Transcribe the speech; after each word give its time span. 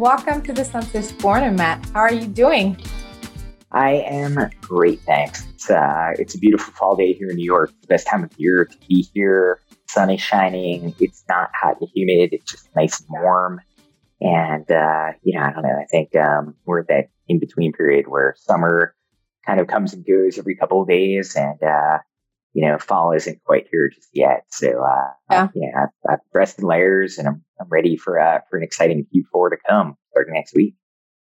Welcome 0.00 0.40
to 0.44 0.54
the 0.54 0.64
Sunset 0.64 1.14
Corner, 1.20 1.50
Matt. 1.50 1.84
How 1.92 2.00
are 2.00 2.14
you 2.14 2.26
doing? 2.26 2.78
I 3.70 3.96
am 3.96 4.38
great, 4.62 4.98
thanks. 5.00 5.46
It's, 5.52 5.68
uh, 5.68 6.12
it's 6.18 6.34
a 6.34 6.38
beautiful 6.38 6.72
fall 6.72 6.96
day 6.96 7.12
here 7.12 7.28
in 7.28 7.36
New 7.36 7.44
York. 7.44 7.70
the 7.82 7.86
best 7.86 8.06
time 8.06 8.24
of 8.24 8.30
year 8.38 8.64
to 8.64 8.78
be 8.88 9.06
here. 9.12 9.60
Sun 9.90 10.08
is 10.08 10.22
shining. 10.22 10.94
It's 11.00 11.22
not 11.28 11.50
hot 11.52 11.76
and 11.82 11.90
humid. 11.94 12.30
It's 12.32 12.50
just 12.50 12.74
nice 12.74 12.98
and 13.00 13.10
warm. 13.10 13.60
And, 14.22 14.70
uh, 14.70 15.10
you 15.22 15.38
know, 15.38 15.44
I 15.44 15.52
don't 15.52 15.64
know. 15.64 15.78
I 15.78 15.84
think 15.90 16.16
um, 16.16 16.54
we're 16.64 16.80
at 16.80 16.88
that 16.88 17.10
in 17.28 17.38
between 17.38 17.74
period 17.74 18.08
where 18.08 18.34
summer 18.38 18.94
kind 19.44 19.60
of 19.60 19.66
comes 19.66 19.92
and 19.92 20.02
goes 20.02 20.38
every 20.38 20.56
couple 20.56 20.80
of 20.80 20.88
days. 20.88 21.36
And, 21.36 21.62
uh, 21.62 21.98
you 22.52 22.66
know, 22.66 22.78
fall 22.78 23.12
isn't 23.12 23.42
quite 23.44 23.66
here 23.70 23.88
just 23.88 24.08
yet. 24.12 24.44
So, 24.50 24.82
uh, 24.82 25.10
yeah, 25.30 25.48
yeah 25.54 25.82
I've, 25.82 26.12
I've 26.12 26.32
dressed 26.32 26.58
in 26.58 26.64
layers 26.64 27.18
and 27.18 27.28
I'm, 27.28 27.44
I'm 27.60 27.68
ready 27.68 27.96
for, 27.96 28.18
uh, 28.18 28.40
for 28.48 28.56
an 28.56 28.64
exciting 28.64 29.06
Q4 29.14 29.50
to 29.50 29.56
come 29.68 29.96
starting 30.10 30.34
next 30.34 30.54
week. 30.54 30.74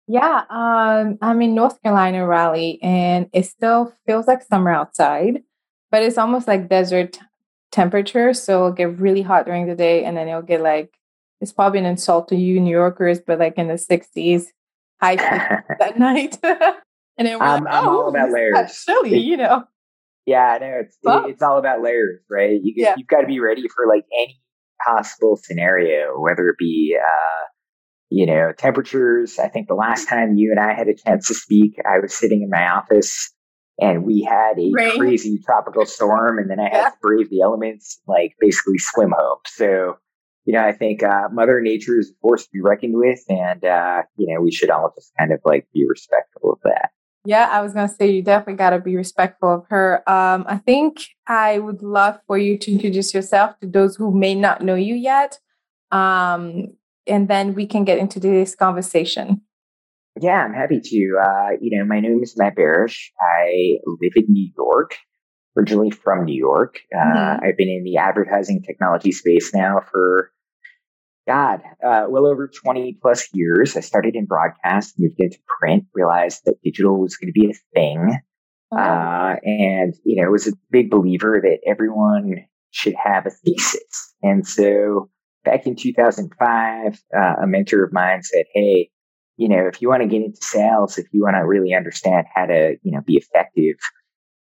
Yeah, 0.07 0.43
um, 0.49 1.17
I'm 1.21 1.41
in 1.41 1.55
North 1.55 1.81
Carolina, 1.81 2.25
Raleigh, 2.25 2.79
and 2.81 3.29
it 3.33 3.45
still 3.45 3.93
feels 4.05 4.27
like 4.27 4.43
summer 4.43 4.71
outside, 4.71 5.43
but 5.89 6.03
it's 6.03 6.17
almost 6.17 6.47
like 6.47 6.67
desert 6.67 7.19
temperature. 7.71 8.33
So 8.33 8.57
it'll 8.57 8.71
get 8.73 8.99
really 8.99 9.21
hot 9.21 9.45
during 9.45 9.67
the 9.67 9.75
day, 9.75 10.03
and 10.03 10.17
then 10.17 10.27
it'll 10.27 10.41
get 10.41 10.61
like 10.61 10.97
it's 11.39 11.53
probably 11.53 11.79
an 11.79 11.85
insult 11.85 12.27
to 12.29 12.35
you 12.35 12.59
New 12.59 12.71
Yorkers, 12.71 13.19
but 13.19 13.39
like 13.39 13.57
in 13.57 13.67
the 13.67 13.75
60s, 13.75 14.45
high 15.01 15.15
at 15.81 15.97
night. 15.97 16.37
and 16.43 17.27
then 17.27 17.39
we're 17.39 17.45
I'm, 17.45 17.63
like, 17.63 17.73
I'm 17.73 17.87
oh, 17.87 18.01
all 18.03 18.09
about 18.09 18.31
layers. 18.31 18.83
Chilly, 18.85 19.17
you 19.17 19.37
know. 19.37 19.63
Yeah, 20.25 20.45
I 20.45 20.57
know 20.59 20.81
it's 20.81 20.97
it's 21.03 21.41
all 21.41 21.57
about 21.57 21.81
layers, 21.81 22.21
right? 22.29 22.59
You 22.61 22.73
yeah. 22.75 22.95
you've 22.97 23.07
got 23.07 23.21
to 23.21 23.27
be 23.27 23.39
ready 23.39 23.63
for 23.67 23.87
like 23.87 24.05
any 24.13 24.39
possible 24.85 25.35
scenario, 25.41 26.19
whether 26.19 26.47
it 26.49 26.57
be 26.59 26.97
uh, 26.99 27.45
you 28.11 28.25
know, 28.25 28.51
temperatures. 28.55 29.39
I 29.39 29.47
think 29.47 29.67
the 29.67 29.73
last 29.73 30.07
time 30.07 30.35
you 30.35 30.51
and 30.51 30.59
I 30.59 30.73
had 30.73 30.89
a 30.89 30.93
chance 30.93 31.29
to 31.29 31.33
speak, 31.33 31.77
I 31.85 31.99
was 31.99 32.13
sitting 32.13 32.41
in 32.43 32.49
my 32.49 32.69
office 32.69 33.33
and 33.79 34.03
we 34.03 34.21
had 34.21 34.59
a 34.59 34.69
Rain. 34.73 34.99
crazy 34.99 35.39
tropical 35.43 35.85
storm, 35.85 36.37
and 36.37 36.49
then 36.49 36.59
I 36.59 36.65
had 36.65 36.73
yeah. 36.73 36.89
to 36.89 36.95
brave 37.01 37.29
the 37.29 37.41
elements, 37.41 37.99
like 38.07 38.35
basically 38.39 38.77
swim 38.77 39.13
home. 39.17 39.39
So, 39.47 39.97
you 40.45 40.53
know, 40.53 40.63
I 40.63 40.73
think 40.73 41.01
uh, 41.03 41.29
Mother 41.31 41.61
Nature 41.61 41.97
is 41.97 42.11
a 42.11 42.13
force 42.21 42.43
to 42.43 42.49
be 42.53 42.61
reckoned 42.61 42.95
with, 42.95 43.21
and 43.29 43.63
uh, 43.63 44.03
you 44.17 44.33
know, 44.33 44.41
we 44.41 44.51
should 44.51 44.69
all 44.69 44.91
just 44.93 45.13
kind 45.17 45.31
of 45.31 45.39
like 45.45 45.67
be 45.73 45.85
respectful 45.87 46.53
of 46.53 46.59
that. 46.65 46.91
Yeah, 47.25 47.47
I 47.51 47.61
was 47.61 47.73
gonna 47.73 47.87
say 47.87 48.09
you 48.09 48.23
definitely 48.23 48.55
got 48.55 48.71
to 48.71 48.79
be 48.79 48.95
respectful 48.95 49.53
of 49.53 49.65
her. 49.69 50.01
Um, 50.09 50.43
I 50.47 50.57
think 50.57 51.05
I 51.27 51.59
would 51.59 51.83
love 51.83 52.19
for 52.25 52.37
you 52.37 52.57
to 52.57 52.71
introduce 52.71 53.13
yourself 53.13 53.59
to 53.59 53.67
those 53.67 53.95
who 53.95 54.11
may 54.11 54.33
not 54.33 54.61
know 54.61 54.75
you 54.75 54.95
yet. 54.95 55.37
Um, 55.91 56.77
and 57.05 57.27
then 57.27 57.53
we 57.53 57.67
can 57.67 57.83
get 57.83 57.99
into 57.99 58.19
this 58.19 58.55
conversation. 58.55 59.41
Yeah, 60.19 60.43
I'm 60.43 60.53
happy 60.53 60.79
to. 60.81 61.17
Uh, 61.21 61.49
you 61.61 61.77
know, 61.77 61.85
my 61.85 61.99
name 61.99 62.21
is 62.21 62.37
Matt 62.37 62.55
Barash. 62.55 62.97
I 63.19 63.77
live 63.85 64.13
in 64.15 64.25
New 64.27 64.51
York, 64.57 64.97
originally 65.57 65.91
from 65.91 66.25
New 66.25 66.37
York. 66.37 66.79
Uh, 66.93 66.99
mm-hmm. 66.99 67.45
I've 67.45 67.57
been 67.57 67.69
in 67.69 67.83
the 67.83 67.97
advertising 67.97 68.61
technology 68.61 69.11
space 69.11 69.53
now 69.53 69.79
for, 69.91 70.31
God, 71.31 71.61
uh, 71.81 72.07
well 72.09 72.25
over 72.25 72.49
20 72.49 72.97
plus 73.01 73.29
years. 73.33 73.77
I 73.77 73.79
started 73.79 74.15
in 74.15 74.25
broadcast, 74.25 74.95
moved 74.97 75.15
into 75.19 75.37
print, 75.59 75.85
realized 75.93 76.41
that 76.43 76.61
digital 76.61 76.99
was 76.99 77.15
going 77.15 77.31
to 77.33 77.39
be 77.39 77.49
a 77.49 77.53
thing. 77.73 78.17
Uh, 78.69 79.35
and, 79.43 79.93
you 80.03 80.21
know, 80.21 80.29
was 80.29 80.47
a 80.47 80.53
big 80.71 80.89
believer 80.89 81.39
that 81.41 81.59
everyone 81.65 82.35
should 82.71 82.95
have 83.01 83.25
a 83.25 83.29
thesis. 83.29 84.13
And 84.21 84.45
so 84.45 85.09
back 85.45 85.65
in 85.65 85.77
2005, 85.77 87.01
uh, 87.15 87.19
a 87.41 87.47
mentor 87.47 87.85
of 87.85 87.93
mine 87.93 88.23
said, 88.23 88.43
Hey, 88.53 88.89
you 89.37 89.47
know, 89.47 89.67
if 89.67 89.81
you 89.81 89.87
want 89.87 90.03
to 90.03 90.09
get 90.09 90.21
into 90.21 90.41
sales, 90.41 90.97
if 90.97 91.07
you 91.13 91.23
want 91.23 91.35
to 91.35 91.47
really 91.47 91.73
understand 91.73 92.27
how 92.35 92.45
to, 92.45 92.75
you 92.83 92.91
know, 92.91 93.01
be 93.05 93.15
effective, 93.15 93.77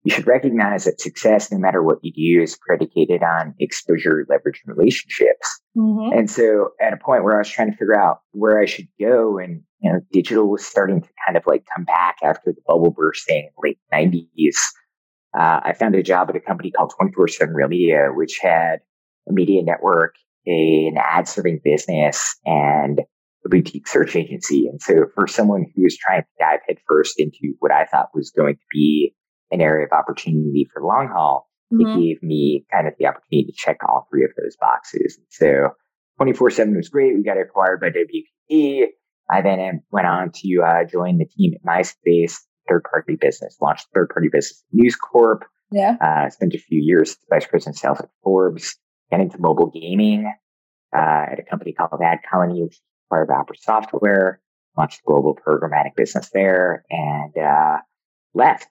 you 0.09 0.15
should 0.15 0.27
recognize 0.27 0.85
that 0.85 1.03
success, 1.03 1.53
no 1.53 1.59
matter 1.59 1.83
what 1.83 1.99
you 2.01 2.13
do, 2.13 2.43
is 2.43 2.57
predicated 2.57 3.23
on 3.23 3.55
exposure, 3.61 4.25
leverage, 4.31 4.63
and 4.65 4.75
relationships. 4.75 5.61
Mm-hmm. 5.77 6.19
And 6.19 6.31
so 6.31 6.71
at 6.81 6.95
a 6.95 6.97
point 6.97 7.25
where 7.25 7.35
I 7.35 7.41
was 7.41 7.51
trying 7.51 7.71
to 7.71 7.77
figure 7.77 7.99
out 7.99 8.21
where 8.33 8.59
I 8.59 8.65
should 8.65 8.89
go 8.99 9.39
and, 9.39 9.63
you 9.81 9.93
know, 9.93 10.01
digital 10.11 10.51
was 10.51 10.65
starting 10.65 11.03
to 11.03 11.09
kind 11.27 11.37
of 11.37 11.43
like 11.47 11.65
come 11.77 11.85
back 11.85 12.17
after 12.23 12.53
the 12.53 12.63
bubble 12.67 12.91
bursting 12.91 13.51
late 13.63 13.79
nineties. 13.93 14.59
Uh, 15.39 15.61
I 15.63 15.75
found 15.75 15.95
a 15.95 16.03
job 16.03 16.31
at 16.31 16.37
a 16.37 16.41
company 16.41 16.71
called 16.71 16.95
24 16.97 17.29
7 17.29 17.55
Real 17.55 17.69
Media, 17.69 18.09
which 18.15 18.39
had 18.41 18.79
a 19.29 19.33
media 19.33 19.63
network 19.63 20.15
an 20.47 20.95
ad 20.97 21.29
serving 21.29 21.61
business 21.63 22.37
and 22.47 23.01
a 23.45 23.49
boutique 23.51 23.87
search 23.87 24.17
agency. 24.17 24.67
And 24.67 24.81
so 24.81 25.05
for 25.15 25.27
someone 25.27 25.67
who 25.75 25.83
was 25.83 25.97
trying 25.97 26.23
to 26.23 26.29
dive 26.39 26.61
headfirst 26.67 27.21
into 27.21 27.55
what 27.59 27.71
I 27.71 27.85
thought 27.85 28.09
was 28.15 28.31
going 28.31 28.55
to 28.55 28.67
be 28.73 29.15
an 29.51 29.61
area 29.61 29.87
of 29.87 29.93
opportunity 29.93 30.69
for 30.73 30.81
the 30.81 30.87
long 30.87 31.09
haul, 31.13 31.49
mm-hmm. 31.73 31.87
it 31.87 32.01
gave 32.01 32.23
me 32.23 32.65
kind 32.73 32.87
of 32.87 32.95
the 32.99 33.07
opportunity 33.07 33.51
to 33.51 33.57
check 33.57 33.79
all 33.87 34.07
three 34.11 34.25
of 34.25 34.31
those 34.37 34.57
boxes. 34.61 35.19
So 35.31 35.71
24 36.19 36.51
7 36.51 36.77
was 36.77 36.89
great. 36.89 37.15
We 37.15 37.23
got 37.23 37.39
acquired 37.39 37.81
by 37.81 37.89
WPP. 37.91 38.87
I 39.31 39.43
then 39.43 39.83
went 39.91 40.07
on 40.07 40.31
to 40.37 40.63
uh, 40.63 40.85
join 40.85 41.19
the 41.19 41.27
team 41.27 41.53
at 41.55 41.63
MySpace, 41.63 42.37
third 42.69 42.85
party 42.91 43.17
business, 43.17 43.57
launched 43.61 43.87
third 43.95 44.09
party 44.09 44.29
business 44.33 44.65
News 44.73 44.97
Corp. 44.97 45.45
Yeah. 45.71 45.97
Uh, 46.01 46.31
spent 46.31 46.55
a 46.55 46.59
few 46.59 46.81
years 46.81 47.17
vice 47.29 47.47
president 47.47 47.77
of 47.77 47.81
sales 47.81 48.01
at 48.01 48.09
Forbes 48.23 48.75
got 49.11 49.21
into 49.21 49.39
mobile 49.39 49.71
gaming 49.71 50.33
uh, 50.95 51.27
at 51.33 51.39
a 51.39 51.43
company 51.43 51.73
called 51.73 51.91
AdColony, 51.93 52.63
which 52.63 52.75
is 52.75 52.83
part 53.09 53.29
of 53.29 53.35
Opera 53.35 53.57
Software, 53.59 54.41
launched 54.77 55.03
global 55.05 55.37
programmatic 55.37 55.95
business 55.97 56.31
there, 56.33 56.85
and 56.91 57.37
uh, 57.37 57.79
left. 58.35 58.69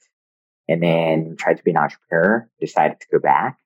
And 0.67 0.83
then 0.83 1.35
tried 1.37 1.57
to 1.57 1.63
be 1.63 1.71
an 1.71 1.77
entrepreneur, 1.77 2.49
decided 2.59 2.99
to 2.99 3.07
go 3.11 3.19
back, 3.19 3.57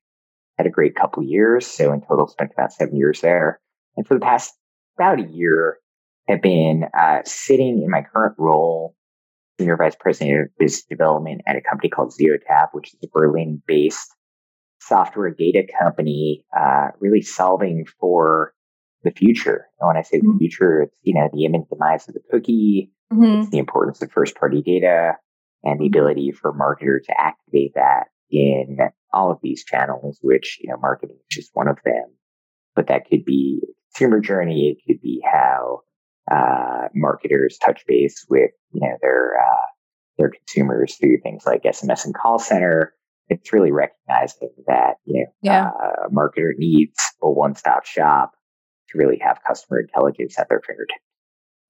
had 0.58 0.68
a 0.68 0.72
great 0.72 0.96
couple 0.96 1.24
years. 1.24 1.66
So 1.66 1.92
in 1.94 2.02
total, 2.02 2.28
spent 2.28 2.52
about 2.54 2.74
seven 2.74 2.96
years 2.96 3.22
there. 3.22 3.60
And 3.98 4.08
for 4.08 4.14
the 4.14 4.20
past 4.20 4.54
about 4.98 5.20
a 5.20 5.24
year, 5.24 5.78
have 6.28 6.42
been 6.42 6.86
uh, 6.98 7.22
sitting 7.26 7.82
in 7.84 7.90
my 7.90 8.04
current 8.04 8.36
role, 8.38 8.96
senior 9.60 9.78
vice 9.78 9.96
president 10.00 10.42
of 10.42 10.58
business 10.58 10.84
development 10.84 11.42
at 11.48 11.56
a 11.56 11.62
company 11.62 11.90
called 11.90 12.14
Zeotap, 12.14 12.70
which 12.74 12.94
is 12.94 13.00
a 13.04 13.08
Berlin 13.12 13.62
based 13.68 14.16
software 14.80 15.30
data 15.32 15.64
company, 15.80 16.46
uh, 16.58 16.90
really 17.00 17.22
solving 17.22 17.86
for 18.00 18.54
the 19.04 19.12
future. 19.12 19.68
And 19.80 19.88
when 19.88 19.98
I 19.98 20.02
say 20.02 20.18
mm-hmm. 20.18 20.34
the 20.34 20.38
future, 20.38 20.84
it's, 20.84 20.98
you 21.02 21.14
know, 21.14 21.30
the 21.34 21.46
imminent 21.46 21.70
demise 21.70 22.08
of 22.08 22.14
the 22.14 22.22
cookie, 22.32 22.92
mm-hmm. 23.12 23.50
the 23.50 23.58
importance 23.58 24.02
of 24.02 24.12
first 24.12 24.36
party 24.36 24.62
data 24.62 25.14
and 25.64 25.80
the 25.80 25.88
ability 25.88 26.32
for 26.32 26.54
marketers 26.54 27.06
to 27.08 27.20
activate 27.20 27.74
that 27.76 28.06
in 28.30 28.78
all 29.14 29.32
of 29.32 29.40
these 29.42 29.64
channels, 29.64 30.18
which, 30.22 30.58
you 30.62 30.70
know, 30.70 30.78
marketing 30.78 31.18
is 31.18 31.26
just 31.30 31.52
one 31.54 31.68
of 31.68 31.78
them. 31.84 32.06
But 32.76 32.88
that 32.88 33.08
could 33.10 33.26
be 33.26 33.62
consumer 33.94 34.20
journey. 34.20 34.70
It 34.70 34.84
could 34.88 35.02
be 35.02 35.22
how, 35.24 35.82
uh, 36.32 36.88
marketers 36.96 37.58
touch 37.58 37.84
base 37.88 38.26
with, 38.30 38.52
you 38.72 38.82
know, 38.82 38.96
their, 39.02 39.34
uh, 39.40 39.68
their 40.18 40.30
consumers 40.30 40.96
through 40.96 41.20
things 41.22 41.44
like 41.46 41.64
SMS 41.64 42.06
and 42.06 42.16
call 42.16 42.40
center 42.40 42.94
it's 43.32 43.54
really 43.54 43.72
recognizing 43.72 44.50
that 44.68 44.96
you 45.06 45.22
know 45.22 45.32
yeah. 45.42 45.68
uh, 45.68 46.08
a 46.08 46.10
marketer 46.12 46.52
needs 46.58 47.00
a 47.24 47.32
one-stop 47.32 47.86
shop 47.86 48.34
to 48.90 48.98
really 48.98 49.20
have 49.24 49.40
customer 49.48 49.80
intelligence 49.80 50.38
at 50.38 50.50
their 50.50 50.60
fingertips. 50.60 51.00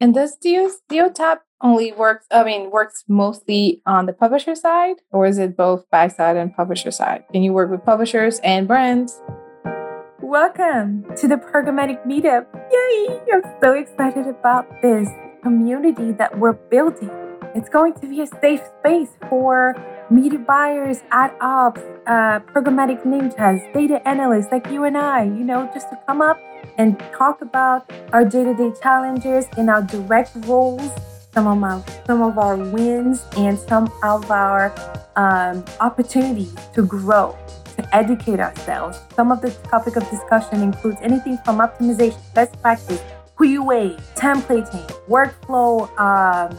And 0.02 0.16
does 0.16 0.36
Zeotap 0.44 1.42
only 1.62 1.92
works? 1.92 2.26
I 2.32 2.44
mean, 2.44 2.72
works 2.72 3.04
mostly 3.08 3.84
on 3.86 4.08
the 4.08 4.14
publisher 4.14 4.56
side, 4.56 4.96
or 5.12 5.28
is 5.28 5.38
it 5.38 5.56
both 5.56 5.88
buy 5.92 6.08
side 6.08 6.38
and 6.38 6.52
publisher 6.52 6.90
side? 6.90 7.24
Can 7.32 7.44
you 7.44 7.54
work 7.54 7.70
with 7.70 7.86
publishers 7.86 8.40
and 8.40 8.68
brands? 8.68 9.22
Welcome 10.20 11.06
to 11.18 11.28
the 11.28 11.36
Programmatic 11.36 12.04
Meetup! 12.08 12.48
Yay! 12.72 13.20
I'm 13.32 13.44
so 13.62 13.74
excited 13.74 14.26
about 14.26 14.66
this 14.82 15.08
community 15.44 16.14
that 16.14 16.40
we're 16.40 16.54
building. 16.54 17.31
It's 17.54 17.68
going 17.68 17.94
to 17.96 18.08
be 18.08 18.22
a 18.22 18.28
safe 18.28 18.62
space 18.80 19.10
for 19.28 19.76
media 20.10 20.40
buyers, 20.40 21.02
ad 21.12 21.34
ops, 21.42 21.82
uh, 22.08 22.40
programmatic 22.40 23.04
ninjas, 23.04 23.60
data 23.74 24.06
analysts 24.08 24.48
like 24.54 24.68
you 24.68 24.86
and 24.86 24.98
I, 24.98 25.24
you 25.24 25.44
know, 25.44 25.70
just 25.74 25.90
to 25.90 26.00
come 26.08 26.22
up 26.22 26.40
and 26.78 26.98
talk 27.18 27.42
about 27.42 27.92
our 28.14 28.24
day-to-day 28.24 28.72
challenges 28.82 29.48
in 29.58 29.68
our 29.68 29.82
direct 29.82 30.32
roles, 30.46 30.90
some 31.34 31.46
of 31.46 31.58
my, 31.58 31.84
some 32.08 32.22
of 32.22 32.38
our 32.38 32.56
wins, 32.56 33.26
and 33.36 33.60
some 33.60 33.92
of 34.02 34.32
our 34.32 34.74
um, 35.18 35.66
opportunities 35.82 36.56
to 36.74 36.84
grow, 36.84 37.38
to 37.76 37.96
educate 37.96 38.40
ourselves. 38.40 38.98
Some 39.14 39.30
of 39.30 39.42
the 39.42 39.52
topic 39.70 39.98
of 39.98 40.10
discussion 40.10 40.62
includes 40.62 41.00
anything 41.02 41.38
from 41.44 41.58
optimization, 41.58 42.22
best 42.34 42.54
practice, 42.62 43.02
QA, 43.36 44.00
templating, 44.16 44.88
workflow. 45.10 45.90
Um, 46.00 46.58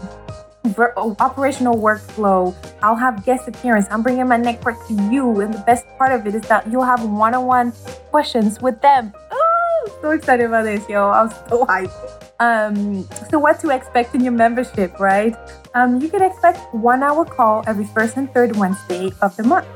ver- 0.65 0.95
operational 0.97 1.77
workflow. 1.77 2.55
I'll 2.83 2.97
have 2.97 3.25
guest 3.25 3.49
appearance. 3.49 3.87
I'm 3.91 4.03
bringing 4.03 4.29
my 4.29 4.37
network 4.37 4.77
to 4.89 4.95
you. 5.11 5.41
And 5.41 5.53
the 5.53 5.59
best 5.61 5.87
part 5.99 6.13
of 6.13 6.27
it 6.27 6.35
is 6.35 6.43
that 6.43 6.71
you'll 6.71 6.85
have 6.85 7.05
one 7.05 7.35
on 7.35 7.47
one 7.47 7.73
questions 8.11 8.61
with 8.61 8.81
them. 8.81 9.13
Oh, 9.31 9.99
so 10.01 10.11
excited 10.11 10.47
about 10.47 10.65
this, 10.65 10.89
yo. 10.89 11.11
I'm 11.11 11.31
so 11.49 11.67
hyped. 11.67 12.31
Um, 12.41 13.09
so 13.31 13.39
what 13.39 13.61
to 13.61 13.71
expect 13.71 14.15
in 14.15 14.23
your 14.23 14.33
membership, 14.33 14.99
right? 14.99 15.37
Um, 15.75 16.01
you 16.01 16.09
can 16.09 16.23
expect 16.23 16.59
one 16.75 17.03
hour 17.03 17.25
call 17.25 17.63
every 17.67 17.85
first 17.85 18.17
and 18.17 18.33
third 18.35 18.57
Wednesday 18.57 19.13
of 19.23 19.37
the 19.37 19.45
month. 19.45 19.67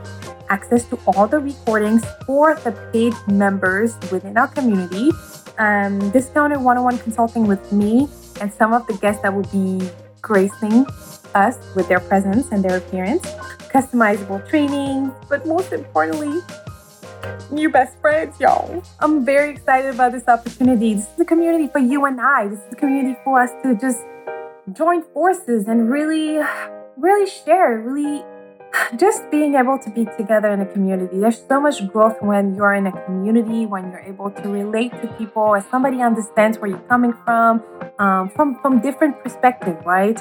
Access 0.49 0.85
to 0.87 0.99
all 1.07 1.27
the 1.27 1.39
recordings 1.39 2.05
for 2.27 2.55
the 2.57 2.73
paid 2.93 3.15
members 3.29 3.97
within 4.11 4.37
our 4.37 4.49
community. 4.49 5.11
Um, 5.59 6.11
discounted 6.11 6.61
one-on-one 6.61 6.99
consulting 6.99 7.47
with 7.47 7.73
me 7.73 8.09
and 8.41 8.53
some 8.53 8.73
of 8.73 8.87
the 8.87 8.95
guests 8.95 9.23
that 9.23 9.33
will 9.33 9.49
be 9.51 9.89
gracing 10.27 10.85
us 11.37 11.57
with 11.77 11.87
their 11.87 12.01
presence 12.01 12.51
and 12.51 12.65
their 12.65 12.79
appearance. 12.79 13.23
Customizable 13.71 14.43
training, 14.49 15.13
but 15.29 15.47
most 15.47 15.73
importantly, 15.73 16.41
new 17.53 17.69
best 17.71 17.97
friends, 18.01 18.35
y'all. 18.41 18.83
I'm 18.99 19.25
very 19.25 19.51
excited 19.51 19.95
about 19.95 20.11
this 20.11 20.27
opportunity. 20.27 20.95
This 20.95 21.07
is 21.15 21.21
a 21.21 21.25
community 21.25 21.69
for 21.69 21.79
you 21.79 22.07
and 22.07 22.21
I. 22.21 22.49
This 22.49 22.59
is 22.59 22.73
a 22.73 22.75
community 22.75 23.17
for 23.23 23.41
us 23.41 23.51
to 23.63 23.77
just 23.77 24.03
join 24.73 25.03
forces 25.15 25.69
and 25.69 25.89
really, 25.89 26.41
really 26.97 27.31
share, 27.31 27.79
really 27.79 28.25
just 28.97 29.31
being 29.31 29.55
able 29.55 29.79
to 29.79 29.91
be 29.91 30.07
together 30.17 30.49
in 30.49 30.61
a 30.61 30.67
community. 30.67 31.19
There's 31.19 31.43
so 31.47 31.61
much 31.61 31.87
growth 31.89 32.21
when 32.21 32.55
you're 32.55 32.75
in 32.75 32.87
a 32.87 33.05
community, 33.05 33.67
when 33.67 33.91
you're 33.91 34.01
able 34.01 34.31
to 34.31 34.49
relate 34.49 34.93
to 35.03 35.09
people, 35.19 35.55
as 35.55 35.65
somebody 35.67 36.01
understands 36.01 36.59
where 36.59 36.71
you're 36.71 36.89
coming 36.89 37.15
from, 37.25 37.63
um, 37.99 38.31
from 38.31 38.61
from 38.61 38.81
different 38.81 39.23
perspective, 39.23 39.77
right? 39.85 40.19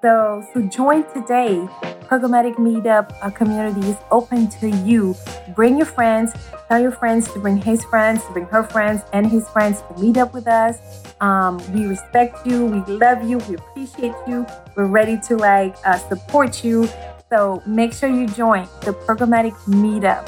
So, 0.00 0.46
so 0.54 0.62
join 0.62 1.02
today. 1.12 1.68
Programmatic 2.08 2.54
Meetup 2.54 3.12
a 3.20 3.30
community 3.30 3.90
is 3.90 3.96
open 4.10 4.48
to 4.60 4.70
you. 4.70 5.14
Bring 5.56 5.76
your 5.76 5.86
friends. 5.86 6.32
Tell 6.68 6.80
your 6.80 6.92
friends 6.92 7.30
to 7.32 7.40
bring 7.40 7.56
his 7.56 7.84
friends, 7.84 8.24
to 8.26 8.32
bring 8.32 8.46
her 8.46 8.62
friends 8.62 9.02
and 9.12 9.26
his 9.26 9.48
friends 9.48 9.82
to 9.82 10.00
meet 10.00 10.16
up 10.16 10.32
with 10.32 10.46
us. 10.46 10.78
Um, 11.20 11.58
we 11.74 11.86
respect 11.86 12.46
you. 12.46 12.64
We 12.64 12.80
love 12.94 13.28
you. 13.28 13.38
We 13.38 13.56
appreciate 13.56 14.14
you. 14.28 14.46
We're 14.76 14.86
ready 14.86 15.18
to 15.26 15.36
like 15.36 15.76
uh, 15.84 15.98
support 15.98 16.62
you. 16.62 16.88
So 17.30 17.62
make 17.66 17.92
sure 17.92 18.08
you 18.08 18.26
join 18.26 18.68
the 18.82 18.92
Programmatic 18.92 19.54
Meetup. 19.66 20.26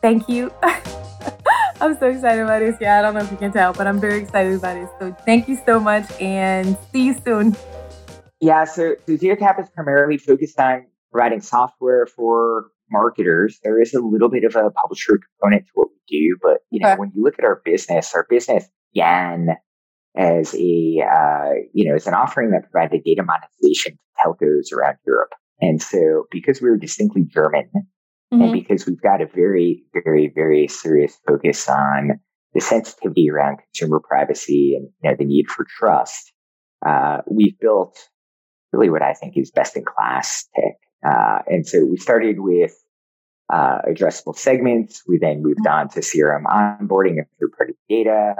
Thank 0.00 0.28
you. 0.28 0.52
I'm 1.80 1.96
so 1.98 2.06
excited 2.06 2.42
about 2.42 2.60
this. 2.60 2.76
Yeah, 2.80 2.98
I 2.98 3.02
don't 3.02 3.14
know 3.14 3.20
if 3.20 3.30
you 3.30 3.36
can 3.36 3.52
tell, 3.52 3.72
but 3.72 3.86
I'm 3.86 4.00
very 4.00 4.22
excited 4.22 4.54
about 4.54 4.76
it. 4.76 4.88
So 4.98 5.12
thank 5.24 5.48
you 5.48 5.58
so 5.66 5.78
much 5.78 6.10
and 6.20 6.76
see 6.92 7.06
you 7.06 7.16
soon. 7.24 7.56
Yeah, 8.40 8.64
so, 8.64 8.96
so 9.06 9.16
Zeotap 9.16 9.60
is 9.60 9.68
primarily 9.70 10.18
focused 10.18 10.58
on 10.58 10.86
providing 11.12 11.40
software 11.40 12.06
for 12.06 12.66
marketers. 12.90 13.60
There 13.62 13.80
is 13.80 13.94
a 13.94 14.00
little 14.00 14.28
bit 14.28 14.44
of 14.44 14.56
a 14.56 14.70
publisher 14.70 15.18
component 15.40 15.66
to 15.66 15.72
what 15.74 15.88
we 15.88 16.18
do, 16.18 16.36
but 16.42 16.58
you 16.70 16.80
know, 16.80 16.90
okay. 16.90 16.98
when 16.98 17.12
you 17.14 17.22
look 17.22 17.34
at 17.38 17.44
our 17.44 17.62
business, 17.64 18.14
our 18.14 18.26
business 18.28 18.68
began 18.92 19.56
as 20.16 20.54
a 20.54 21.02
uh, 21.02 21.52
you 21.72 21.88
know 21.88 21.94
as 21.94 22.06
an 22.06 22.14
offering 22.14 22.50
that 22.50 22.70
provided 22.70 23.02
data 23.04 23.22
monetization 23.22 23.92
to 23.92 23.98
telcos 24.22 24.72
around 24.76 24.96
Europe. 25.06 25.32
And 25.62 25.80
so, 25.80 26.26
because 26.30 26.60
we 26.60 26.68
were 26.68 26.76
distinctly 26.76 27.22
German, 27.22 27.70
mm-hmm. 27.72 28.42
and 28.42 28.52
because 28.52 28.84
we've 28.84 29.00
got 29.00 29.22
a 29.22 29.26
very, 29.26 29.84
very, 29.94 30.30
very 30.34 30.66
serious 30.66 31.16
focus 31.26 31.68
on 31.68 32.20
the 32.52 32.60
sensitivity 32.60 33.30
around 33.30 33.58
consumer 33.58 34.00
privacy 34.00 34.74
and 34.76 34.88
you 35.02 35.10
know, 35.10 35.16
the 35.16 35.24
need 35.24 35.48
for 35.48 35.64
trust, 35.78 36.32
uh, 36.84 37.18
we've 37.30 37.58
built 37.60 37.96
really 38.72 38.90
what 38.90 39.02
I 39.02 39.14
think 39.14 39.36
is 39.36 39.52
best 39.52 39.76
in 39.76 39.84
class 39.84 40.48
tech. 40.56 40.74
Uh, 41.06 41.38
and 41.46 41.66
so 41.66 41.84
we 41.84 41.96
started 41.96 42.40
with 42.40 42.74
uh, 43.52 43.82
addressable 43.88 44.36
segments. 44.36 45.02
We 45.06 45.18
then 45.18 45.42
moved 45.42 45.66
on 45.66 45.88
to 45.90 46.00
CRM 46.00 46.44
onboarding 46.44 47.18
and 47.18 47.26
third 47.40 47.52
party 47.56 47.74
data. 47.88 48.34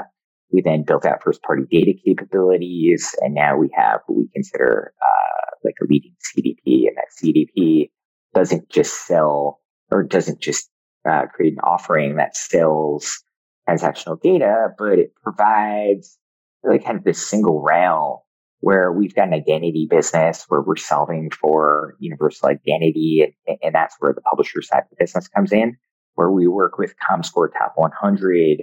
We 0.52 0.60
then 0.62 0.82
built 0.82 1.06
out 1.06 1.22
first 1.22 1.43
party 1.43 1.64
data 1.70 1.93
capabilities. 2.04 3.14
And 3.20 3.34
now 3.34 3.56
we 3.56 3.70
have 3.75 4.00
what 4.06 4.19
we 4.19 4.28
consider 4.34 4.93
uh, 5.00 5.56
like 5.64 5.75
a 5.81 5.87
leading 5.88 6.14
CDP. 6.37 6.88
And 6.88 6.96
that 6.96 7.08
CDP 7.22 7.90
doesn't 8.34 8.69
just 8.69 9.06
sell 9.06 9.60
or 9.90 10.02
doesn't 10.02 10.40
just 10.40 10.70
uh, 11.08 11.26
create 11.34 11.54
an 11.54 11.60
offering 11.60 12.16
that 12.16 12.37
sells 12.37 13.22
transactional 13.69 14.20
data, 14.20 14.69
but 14.78 14.99
it 14.99 15.12
provides 15.22 16.19
really 16.62 16.78
kind 16.78 16.98
of 16.98 17.05
this 17.05 17.25
single 17.25 17.62
rail 17.62 18.25
where 18.60 18.93
we've 18.93 19.14
got 19.14 19.26
an 19.26 19.34
identity 19.34 19.88
business 19.90 20.44
where 20.48 20.60
we're 20.60 20.76
solving 20.76 21.31
for 21.31 21.96
universal 21.98 22.48
identity. 22.48 23.34
And, 23.46 23.58
and 23.62 23.75
that's 23.75 23.96
where 23.98 24.12
the 24.12 24.20
publisher 24.20 24.62
side 24.62 24.84
of 24.84 24.90
the 24.90 24.96
business 24.98 25.28
comes 25.28 25.52
in, 25.52 25.76
where 26.14 26.31
we 26.31 26.46
work 26.46 26.78
with 26.78 26.94
ComScore 26.98 27.52
Top 27.52 27.72
100 27.75 28.62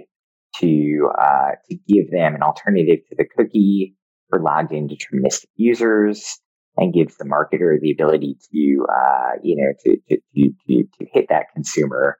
to, 0.60 1.10
uh, 1.18 1.50
to 1.68 1.76
give 1.88 2.10
them 2.10 2.34
an 2.34 2.42
alternative 2.42 3.00
to 3.08 3.16
the 3.16 3.26
cookie 3.36 3.96
for 4.28 4.40
logged 4.40 4.72
in 4.72 4.88
deterministic 4.88 5.46
users 5.56 6.38
and 6.76 6.94
gives 6.94 7.16
the 7.16 7.24
marketer 7.24 7.78
the 7.80 7.90
ability 7.90 8.36
to, 8.52 8.86
uh, 8.88 9.32
you 9.42 9.56
know, 9.56 9.72
to, 9.84 9.96
to, 10.08 10.20
to, 10.34 10.50
to, 10.66 10.84
to 10.98 11.06
hit 11.12 11.26
that 11.28 11.46
consumer, 11.52 12.16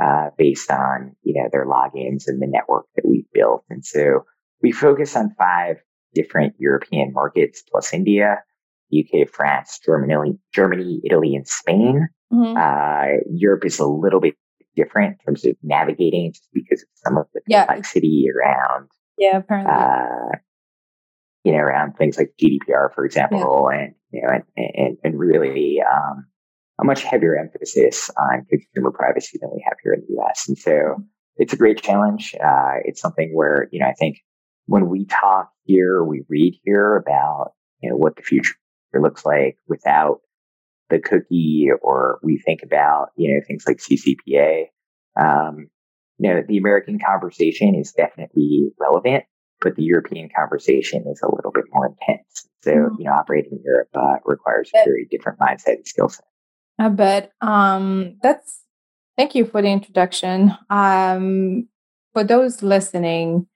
uh, 0.00 0.30
based 0.36 0.70
on, 0.70 1.14
you 1.22 1.34
know, 1.34 1.48
their 1.52 1.66
logins 1.66 2.24
and 2.26 2.40
the 2.40 2.46
network 2.46 2.86
that 2.96 3.06
we've 3.06 3.30
built. 3.32 3.64
And 3.70 3.84
so 3.84 4.24
we 4.62 4.72
focus 4.72 5.16
on 5.16 5.34
five 5.38 5.76
different 6.14 6.54
European 6.58 7.12
markets 7.12 7.62
plus 7.70 7.92
India, 7.92 8.42
UK, 8.92 9.28
France, 9.28 9.80
Germany, 9.84 10.38
Germany, 10.52 11.00
Italy, 11.04 11.34
and 11.34 11.46
Spain. 11.46 12.08
Mm-hmm. 12.32 12.56
Uh, 12.56 13.20
Europe 13.30 13.64
is 13.64 13.78
a 13.78 13.86
little 13.86 14.20
bit 14.20 14.34
different 14.76 15.18
in 15.20 15.24
terms 15.24 15.44
of 15.44 15.56
navigating 15.62 16.32
just 16.32 16.48
because 16.52 16.82
of 16.82 16.88
some 17.04 17.18
of 17.18 17.26
the 17.34 17.40
complexity 17.40 18.26
yeah. 18.26 18.32
around. 18.32 18.88
Yeah, 19.18 19.36
apparently. 19.38 19.72
Uh, 19.72 20.38
you 21.44 21.52
know, 21.52 21.58
around 21.58 21.96
things 21.96 22.16
like 22.16 22.34
GDPR, 22.40 22.94
for 22.94 23.04
example, 23.04 23.68
yeah. 23.70 23.78
and, 23.78 23.94
you 24.12 24.22
know, 24.22 24.28
and, 24.28 24.44
and, 24.56 24.96
and 25.02 25.18
really, 25.18 25.80
um, 25.82 26.26
a 26.80 26.84
much 26.84 27.02
heavier 27.02 27.36
emphasis 27.36 28.10
on 28.16 28.44
consumer 28.48 28.90
privacy 28.90 29.38
than 29.40 29.50
we 29.52 29.62
have 29.64 29.76
here 29.82 29.92
in 29.92 30.00
the 30.00 30.20
US. 30.20 30.48
And 30.48 30.58
so 30.58 31.02
it's 31.36 31.52
a 31.52 31.56
great 31.56 31.82
challenge. 31.82 32.34
Uh, 32.34 32.74
it's 32.84 33.00
something 33.00 33.30
where, 33.32 33.68
you 33.72 33.80
know, 33.80 33.86
I 33.86 33.94
think 33.94 34.18
when 34.66 34.88
we 34.88 35.04
talk 35.06 35.50
here, 35.64 36.02
we 36.04 36.24
read 36.28 36.58
here 36.64 36.96
about, 36.96 37.52
you 37.80 37.90
know, 37.90 37.96
what 37.96 38.16
the 38.16 38.22
future 38.22 38.54
looks 38.94 39.24
like 39.24 39.58
without 39.66 40.20
the 40.92 41.00
cookie 41.00 41.70
or 41.80 42.18
we 42.22 42.38
think 42.38 42.62
about, 42.62 43.08
you 43.16 43.34
know, 43.34 43.40
things 43.46 43.64
like 43.66 43.78
CCPA. 43.78 44.66
Um, 45.18 45.68
you 46.18 46.32
know, 46.32 46.42
the 46.46 46.58
American 46.58 46.98
conversation 47.04 47.74
is 47.74 47.92
definitely 47.92 48.70
relevant, 48.78 49.24
but 49.60 49.74
the 49.74 49.82
European 49.82 50.28
conversation 50.36 51.04
is 51.10 51.20
a 51.22 51.34
little 51.34 51.50
bit 51.50 51.64
more 51.72 51.86
intense. 51.86 52.46
So, 52.62 52.70
mm-hmm. 52.70 52.94
you 52.98 53.04
know, 53.06 53.12
operating 53.12 53.52
in 53.52 53.62
Europe 53.64 53.88
uh, 53.94 54.16
requires 54.24 54.70
a 54.74 54.84
very 54.84 55.08
different 55.10 55.38
mindset 55.38 55.76
and 55.76 55.88
skill 55.88 56.10
set. 56.10 56.26
I 56.78 56.88
bet. 56.90 57.32
Um, 57.40 58.18
that's, 58.22 58.60
thank 59.16 59.34
you 59.34 59.46
for 59.46 59.62
the 59.62 59.68
introduction. 59.68 60.52
Um, 60.68 61.68
for 62.12 62.22
those 62.22 62.62
listening, 62.62 63.46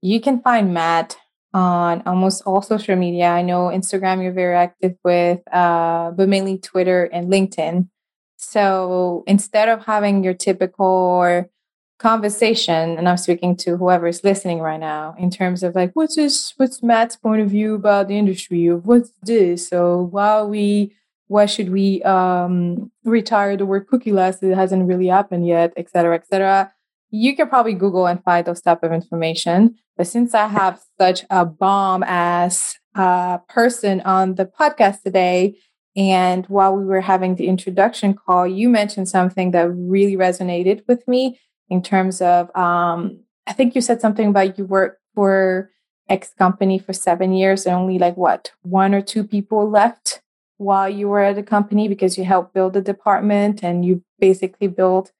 you 0.00 0.20
can 0.20 0.40
find 0.40 0.72
Matt 0.72 1.18
on 1.54 2.02
almost 2.04 2.42
all 2.44 2.62
social 2.62 2.96
media. 2.96 3.28
I 3.28 3.42
know 3.42 3.68
Instagram 3.68 4.22
you're 4.22 4.32
very 4.32 4.54
active 4.54 4.96
with, 5.02 5.40
uh, 5.52 6.10
but 6.10 6.28
mainly 6.28 6.58
Twitter 6.58 7.04
and 7.04 7.32
LinkedIn. 7.32 7.88
So 8.36 9.24
instead 9.26 9.68
of 9.68 9.84
having 9.86 10.22
your 10.22 10.34
typical 10.34 11.50
conversation, 11.98 12.96
and 12.96 13.08
I'm 13.08 13.16
speaking 13.16 13.56
to 13.56 13.76
whoever's 13.76 14.22
listening 14.22 14.60
right 14.60 14.78
now, 14.78 15.14
in 15.18 15.30
terms 15.30 15.62
of 15.62 15.74
like, 15.74 15.90
what's 15.94 16.16
this, 16.16 16.54
what's 16.56 16.82
Matt's 16.82 17.16
point 17.16 17.42
of 17.42 17.48
view 17.48 17.74
about 17.74 18.08
the 18.08 18.18
industry 18.18 18.66
of 18.66 18.86
what's 18.86 19.10
this? 19.22 19.66
So 19.68 20.02
why 20.10 20.42
we, 20.42 20.94
why 21.26 21.46
should 21.46 21.70
we 21.70 22.02
um, 22.04 22.92
retire 23.04 23.56
the 23.56 23.66
word 23.66 23.88
cookie 23.88 24.12
less? 24.12 24.42
It 24.42 24.54
hasn't 24.54 24.86
really 24.86 25.08
happened 25.08 25.46
yet, 25.46 25.72
et 25.76 25.90
cetera, 25.90 26.14
et 26.14 26.26
cetera 26.26 26.72
you 27.10 27.34
can 27.36 27.48
probably 27.48 27.74
Google 27.74 28.06
and 28.06 28.22
find 28.22 28.46
those 28.46 28.60
type 28.60 28.82
of 28.82 28.92
information. 28.92 29.76
But 29.96 30.06
since 30.06 30.34
I 30.34 30.46
have 30.48 30.80
such 31.00 31.24
a 31.30 31.44
bomb 31.44 32.02
ass 32.02 32.78
uh, 32.94 33.38
person 33.48 34.00
on 34.02 34.34
the 34.34 34.46
podcast 34.46 35.02
today, 35.02 35.56
and 35.96 36.46
while 36.46 36.76
we 36.76 36.84
were 36.84 37.00
having 37.00 37.34
the 37.34 37.48
introduction 37.48 38.14
call, 38.14 38.46
you 38.46 38.68
mentioned 38.68 39.08
something 39.08 39.50
that 39.50 39.68
really 39.70 40.16
resonated 40.16 40.82
with 40.86 41.06
me 41.08 41.40
in 41.68 41.82
terms 41.82 42.20
of, 42.20 42.54
um, 42.56 43.20
I 43.46 43.52
think 43.52 43.74
you 43.74 43.80
said 43.80 44.00
something 44.00 44.28
about 44.28 44.58
you 44.58 44.64
worked 44.64 45.00
for 45.14 45.70
X 46.08 46.32
company 46.38 46.78
for 46.78 46.92
seven 46.92 47.32
years 47.32 47.66
and 47.66 47.74
only 47.74 47.98
like 47.98 48.16
what, 48.16 48.52
one 48.62 48.94
or 48.94 49.02
two 49.02 49.24
people 49.24 49.68
left 49.68 50.22
while 50.58 50.88
you 50.88 51.08
were 51.08 51.20
at 51.20 51.36
the 51.36 51.42
company 51.42 51.88
because 51.88 52.18
you 52.18 52.24
helped 52.24 52.54
build 52.54 52.74
the 52.74 52.80
department 52.80 53.62
and 53.62 53.84
you 53.84 54.02
basically 54.18 54.68
built 54.68 55.12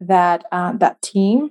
that 0.00 0.44
uh, 0.52 0.72
that 0.78 1.02
team. 1.02 1.50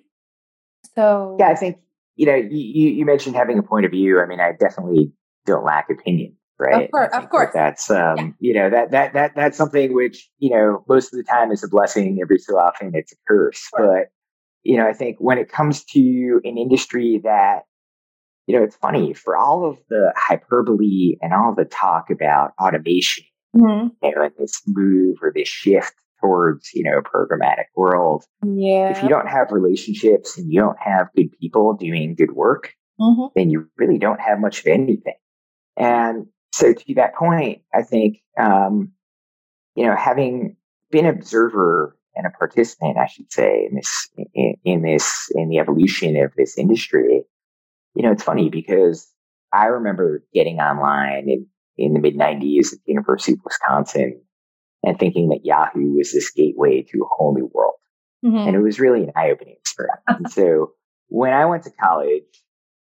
So 0.96 1.38
yeah, 1.40 1.50
I 1.50 1.56
think 1.56 1.78
you 2.16 2.26
know 2.26 2.36
you 2.36 2.90
you 2.90 3.06
mentioned 3.06 3.36
having 3.36 3.58
a 3.58 3.64
point 3.64 3.86
of 3.86 3.92
view. 3.92 4.22
I 4.22 4.26
mean, 4.26 4.40
I 4.40 4.52
definitely 4.60 5.12
don't 5.46 5.64
lack 5.64 5.90
opinion, 5.90 6.36
right? 6.60 6.86
Of 6.86 6.92
course, 6.92 7.14
of 7.14 7.30
course. 7.30 7.54
That 7.54 7.78
that's 7.78 7.90
um, 7.90 8.18
yeah. 8.18 8.28
you 8.40 8.54
know 8.54 8.70
that 8.70 8.92
that 8.92 9.14
that 9.14 9.36
that's 9.36 9.58
something 9.58 9.94
which 9.94 10.30
you 10.40 10.50
know 10.50 10.84
most 10.88 11.14
of 11.14 11.18
the 11.18 11.24
time 11.24 11.52
is 11.52 11.64
a 11.64 11.68
blessing. 11.68 12.20
Every 12.22 12.40
so 12.40 12.58
often, 12.58 12.92
it's 12.94 13.12
a 13.12 13.16
curse. 13.28 13.70
But 13.76 14.10
you 14.64 14.78
know, 14.78 14.88
I 14.88 14.94
think 14.94 15.18
when 15.20 15.38
it 15.38 15.52
comes 15.52 15.84
to 15.86 16.42
an 16.44 16.58
industry 16.58 17.20
that, 17.24 17.64
you 18.48 18.58
know, 18.58 18.64
it's 18.64 18.76
funny 18.78 19.14
for 19.14 19.36
all 19.38 19.70
of 19.70 19.78
the 19.90 20.14
hyperbole 20.16 21.18
and 21.22 21.34
all 21.34 21.54
the 21.56 21.66
talk 21.66 22.10
about 22.10 22.52
automation, 22.62 23.26
mm-hmm. 23.56 23.88
you 24.02 24.16
know, 24.16 24.24
and 24.24 24.34
this 24.38 24.62
move 24.66 25.18
or 25.22 25.32
this 25.36 25.48
shift 25.48 25.94
towards, 26.24 26.74
you 26.74 26.84
know, 26.84 27.02
programmatic 27.02 27.66
world. 27.76 28.24
Yeah. 28.44 28.90
If 28.90 29.04
you 29.04 29.10
don't 29.10 29.28
have 29.28 29.52
relationships 29.52 30.38
and 30.38 30.52
you 30.52 30.60
don't 30.60 30.80
have 30.80 31.08
good 31.16 31.32
people 31.40 31.74
doing 31.74 32.16
good 32.16 32.32
work, 32.32 32.74
mm-hmm. 33.00 33.26
then 33.36 33.50
you 33.50 33.68
really 33.78 33.98
don't 33.98 34.22
have 34.22 34.40
much 34.40 34.62
of 34.62 34.68
anything. 34.68 35.16
And 35.76 36.28
so 36.54 36.74
to 36.74 36.96
that 36.96 37.16
point, 37.16 37.62
I 37.74 37.82
think, 37.82 38.20
um, 38.40 38.94
you 39.76 39.86
know, 39.86 39.96
having 39.96 40.56
been 40.92 41.06
an 41.06 41.16
observer 41.16 41.98
and 42.16 42.28
a 42.28 42.30
participant, 42.30 42.98
I 42.98 43.08
should 43.08 43.32
say, 43.32 43.68
in 43.70 43.76
this, 43.76 44.10
in, 44.34 44.56
in 44.64 44.82
this, 44.84 45.30
in 45.34 45.50
the 45.50 45.58
evolution 45.58 46.16
of 46.18 46.32
this 46.38 46.58
industry, 46.58 47.24
you 47.96 48.04
know, 48.04 48.12
it's 48.12 48.24
funny 48.24 48.50
because 48.50 49.12
I 49.52 49.66
remember 49.66 50.24
getting 50.34 50.60
online 50.60 51.28
in, 51.28 51.48
in 51.78 51.94
the 51.94 52.00
mid 52.00 52.16
90s 52.16 52.72
at 52.72 52.80
the 52.86 52.94
University 52.94 53.34
of 53.34 53.40
Wisconsin 53.44 54.22
and 54.84 55.00
thinking 55.00 55.30
that 55.30 55.42
Yahoo 55.44 55.94
was 55.94 56.12
this 56.12 56.32
gateway 56.32 56.84
to 56.84 57.00
a 57.00 57.08
whole 57.10 57.34
new 57.34 57.50
world. 57.54 57.76
Mm-hmm. 58.24 58.48
And 58.48 58.56
it 58.56 58.60
was 58.60 58.80
really 58.80 59.04
an 59.04 59.12
eye 59.16 59.32
opening 59.32 59.56
experience. 59.60 60.02
and 60.08 60.32
so 60.32 60.74
when 61.08 61.34
I 61.34 61.46
went 61.46 61.64
to 61.64 61.72
college, 61.72 62.24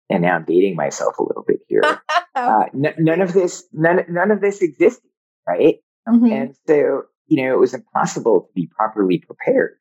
and 0.09 0.21
now 0.21 0.35
I'm 0.35 0.45
dating 0.45 0.75
myself 0.75 1.17
a 1.17 1.23
little 1.23 1.43
bit 1.47 1.61
here, 1.67 1.81
uh, 2.35 2.65
n- 2.73 2.95
none 2.99 3.21
of 3.21 3.33
this, 3.33 3.65
none, 3.73 4.05
none 4.09 4.31
of 4.31 4.41
this 4.41 4.61
existed, 4.61 5.09
right? 5.47 5.77
Mm-hmm. 6.07 6.31
And 6.31 6.55
so, 6.67 7.03
you 7.27 7.43
know, 7.43 7.53
it 7.53 7.59
was 7.59 7.73
impossible 7.73 8.41
to 8.41 8.47
be 8.53 8.67
properly 8.67 9.19
prepared 9.19 9.77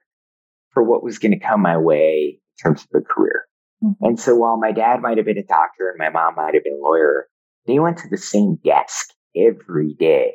for 0.73 0.83
what 0.83 1.05
was 1.05 1.19
going 1.19 1.33
to 1.33 1.39
come 1.39 1.61
my 1.61 1.77
way 1.77 2.41
in 2.41 2.63
terms 2.63 2.83
of 2.83 3.03
a 3.03 3.05
career. 3.05 3.45
Mm-hmm. 3.83 4.05
And 4.05 4.21
so 4.21 4.35
while 4.35 4.57
my 4.57 4.73
dad 4.73 5.03
might 5.03 5.19
have 5.19 5.27
been 5.27 5.39
a 5.39 5.45
doctor 5.45 5.91
and 5.91 5.99
my 5.99 6.09
mom 6.09 6.37
might 6.37 6.55
have 6.55 6.65
been 6.65 6.79
a 6.81 6.83
lawyer, 6.83 7.29
they 7.67 7.79
went 7.79 7.99
to 7.99 8.09
the 8.09 8.17
same 8.17 8.59
desk 8.65 9.11
every 9.37 9.95
day 9.95 10.35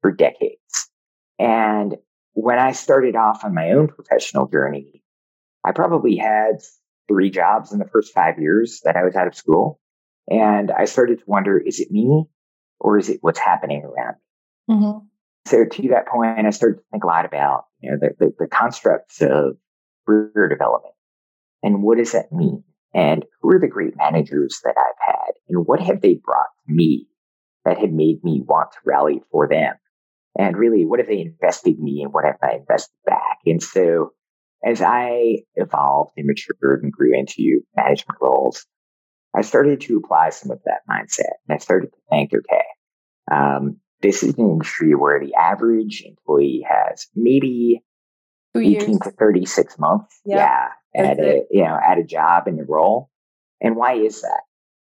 for 0.00 0.12
decades. 0.12 0.90
And 1.38 1.96
when 2.32 2.58
I 2.58 2.72
started 2.72 3.16
off 3.16 3.44
on 3.44 3.54
my 3.54 3.70
own 3.72 3.88
professional 3.88 4.46
journey, 4.46 5.02
I 5.64 5.72
probably 5.72 6.16
had 6.16 6.60
three 7.08 7.30
jobs 7.30 7.72
in 7.72 7.78
the 7.78 7.88
first 7.88 8.12
five 8.12 8.38
years 8.38 8.80
that 8.84 8.96
I 8.96 9.04
was 9.04 9.16
out 9.16 9.26
of 9.26 9.34
school. 9.34 9.80
And 10.28 10.70
I 10.70 10.84
started 10.84 11.18
to 11.18 11.24
wonder, 11.26 11.58
is 11.58 11.80
it 11.80 11.90
me 11.90 12.24
or 12.80 12.98
is 12.98 13.08
it 13.08 13.18
what's 13.22 13.38
happening 13.38 13.82
around 13.82 14.16
me? 14.68 14.74
Mm-hmm. 14.74 14.98
So 15.46 15.64
to 15.64 15.88
that 15.88 16.06
point, 16.06 16.46
I 16.46 16.50
started 16.50 16.76
to 16.76 16.82
think 16.92 17.04
a 17.04 17.06
lot 17.06 17.24
about, 17.24 17.64
you 17.80 17.90
know, 17.90 17.96
the, 17.98 18.10
the, 18.18 18.34
the 18.40 18.46
constructs 18.46 19.22
of 19.22 19.56
career 20.06 20.48
development 20.48 20.94
and 21.62 21.82
what 21.82 21.98
does 21.98 22.12
that 22.12 22.32
mean? 22.32 22.64
And 22.94 23.24
who 23.40 23.50
are 23.50 23.60
the 23.60 23.68
great 23.68 23.96
managers 23.96 24.60
that 24.64 24.74
I've 24.76 25.14
had 25.14 25.32
and 25.48 25.66
what 25.66 25.80
have 25.80 26.00
they 26.00 26.14
brought 26.14 26.46
to 26.66 26.72
me 26.72 27.06
that 27.64 27.78
had 27.78 27.92
made 27.92 28.22
me 28.24 28.42
want 28.46 28.72
to 28.72 28.78
rally 28.84 29.22
for 29.30 29.48
them? 29.48 29.74
And 30.38 30.56
really, 30.56 30.86
what 30.86 31.00
have 31.00 31.08
they 31.08 31.20
invested 31.20 31.78
me 31.80 32.02
and 32.02 32.12
what 32.12 32.24
have 32.24 32.38
I 32.42 32.56
invested 32.56 32.94
back? 33.04 33.38
And 33.44 33.62
so 33.62 34.12
as 34.64 34.80
I 34.80 35.38
evolved 35.56 36.12
and 36.16 36.26
matured 36.26 36.82
and 36.82 36.92
grew 36.92 37.12
into 37.16 37.60
management 37.76 38.18
roles, 38.20 38.64
I 39.36 39.42
started 39.42 39.80
to 39.82 39.96
apply 39.96 40.30
some 40.30 40.50
of 40.50 40.60
that 40.64 40.80
mindset 40.88 41.34
and 41.46 41.56
I 41.56 41.58
started 41.58 41.88
to 41.92 41.98
think, 42.08 42.32
okay, 42.32 42.64
um, 43.30 43.78
this 44.00 44.22
is 44.22 44.34
an 44.34 44.48
industry 44.48 44.94
where 44.94 45.20
the 45.20 45.34
average 45.34 46.02
employee 46.06 46.64
has 46.68 47.08
maybe 47.14 47.82
Two 48.54 48.60
18 48.60 48.88
years. 48.88 48.98
to 49.00 49.10
36 49.10 49.78
months. 49.78 50.20
Yeah. 50.24 50.36
yeah 50.36 50.68
at 50.94 51.18
a, 51.18 51.42
you 51.50 51.64
know, 51.64 51.78
at 51.84 51.98
a 51.98 52.04
job 52.04 52.48
in 52.48 52.58
a 52.58 52.64
role. 52.64 53.10
And 53.60 53.76
why 53.76 53.94
is 53.94 54.22
that? 54.22 54.40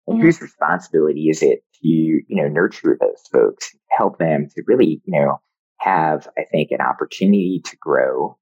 And 0.07 0.17
mm-hmm. 0.17 0.27
whose 0.27 0.41
responsibility 0.41 1.29
is 1.29 1.43
it 1.43 1.61
to, 1.83 1.89
you 1.89 2.25
know, 2.29 2.49
nurture 2.49 2.97
those 3.01 3.23
folks, 3.33 3.75
help 3.91 4.19
them 4.19 4.49
to 4.55 4.63
really, 4.67 5.01
you 5.05 5.21
know, 5.21 5.41
have, 5.79 6.29
I 6.39 6.43
think, 6.51 6.71
an 6.71 6.81
opportunity 6.81 7.63
to 7.65 7.77
grow, 7.77 8.39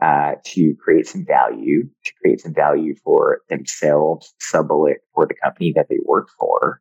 uh, 0.00 0.34
to 0.46 0.74
create 0.82 1.06
some 1.06 1.24
value, 1.26 1.88
to 2.04 2.12
create 2.22 2.40
some 2.40 2.54
value 2.54 2.94
for 3.04 3.40
themselves, 3.48 4.32
sublet 4.40 4.98
for 5.14 5.26
the 5.26 5.34
company 5.34 5.72
that 5.74 5.86
they 5.88 5.98
work 6.04 6.28
for, 6.38 6.80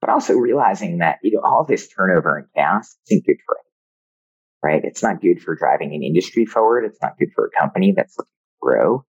but 0.00 0.10
also 0.10 0.34
realizing 0.34 0.98
that, 0.98 1.18
you 1.22 1.32
know, 1.32 1.40
all 1.44 1.64
this 1.64 1.88
turnover 1.88 2.36
and 2.36 2.46
chaos 2.54 2.96
isn't 3.10 3.26
good 3.26 3.38
for 3.46 3.56
it, 3.56 4.66
right? 4.66 4.84
It's 4.84 5.02
not 5.02 5.20
good 5.20 5.42
for 5.42 5.56
driving 5.56 5.94
an 5.94 6.02
industry 6.02 6.44
forward. 6.44 6.84
It's 6.84 7.02
not 7.02 7.18
good 7.18 7.30
for 7.34 7.46
a 7.46 7.60
company 7.60 7.92
that's 7.96 8.16
looking 8.18 8.30
to 8.30 8.58
grow. 8.60 9.04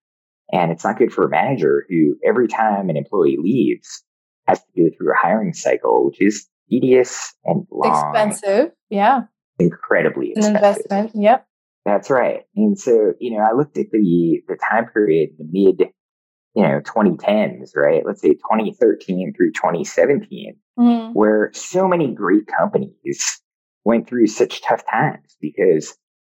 And 0.51 0.71
it's 0.71 0.83
not 0.83 0.97
good 0.97 1.13
for 1.13 1.25
a 1.25 1.29
manager 1.29 1.85
who 1.89 2.15
every 2.23 2.47
time 2.47 2.89
an 2.89 2.97
employee 2.97 3.37
leaves 3.39 4.03
has 4.47 4.59
to 4.59 4.65
go 4.75 4.89
through 4.97 5.11
a 5.11 5.17
hiring 5.17 5.53
cycle, 5.53 6.05
which 6.05 6.21
is 6.21 6.47
tedious 6.69 7.33
and 7.45 7.65
long. 7.71 8.15
Expensive. 8.15 8.71
Yeah. 8.89 9.21
Incredibly 9.59 10.31
expensive. 10.31 10.49
An 10.49 10.55
investment. 10.55 11.11
Yep. 11.15 11.47
That's 11.85 12.09
right. 12.09 12.41
And 12.55 12.79
so, 12.79 13.13
you 13.19 13.37
know, 13.37 13.43
I 13.43 13.55
looked 13.55 13.77
at 13.77 13.91
the 13.91 14.41
the 14.47 14.57
time 14.71 14.85
period, 14.93 15.31
the 15.37 15.45
mid, 15.51 15.89
you 16.55 16.63
know, 16.63 16.79
2010s, 16.79 17.75
right? 17.75 18.03
Let's 18.05 18.21
say 18.21 18.29
2013 18.29 19.33
through 19.35 19.51
2017, 19.51 20.55
mm-hmm. 20.79 21.13
where 21.13 21.51
so 21.53 21.87
many 21.87 22.13
great 22.13 22.47
companies 22.47 23.41
went 23.83 24.07
through 24.07 24.27
such 24.27 24.61
tough 24.61 24.83
times 24.89 25.35
because, 25.41 25.93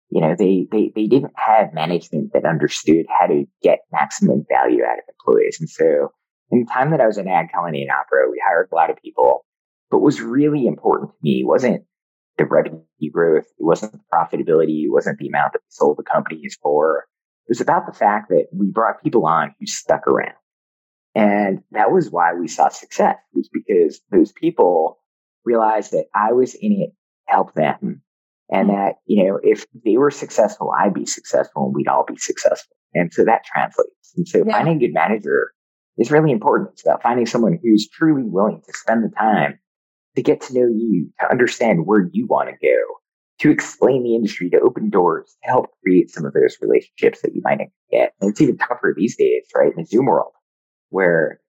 you 0.10 0.20
know, 0.20 0.36
they, 0.38 0.68
they, 0.70 0.92
they 0.94 1.08
didn't 1.08 1.34
have 1.36 1.74
management 1.74 2.34
that 2.34 2.46
understood 2.46 3.06
how 3.18 3.28
to 3.28 3.46
get 3.64 3.80
maximum 3.92 4.46
value 4.50 4.84
out 4.84 4.98
of 4.98 5.06
employees. 5.08 5.58
And 5.62 5.70
so 5.70 6.12
in 6.52 6.60
the 6.60 6.72
time 6.72 6.92
that 6.92 7.02
I 7.02 7.08
was 7.08 7.18
in 7.18 7.26
AdColony 7.26 7.82
and 7.82 7.92
Opera, 7.92 8.30
we 8.30 8.42
hired 8.46 8.70
a 8.72 8.76
lot 8.76 8.90
of 8.90 8.98
people, 8.98 9.46
but 9.90 9.98
what 9.98 10.06
was 10.06 10.22
really 10.22 10.66
important 10.66 11.12
to 11.12 11.18
me 11.22 11.44
wasn't 11.44 11.84
the 12.38 12.46
revenue 12.46 12.82
growth. 13.12 13.46
It 13.60 13.64
wasn't 13.64 13.94
the 13.94 14.00
profitability. 14.14 14.86
It 14.86 14.92
wasn't 14.92 15.18
the 15.20 15.28
amount 15.28 15.54
that 15.54 15.60
we 15.60 15.70
sold 15.70 15.98
the 15.98 16.04
companies 16.04 16.58
for. 16.62 17.06
It 17.48 17.52
was 17.52 17.62
about 17.62 17.86
the 17.86 17.98
fact 17.98 18.30
that 18.30 18.48
we 18.52 18.72
brought 18.72 19.04
people 19.04 19.26
on 19.26 19.56
who 19.60 19.66
stuck 19.66 20.08
around. 20.08 20.36
And 21.16 21.64
that 21.72 21.92
was 21.92 22.12
why 22.12 22.34
we 22.34 22.48
saw 22.48 22.70
success 22.70 23.18
was 23.34 23.50
because 23.52 24.00
those 24.12 24.32
people 24.32 25.00
realized 25.44 25.92
that 25.92 26.06
I 26.14 26.34
was 26.34 26.54
in 26.54 26.74
it 26.74 26.90
to 26.90 27.34
help 27.34 27.54
them. 27.56 28.02
And 28.50 28.68
hmm. 28.68 28.76
that, 28.76 28.96
you 29.06 29.24
know, 29.24 29.40
if 29.42 29.66
they 29.84 29.98
were 29.98 30.12
successful, 30.12 30.72
I'd 30.78 30.94
be 30.94 31.06
successful 31.06 31.66
and 31.66 31.76
we'd 31.76 31.88
all 31.88 32.06
be 32.06 32.18
successful. 32.18 32.76
And 32.94 33.12
so 33.12 33.26
that 33.26 33.44
translates. 33.46 34.14
And 34.16 34.28
so 34.28 34.44
yeah. 34.46 34.54
finding 34.54 34.78
a 34.78 34.80
good 34.80 34.94
manager 34.94 35.54
is 35.98 36.12
really 36.12 36.32
important. 36.32 36.72
It's 36.74 36.86
about 36.86 37.02
finding 37.02 37.26
someone 37.26 37.60
who's 37.62 37.88
truly 37.88 38.24
willing 38.24 38.62
to 38.66 38.74
spend 38.74 39.04
the 39.04 39.16
time 39.16 39.60
to 40.16 40.22
get 40.22 40.42
to 40.42 40.54
know 40.54 40.68
you, 40.68 41.10
to 41.20 41.30
understand 41.30 41.86
where 41.86 42.10
you 42.12 42.26
want 42.28 42.50
to 42.50 42.56
go, 42.56 42.78
to 43.40 43.52
explain 43.52 44.04
the 44.04 44.16
industry, 44.16 44.50
to 44.50 44.60
open 44.60 44.90
doors, 44.90 45.36
to 45.44 45.50
help 45.50 45.68
create 45.84 46.10
some 46.10 46.26
of 46.26 46.34
those 46.34 46.58
relationships 46.62 47.22
that 47.22 47.36
you 47.36 47.42
might 47.44 47.60
get. 47.92 48.14
And 48.20 48.32
it's 48.32 48.42
even 48.42 48.58
tougher 48.58 48.94
these 48.96 49.16
days, 49.16 49.44
right? 49.56 49.72
In 49.72 49.84
the 49.84 49.86
Zoom 49.86 50.08
world, 50.08 50.34
where 50.90 51.40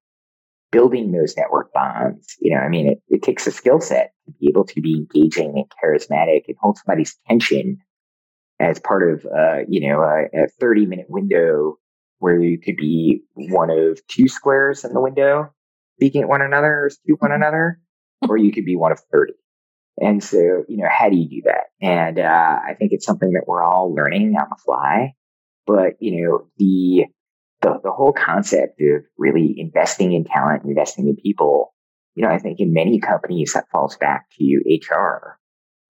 building 0.70 1.12
those 1.12 1.36
network 1.36 1.72
bonds, 1.72 2.36
you 2.40 2.54
know, 2.54 2.60
I 2.60 2.68
mean, 2.68 2.88
it, 2.88 2.98
it 3.08 3.22
takes 3.22 3.46
a 3.46 3.50
skill 3.50 3.80
set 3.80 4.12
to 4.26 4.32
be 4.38 4.48
able 4.50 4.64
to 4.66 4.80
be 4.80 4.96
engaging 4.96 5.54
and 5.56 5.64
charismatic 5.82 6.42
and 6.46 6.56
hold 6.60 6.76
somebody's 6.76 7.16
attention 7.24 7.78
as 8.60 8.78
part 8.78 9.10
of, 9.10 9.24
uh, 9.26 9.60
you 9.68 9.88
know, 9.88 10.02
a, 10.02 10.44
a 10.44 10.48
30 10.60 10.86
minute 10.86 11.06
window 11.08 11.78
where 12.18 12.38
you 12.38 12.58
could 12.58 12.76
be 12.76 13.22
one 13.34 13.70
of 13.70 14.00
two 14.08 14.28
squares 14.28 14.84
in 14.84 14.92
the 14.92 15.00
window 15.00 15.52
speaking 15.98 16.22
at 16.22 16.28
one 16.28 16.42
another 16.42 16.84
or 16.84 16.90
to 16.90 17.12
one 17.18 17.30
mm-hmm. 17.30 17.42
another, 17.42 17.80
or 18.28 18.36
you 18.38 18.52
could 18.52 18.64
be 18.64 18.76
one 18.76 18.92
of 18.92 19.00
30. 19.12 19.32
And 20.00 20.22
so, 20.22 20.64
you 20.68 20.76
know, 20.76 20.88
how 20.88 21.08
do 21.08 21.16
you 21.16 21.28
do 21.28 21.42
that? 21.46 21.64
And, 21.82 22.20
uh, 22.20 22.58
I 22.64 22.74
think 22.78 22.92
it's 22.92 23.04
something 23.04 23.32
that 23.32 23.44
we're 23.48 23.64
all 23.64 23.92
learning 23.92 24.36
on 24.38 24.46
the 24.48 24.56
fly, 24.64 25.14
but, 25.66 25.94
you 25.98 26.22
know, 26.22 26.46
the, 26.56 27.06
the, 27.62 27.80
the 27.82 27.90
whole 27.90 28.12
concept 28.12 28.80
of 28.80 29.02
really 29.16 29.56
investing 29.58 30.12
in 30.12 30.24
talent, 30.24 30.62
investing 30.64 31.08
in 31.08 31.16
people, 31.16 31.74
you 32.14 32.22
know, 32.22 32.30
I 32.30 32.38
think 32.38 32.60
in 32.60 32.72
many 32.72 33.00
companies 33.00 33.54
that 33.54 33.68
falls 33.72 33.96
back 33.96 34.26
to 34.38 34.62
HR, 34.70 35.36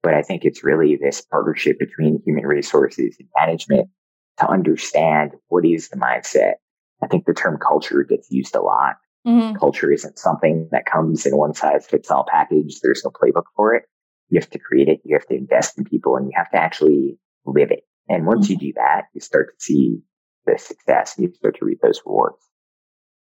but 0.02 0.14
I 0.14 0.22
think 0.22 0.46
it's 0.46 0.64
really 0.64 0.96
this 0.96 1.20
partnership 1.20 1.78
between 1.78 2.22
human 2.24 2.46
resources 2.46 3.16
and 3.20 3.28
management 3.38 3.90
to 4.38 4.48
understand 4.48 5.32
what 5.48 5.64
is 5.64 5.88
the 5.88 5.96
mindset. 5.96 6.54
I 7.02 7.06
think 7.06 7.26
the 7.26 7.34
term 7.34 7.58
culture 7.58 8.02
gets 8.02 8.30
used 8.30 8.54
a 8.54 8.60
lot. 8.60 8.96
Mm-hmm. 9.26 9.56
Culture 9.58 9.92
isn't 9.92 10.18
something 10.18 10.68
that 10.72 10.86
comes 10.86 11.26
in 11.26 11.36
one 11.36 11.54
size 11.54 11.86
fits 11.86 12.10
all 12.10 12.26
package. 12.28 12.80
There's 12.80 13.02
no 13.04 13.10
playbook 13.10 13.44
for 13.56 13.74
it. 13.74 13.84
You 14.30 14.40
have 14.40 14.50
to 14.50 14.58
create 14.58 14.88
it. 14.88 15.00
You 15.04 15.16
have 15.16 15.26
to 15.26 15.34
invest 15.34 15.78
in 15.78 15.84
people 15.84 16.16
and 16.16 16.26
you 16.26 16.32
have 16.36 16.50
to 16.50 16.58
actually 16.58 17.18
live 17.44 17.70
it. 17.70 17.84
And 18.08 18.26
once 18.26 18.46
mm-hmm. 18.46 18.52
you 18.54 18.72
do 18.72 18.72
that, 18.76 19.04
you 19.14 19.20
start 19.20 19.48
to 19.48 19.64
see 19.64 19.98
the 20.46 20.58
success 20.58 21.16
and 21.16 21.26
you 21.26 21.34
start 21.34 21.58
to 21.58 21.64
reap 21.64 21.80
those 21.82 22.00
rewards. 22.06 22.38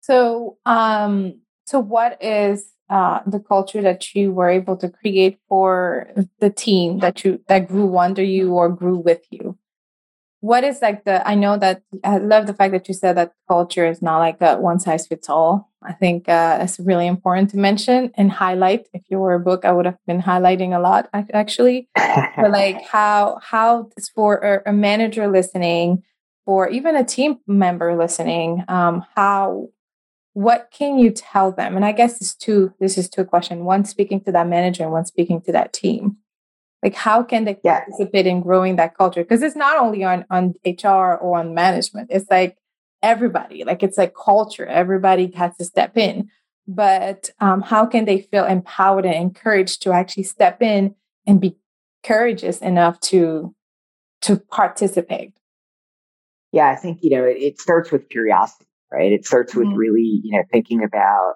So, 0.01 0.57
um, 0.65 1.41
so 1.65 1.79
what 1.79 2.23
is 2.23 2.71
uh, 2.89 3.19
the 3.25 3.39
culture 3.39 3.81
that 3.81 4.15
you 4.15 4.31
were 4.31 4.49
able 4.49 4.77
to 4.77 4.89
create 4.89 5.39
for 5.47 6.09
the 6.39 6.49
team 6.49 6.99
that 6.99 7.23
you 7.23 7.41
that 7.47 7.67
grew 7.67 7.97
under 7.97 8.23
you 8.23 8.53
or 8.53 8.69
grew 8.69 8.97
with 8.97 9.21
you? 9.29 9.57
What 10.41 10.63
is 10.63 10.81
like 10.81 11.03
the 11.03 11.27
i 11.27 11.35
know 11.35 11.57
that 11.57 11.81
i 12.03 12.17
love 12.17 12.47
the 12.47 12.53
fact 12.53 12.71
that 12.71 12.87
you 12.87 12.93
said 12.93 13.17
that 13.17 13.33
culture 13.47 13.85
is 13.85 14.01
not 14.01 14.19
like 14.19 14.37
a 14.41 14.57
one 14.57 14.79
size 14.79 15.07
fits 15.07 15.29
all. 15.29 15.69
I 15.81 15.93
think 15.93 16.27
uh, 16.27 16.59
it's 16.61 16.77
really 16.77 17.07
important 17.07 17.51
to 17.51 17.57
mention 17.57 18.11
and 18.15 18.29
highlight. 18.29 18.89
If 18.93 19.03
you 19.09 19.19
were 19.19 19.33
a 19.33 19.39
book 19.39 19.65
i 19.65 19.71
would 19.71 19.85
have 19.85 19.97
been 20.07 20.21
highlighting 20.21 20.75
a 20.75 20.79
lot 20.79 21.09
actually. 21.13 21.89
But 21.95 22.51
like 22.51 22.81
how 22.85 23.39
how 23.41 23.89
for 24.15 24.63
a 24.65 24.73
manager 24.73 25.27
listening 25.27 26.03
for 26.45 26.69
even 26.69 26.95
a 26.95 27.03
team 27.03 27.39
member 27.47 27.95
listening 27.95 28.63
um, 28.67 29.05
how 29.15 29.69
what 30.33 30.69
can 30.71 30.99
you 30.99 31.11
tell 31.11 31.51
them? 31.51 31.75
And 31.75 31.85
i 31.85 31.91
guess 31.91 32.19
this 32.19 32.35
two 32.35 32.73
this 32.79 32.97
is 32.97 33.09
two 33.09 33.25
questions 33.25 33.61
one 33.61 33.83
speaking 33.85 34.21
to 34.21 34.31
that 34.31 34.47
manager 34.47 34.83
and 34.83 34.91
one 34.91 35.05
speaking 35.05 35.41
to 35.41 35.51
that 35.51 35.73
team 35.73 36.17
like 36.83 36.95
how 36.95 37.23
can 37.23 37.45
they 37.45 37.57
yeah. 37.63 37.79
participate 37.79 38.27
in 38.27 38.41
growing 38.41 38.75
that 38.77 38.95
culture 38.97 39.23
because 39.23 39.41
it's 39.41 39.55
not 39.55 39.77
only 39.77 40.03
on 40.03 40.25
on 40.29 40.53
hr 40.65 40.87
or 40.87 41.37
on 41.37 41.53
management 41.53 42.07
it's 42.11 42.29
like 42.29 42.57
everybody 43.01 43.63
like 43.63 43.83
it's 43.83 43.97
like 43.97 44.13
culture 44.15 44.65
everybody 44.65 45.31
has 45.31 45.55
to 45.57 45.65
step 45.65 45.97
in 45.97 46.29
but 46.67 47.31
um, 47.39 47.61
how 47.61 47.83
can 47.85 48.05
they 48.05 48.21
feel 48.21 48.45
empowered 48.45 49.03
and 49.03 49.15
encouraged 49.15 49.81
to 49.81 49.91
actually 49.91 50.21
step 50.21 50.61
in 50.61 50.93
and 51.25 51.41
be 51.41 51.57
courageous 52.03 52.59
enough 52.59 52.99
to 52.99 53.55
to 54.21 54.37
participate 54.37 55.33
yeah 56.51 56.69
i 56.69 56.75
think 56.75 56.99
you 57.01 57.09
know 57.09 57.23
it, 57.23 57.37
it 57.37 57.59
starts 57.59 57.91
with 57.91 58.09
curiosity 58.09 58.67
right 58.91 59.11
it 59.11 59.25
starts 59.25 59.55
with 59.55 59.67
mm-hmm. 59.67 59.77
really 59.77 60.21
you 60.23 60.37
know 60.37 60.43
thinking 60.51 60.83
about 60.83 61.35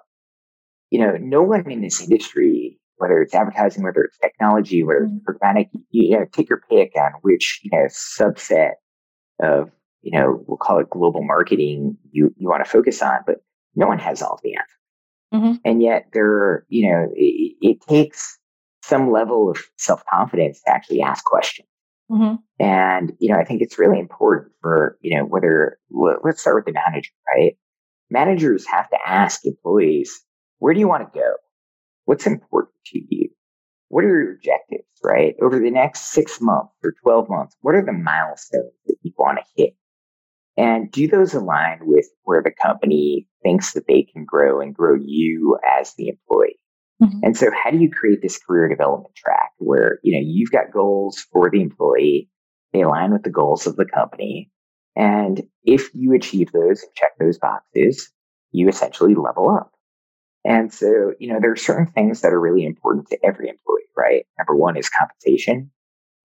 you 0.90 0.98
know 1.00 1.16
no 1.18 1.42
one 1.42 1.70
in 1.70 1.80
this 1.80 2.02
industry 2.02 2.78
whether 2.96 3.20
it's 3.20 3.34
advertising, 3.34 3.82
whether 3.82 4.02
it's 4.02 4.18
technology, 4.18 4.82
whether 4.82 5.04
it's 5.04 5.12
mm-hmm. 5.12 5.30
programmatic, 5.30 5.68
you 5.90 6.18
know, 6.18 6.26
take 6.32 6.48
your 6.48 6.62
pick 6.70 6.92
on 6.96 7.12
which, 7.22 7.60
you 7.62 7.70
know, 7.72 7.86
subset 7.86 8.72
of, 9.42 9.70
you 10.02 10.16
know, 10.18 10.44
we'll 10.46 10.58
call 10.58 10.78
it 10.78 10.90
global 10.90 11.22
marketing 11.24 11.96
you, 12.12 12.32
you 12.36 12.48
want 12.48 12.64
to 12.64 12.70
focus 12.70 13.02
on, 13.02 13.18
but 13.26 13.36
no 13.74 13.86
one 13.86 13.98
has 13.98 14.22
all 14.22 14.38
the 14.42 14.54
answers. 14.54 14.68
Mm-hmm. 15.34 15.52
And 15.64 15.82
yet 15.82 16.06
there, 16.12 16.64
you 16.68 16.90
know, 16.90 17.08
it, 17.14 17.56
it 17.60 17.80
takes 17.88 18.38
some 18.82 19.10
level 19.10 19.50
of 19.50 19.58
self 19.78 20.02
confidence 20.12 20.60
to 20.62 20.70
actually 20.70 21.02
ask 21.02 21.24
questions. 21.24 21.68
Mm-hmm. 22.10 22.34
And, 22.60 23.12
you 23.18 23.32
know, 23.32 23.40
I 23.40 23.44
think 23.44 23.62
it's 23.62 23.78
really 23.78 23.98
important 23.98 24.52
for, 24.60 24.98
you 25.00 25.16
know, 25.16 25.24
whether, 25.24 25.78
let's 25.90 26.40
start 26.40 26.56
with 26.56 26.66
the 26.66 26.80
manager, 26.86 27.10
right? 27.34 27.56
Managers 28.10 28.66
have 28.66 28.88
to 28.90 28.98
ask 29.06 29.44
employees, 29.44 30.20
where 30.58 30.74
do 30.74 30.80
you 30.80 30.88
want 30.88 31.12
to 31.12 31.18
go? 31.18 31.34
What's 32.04 32.26
important 32.26 32.74
to 32.86 33.00
you? 33.08 33.30
What 33.88 34.04
are 34.04 34.08
your 34.08 34.34
objectives, 34.34 34.88
right? 35.02 35.34
Over 35.40 35.58
the 35.58 35.70
next 35.70 36.12
six 36.12 36.40
months 36.40 36.72
or 36.82 36.94
12 37.02 37.28
months, 37.28 37.56
what 37.60 37.74
are 37.74 37.84
the 37.84 37.92
milestones 37.92 38.72
that 38.86 38.96
you 39.02 39.12
want 39.16 39.38
to 39.38 39.62
hit? 39.62 39.76
And 40.56 40.90
do 40.90 41.08
those 41.08 41.34
align 41.34 41.80
with 41.82 42.06
where 42.22 42.42
the 42.42 42.52
company 42.62 43.26
thinks 43.42 43.72
that 43.72 43.86
they 43.88 44.02
can 44.02 44.24
grow 44.24 44.60
and 44.60 44.74
grow 44.74 44.94
you 44.94 45.58
as 45.78 45.94
the 45.94 46.08
employee? 46.08 46.58
Mm-hmm. 47.02 47.18
And 47.22 47.36
so 47.36 47.50
how 47.50 47.70
do 47.70 47.78
you 47.78 47.90
create 47.90 48.22
this 48.22 48.38
career 48.38 48.68
development 48.68 49.14
track 49.16 49.50
where, 49.58 49.98
you 50.02 50.12
know, 50.12 50.24
you've 50.24 50.52
got 50.52 50.72
goals 50.72 51.26
for 51.32 51.50
the 51.50 51.60
employee, 51.60 52.30
they 52.72 52.82
align 52.82 53.12
with 53.12 53.24
the 53.24 53.30
goals 53.30 53.66
of 53.66 53.76
the 53.76 53.84
company. 53.84 54.50
And 54.96 55.42
if 55.64 55.90
you 55.92 56.14
achieve 56.14 56.52
those 56.52 56.82
and 56.82 56.94
check 56.94 57.12
those 57.18 57.38
boxes, 57.38 58.12
you 58.52 58.68
essentially 58.68 59.14
level 59.14 59.50
up. 59.50 59.72
And 60.44 60.72
so, 60.72 61.12
you 61.18 61.32
know, 61.32 61.38
there 61.40 61.52
are 61.52 61.56
certain 61.56 61.86
things 61.86 62.20
that 62.20 62.32
are 62.32 62.40
really 62.40 62.64
important 62.64 63.08
to 63.08 63.18
every 63.24 63.48
employee, 63.48 63.88
right? 63.96 64.26
Number 64.38 64.54
one 64.54 64.76
is 64.76 64.90
compensation. 64.90 65.70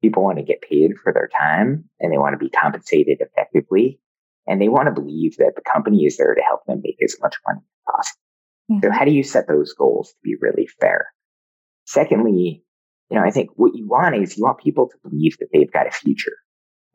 People 0.02 0.24
want 0.24 0.38
to 0.38 0.44
get 0.44 0.62
paid 0.62 0.92
for 1.02 1.14
their 1.14 1.30
time 1.38 1.86
and 2.00 2.12
they 2.12 2.18
want 2.18 2.34
to 2.34 2.38
be 2.38 2.50
compensated 2.50 3.20
effectively. 3.22 4.00
And 4.48 4.62
they 4.62 4.68
want 4.68 4.88
to 4.88 5.02
believe 5.02 5.38
that 5.38 5.54
the 5.56 5.62
company 5.62 6.06
is 6.06 6.18
there 6.18 6.34
to 6.34 6.42
help 6.42 6.66
them 6.66 6.82
make 6.84 6.98
as 7.04 7.16
much 7.22 7.36
money 7.48 7.62
as 7.62 7.94
possible. 7.94 8.22
Mm-hmm. 8.72 8.80
So 8.84 8.92
how 8.92 9.06
do 9.06 9.12
you 9.12 9.24
set 9.24 9.48
those 9.48 9.74
goals 9.74 10.10
to 10.10 10.18
be 10.24 10.36
really 10.40 10.68
fair? 10.80 11.08
Secondly, 11.86 12.64
you 13.10 13.18
know, 13.18 13.24
I 13.24 13.32
think 13.32 13.52
what 13.56 13.76
you 13.76 13.88
want 13.88 14.16
is 14.16 14.38
you 14.38 14.44
want 14.44 14.60
people 14.60 14.90
to 14.90 15.10
believe 15.10 15.38
that 15.40 15.50
they've 15.54 15.72
got 15.72 15.88
a 15.88 15.92
future 15.92 16.36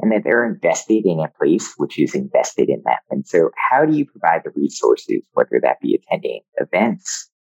and 0.01 0.13
that 0.13 0.23
they're 0.25 0.45
invested 0.45 1.07
in 1.07 1.21
a 1.21 1.29
place 1.39 1.75
which 1.77 1.99
is 1.99 2.15
invested 2.15 2.69
in 2.69 2.83
them. 2.85 2.99
And 3.11 3.27
so 3.27 3.51
how 3.71 3.85
do 3.85 3.97
you 3.97 4.05
provide 4.05 4.43
the 4.45 4.51
resources, 4.55 5.23
whether 5.33 5.61
that 5.63 5.81
be 5.81 5.95
attending 5.95 6.41
events, 6.57 7.31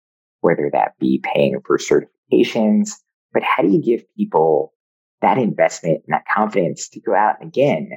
whether 0.41 0.71
that 0.73 0.99
be 0.99 1.23
paying 1.23 1.61
for 1.67 1.79
certifications, 1.79 2.91
but 3.33 3.43
how 3.43 3.63
do 3.63 3.71
you 3.71 3.83
give 3.83 4.05
people 4.17 4.73
that 5.21 5.39
investment 5.39 6.03
and 6.07 6.15
that 6.15 6.25
confidence 6.33 6.89
to 6.91 7.01
go 7.01 7.15
out 7.15 7.37
and 7.41 7.49
again, 7.49 7.91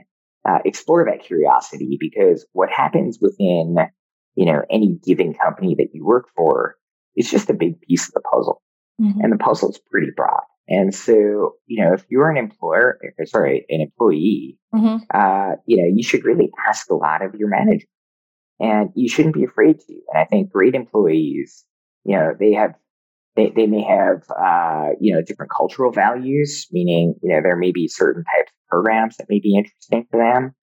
uh, 0.48 0.60
explore 0.66 1.06
that 1.06 1.24
curiosity 1.24 1.98
because 2.00 2.46
what 2.54 2.70
happens 2.70 3.20
within, 3.22 3.76
you 4.36 4.46
know, 4.46 4.64
any 4.70 4.98
given 5.06 5.34
company 5.34 5.76
that 5.76 5.90
you 5.94 6.06
work 6.06 6.30
for 6.36 6.76
is 7.16 7.30
just 7.30 7.50
a 7.50 7.54
big 7.54 7.80
piece 7.82 8.08
of 8.08 8.14
the 8.14 8.22
puzzle. 8.22 8.62
Mm-hmm. 9.02 9.20
And 9.22 9.34
the 9.34 9.38
puzzle 9.38 9.70
is 9.70 9.80
pretty 9.92 10.12
broad. 10.16 10.42
And 10.68 10.94
so, 10.94 11.56
you 11.66 11.84
know, 11.84 11.94
if 11.94 12.04
you're 12.10 12.30
an 12.30 12.38
employer, 12.38 13.00
eh, 13.04 13.26
sorry, 13.26 13.66
an 13.70 13.82
employee, 13.82 14.58
mm-hmm. 14.74 14.98
uh, 15.14 15.56
you 15.66 15.78
know, 15.78 15.90
you 15.94 16.04
should 16.04 16.26
really 16.26 16.52
ask 16.68 16.90
a 16.90 16.96
lot 16.96 17.24
of 17.24 17.36
your 17.36 17.48
manager 17.48 17.88
and 18.60 18.90
you 18.96 19.08
shouldn't 19.08 19.36
be 19.36 19.46
afraid 19.46 19.80
to. 19.80 19.94
And 19.94 20.18
I 20.22 20.26
think 20.26 20.52
great 20.52 20.76
employees, 20.76 21.64
you 22.04 22.18
know, 22.18 22.34
they 22.38 22.54
have, 22.54 22.74
they, 23.38 23.52
they 23.56 23.68
may 23.68 23.84
have, 23.84 24.24
uh, 24.30 24.90
you 25.00 25.14
know, 25.14 25.22
different 25.22 25.52
cultural 25.56 25.92
values, 25.92 26.68
meaning, 26.72 27.16
you 27.22 27.30
know, 27.30 27.42
there 27.42 27.56
may 27.56 27.72
be 27.72 27.88
certain 27.88 28.24
types 28.24 28.52
of 28.52 28.68
programs 28.70 29.18
that 29.18 29.30
may 29.30 29.40
be 29.40 29.56
interesting 29.56 30.06
to 30.12 30.18
them. 30.18 30.54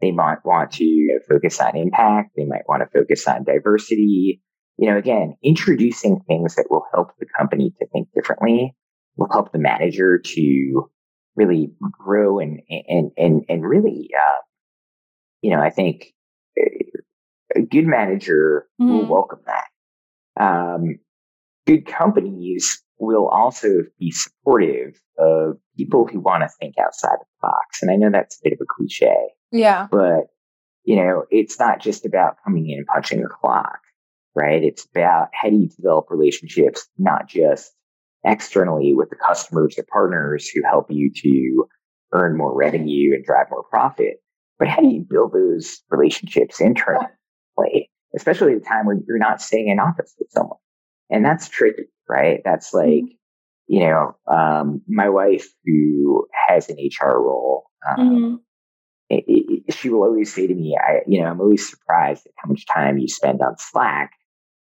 They 0.00 0.12
might 0.12 0.38
want 0.42 0.72
to 0.72 1.20
focus 1.28 1.60
on 1.60 1.76
impact. 1.76 2.30
They 2.34 2.46
might 2.46 2.66
want 2.66 2.82
to 2.82 2.98
focus 2.98 3.28
on 3.28 3.44
diversity. 3.44 4.40
You 4.78 4.90
know, 4.90 4.96
again, 4.96 5.36
introducing 5.42 6.20
things 6.26 6.54
that 6.54 6.68
will 6.70 6.86
help 6.94 7.08
the 7.18 7.26
company 7.36 7.74
to 7.78 7.86
think 7.88 8.08
differently 8.14 8.74
will 9.20 9.30
help 9.30 9.52
the 9.52 9.58
manager 9.58 10.18
to 10.18 10.90
really 11.36 11.72
grow 11.92 12.40
and 12.40 12.60
and 12.68 13.12
and 13.16 13.44
and 13.48 13.64
really, 13.64 14.10
uh, 14.16 14.40
you 15.42 15.50
know, 15.50 15.62
I 15.62 15.70
think 15.70 16.12
a 17.54 17.60
good 17.60 17.86
manager 17.86 18.66
mm-hmm. 18.80 18.90
will 18.90 19.06
welcome 19.06 19.40
that. 19.46 20.42
Um, 20.42 20.98
good 21.66 21.86
companies 21.86 22.82
will 22.98 23.28
also 23.28 23.82
be 23.98 24.10
supportive 24.10 25.00
of 25.18 25.56
people 25.76 26.06
who 26.06 26.20
want 26.20 26.42
to 26.42 26.48
think 26.60 26.74
outside 26.78 27.16
the 27.18 27.26
box. 27.40 27.82
And 27.82 27.90
I 27.90 27.96
know 27.96 28.10
that's 28.10 28.36
a 28.36 28.40
bit 28.44 28.52
of 28.52 28.58
a 28.60 28.66
cliche. 28.68 29.28
Yeah. 29.50 29.88
But, 29.90 30.28
you 30.84 30.96
know, 30.96 31.24
it's 31.30 31.58
not 31.58 31.80
just 31.80 32.04
about 32.04 32.36
coming 32.44 32.68
in 32.68 32.78
and 32.78 32.86
punching 32.86 33.22
a 33.24 33.28
clock, 33.28 33.78
right? 34.34 34.62
It's 34.62 34.84
about 34.84 35.28
how 35.32 35.48
do 35.48 35.56
you 35.56 35.68
develop 35.68 36.06
relationships, 36.10 36.86
not 36.98 37.26
just 37.28 37.72
externally 38.24 38.94
with 38.94 39.10
the 39.10 39.16
customers 39.16 39.76
or 39.78 39.84
partners 39.90 40.48
who 40.48 40.62
help 40.68 40.86
you 40.90 41.10
to 41.14 41.64
earn 42.12 42.36
more 42.36 42.54
revenue 42.54 43.14
and 43.14 43.24
drive 43.24 43.46
more 43.50 43.64
profit. 43.64 44.22
But 44.58 44.68
how 44.68 44.80
do 44.82 44.88
you 44.88 45.06
build 45.08 45.32
those 45.32 45.80
relationships 45.90 46.60
internally, 46.60 47.08
especially 48.14 48.52
at 48.52 48.58
a 48.58 48.64
time 48.64 48.86
when 48.86 49.04
you're 49.08 49.18
not 49.18 49.40
staying 49.40 49.68
in 49.68 49.80
office 49.80 50.14
with 50.18 50.30
someone? 50.30 50.58
And 51.08 51.24
that's 51.24 51.48
tricky, 51.48 51.84
right? 52.08 52.40
That's 52.44 52.72
mm-hmm. 52.72 53.06
like, 53.06 53.16
you 53.66 53.80
know, 53.80 54.16
um, 54.26 54.82
my 54.86 55.08
wife 55.08 55.48
who 55.64 56.26
has 56.48 56.68
an 56.68 56.76
HR 56.76 57.18
role, 57.18 57.64
um, 57.88 57.98
mm-hmm. 57.98 58.34
it, 59.08 59.24
it, 59.26 59.74
she 59.74 59.88
will 59.88 60.02
always 60.02 60.34
say 60.34 60.46
to 60.46 60.54
me, 60.54 60.76
I, 60.76 61.00
you 61.06 61.22
know, 61.22 61.28
I'm 61.28 61.40
always 61.40 61.68
surprised 61.68 62.26
at 62.26 62.32
how 62.36 62.48
much 62.48 62.66
time 62.66 62.98
you 62.98 63.08
spend 63.08 63.40
on 63.40 63.56
Slack, 63.58 64.10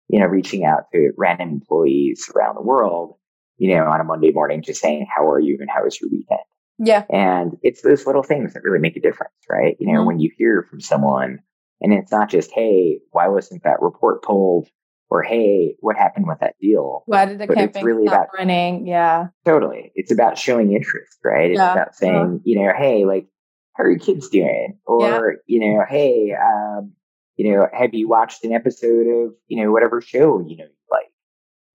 you 0.08 0.20
know, 0.20 0.28
reaching 0.28 0.64
out 0.64 0.84
to 0.94 1.12
random 1.18 1.50
employees 1.50 2.30
around 2.34 2.56
the 2.56 2.62
world 2.62 3.16
you 3.62 3.76
know, 3.76 3.86
on 3.86 4.02
a 4.02 4.04
Monday 4.04 4.32
morning, 4.32 4.64
just 4.64 4.82
saying, 4.82 5.06
how 5.16 5.30
are 5.30 5.40
you 5.40 5.56
and 5.62 5.70
how 5.70 5.84
was 5.84 6.02
your 6.02 6.10
weekend? 6.10 6.40
Yeah. 6.80 7.04
And 7.12 7.58
it's 7.62 7.84
those 7.84 8.08
little 8.08 8.24
things 8.24 8.56
that 8.56 8.64
really 8.64 8.80
make 8.80 8.98
a 8.98 9.00
difference, 9.00 9.36
right? 9.48 9.78
You 9.80 9.94
know, 9.94 10.00
mm-hmm. 10.00 10.08
when 10.08 10.20
you 10.20 10.32
hear 10.36 10.66
from 10.68 10.82
someone 10.82 11.38
and 11.80 11.94
it's 11.94 12.12
not 12.12 12.28
just, 12.28 12.50
hey, 12.52 13.02
why 13.12 13.28
wasn't 13.28 13.62
that 13.64 13.80
report 13.80 14.24
pulled? 14.24 14.68
Or 15.12 15.22
hey, 15.22 15.76
what 15.80 15.96
happened 15.96 16.26
with 16.28 16.40
that 16.40 16.56
deal? 16.60 17.04
Why 17.06 17.26
did 17.26 17.38
the 17.38 17.46
but 17.46 17.56
campaign 17.56 17.86
really 17.86 18.08
stop 18.08 18.30
about, 18.30 18.40
running? 18.40 18.88
Yeah. 18.88 19.28
Totally. 19.46 19.92
It's 19.94 20.12
about 20.12 20.40
showing 20.40 20.74
interest, 20.74 21.20
right? 21.24 21.52
It's 21.52 21.60
yeah. 21.60 21.74
about 21.74 21.94
saying, 21.94 22.16
uh-huh. 22.16 22.38
you 22.44 22.62
know, 22.62 22.74
hey, 22.76 23.06
like, 23.06 23.28
how 23.74 23.84
are 23.84 23.92
your 23.92 24.00
kids 24.00 24.28
doing? 24.30 24.80
Or, 24.88 25.34
yeah. 25.34 25.38
you 25.46 25.60
know, 25.60 25.86
hey, 25.88 26.34
um, 26.34 26.94
you 27.36 27.52
know, 27.52 27.68
have 27.72 27.94
you 27.94 28.10
watched 28.10 28.44
an 28.44 28.54
episode 28.54 29.06
of, 29.06 29.34
you 29.48 29.62
know, 29.64 29.72
whatever 29.72 30.02
show, 30.02 30.44
you 30.48 30.58
know, 30.58 30.64
you 30.64 30.70
like? 30.90 31.11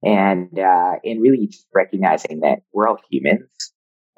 And 0.07 0.57
uh, 0.59 0.95
and 1.05 1.21
really 1.21 1.49
just 1.49 1.67
recognizing 1.75 2.41
that 2.41 2.61
we're 2.73 2.89
all 2.89 2.99
humans, 3.11 3.49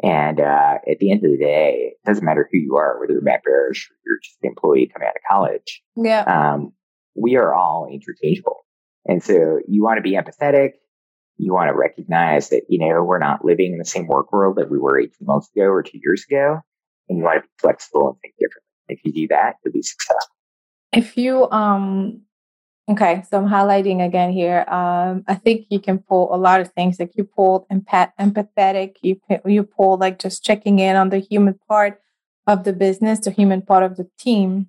and 0.03 0.39
uh, 0.39 0.75
at 0.89 0.99
the 0.99 1.11
end 1.11 1.25
of 1.25 1.31
the 1.31 1.39
day, 1.39 1.93
it 1.93 2.07
doesn't 2.07 2.25
matter 2.25 2.47
who 2.53 2.59
you 2.59 2.77
are, 2.77 3.01
whether 3.01 3.15
you're 3.15 3.23
Matt 3.23 3.41
Barash 3.41 3.91
or 3.91 3.97
you're 4.05 4.19
just 4.23 4.37
an 4.43 4.51
employee 4.51 4.91
coming 4.93 5.09
out 5.09 5.17
of 5.17 5.23
college. 5.29 5.83
Yeah, 5.97 6.25
um, 6.25 6.73
we 7.15 7.37
are 7.37 7.55
all 7.55 7.89
interchangeable, 7.91 8.67
and 9.07 9.23
so 9.23 9.61
you 9.67 9.83
want 9.83 9.97
to 9.97 10.03
be 10.03 10.13
empathetic. 10.13 10.73
You 11.39 11.55
want 11.55 11.69
to 11.69 11.75
recognize 11.75 12.51
that 12.51 12.65
you 12.69 12.79
know 12.79 13.03
we're 13.03 13.19
not 13.19 13.43
living 13.43 13.73
in 13.73 13.79
the 13.79 13.85
same 13.87 14.09
work 14.09 14.31
world 14.31 14.57
that 14.59 14.71
we 14.71 14.79
were 14.79 15.01
18 15.01 15.13
months 15.23 15.49
ago 15.57 15.69
or 15.69 15.83
two 15.83 16.01
years 16.05 16.23
ago, 16.31 16.61
and 17.09 17.17
you 17.17 17.25
want 17.25 17.39
to 17.39 17.43
be 17.43 17.49
flexible 17.59 18.09
and 18.11 18.17
think 18.21 18.35
differently. 18.35 18.69
If 18.89 19.01
you 19.05 19.13
do 19.13 19.29
that, 19.29 19.55
you'll 19.65 19.73
be 19.73 19.83
successful. 19.83 20.35
If 20.93 21.17
you 21.17 21.51
um 21.51 22.23
okay, 22.89 23.23
so 23.29 23.39
I'm 23.39 23.49
highlighting 23.49 24.05
again 24.05 24.33
here. 24.33 24.65
Um, 24.69 25.25
I 25.29 25.35
think 25.35 25.67
you 25.71 25.81
can 25.81 25.99
pull 25.99 26.35
a 26.35 26.37
lot 26.37 26.61
of 26.61 26.73
things. 26.73 26.99
Like 26.99 27.13
you 27.17 27.25
pulled 27.25 27.69
empath- 27.69 28.13
empathetic. 28.19 28.97
You 29.03 29.21
you 29.45 29.63
pull 29.63 29.99
like 29.99 30.19
just 30.19 30.45
checking 30.45 30.79
in 30.79 30.97
on 30.97 31.11
the 31.11 31.19
human 31.19 31.59
part 31.69 32.01
of 32.47 32.65
the 32.65 32.73
business, 32.73 33.21
the 33.21 33.31
human 33.31 33.63
part 33.63 33.83
of 33.83 33.97
the 33.97 34.09
team. 34.19 34.69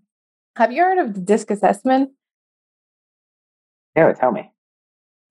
Have 0.57 0.71
you 0.71 0.83
heard 0.83 0.97
of 0.97 1.13
the 1.13 1.21
DISC 1.21 1.51
assessment? 1.51 2.11
No, 3.95 4.13
tell 4.13 4.31
me. 4.31 4.51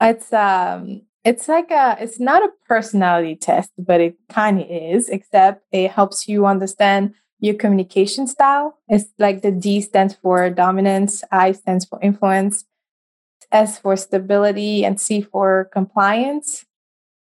It's 0.01 0.33
um 0.33 1.03
it's 1.25 1.49
like 1.49 1.71
a 1.71 1.97
it's 2.01 2.19
not 2.19 2.43
a 2.43 2.51
personality 2.67 3.37
test, 3.37 3.71
but 3.79 4.01
it 4.01 4.17
kind 4.29 4.61
of 4.61 4.67
is, 4.71 5.09
except 5.09 5.65
it 5.73 5.91
helps 5.91 6.29
you 6.29 6.47
understand 6.47 7.15
your 7.41 7.55
communication 7.55 8.27
style. 8.27 8.79
It's 8.89 9.07
like 9.19 9.43
the 9.43 9.53
D 9.53 9.81
stands 9.81 10.15
for 10.15 10.49
dominance, 10.51 11.23
I 11.31 11.53
stands 11.53 11.85
for 11.85 12.01
influence, 12.03 12.65
S 13.53 13.79
for 13.79 13.97
stability, 13.97 14.85
and 14.85 15.01
C 15.01 15.21
for 15.21 15.69
compliance. 15.73 16.65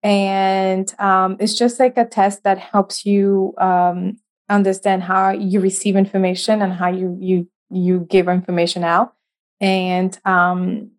And 0.02 0.92
um, 0.98 1.36
it's 1.38 1.54
just 1.54 1.78
like 1.78 1.96
a 1.96 2.04
test 2.04 2.42
that 2.42 2.58
helps 2.58 3.06
you 3.06 3.54
um, 3.58 4.18
understand 4.48 5.02
how 5.04 5.30
you 5.30 5.60
receive 5.60 5.96
information 5.96 6.60
and 6.62 6.72
how 6.72 6.88
you 6.88 7.16
you 7.20 7.48
you 7.70 8.06
give 8.10 8.28
information 8.28 8.84
out. 8.84 9.14
And 9.60 10.18
um, 10.24 10.90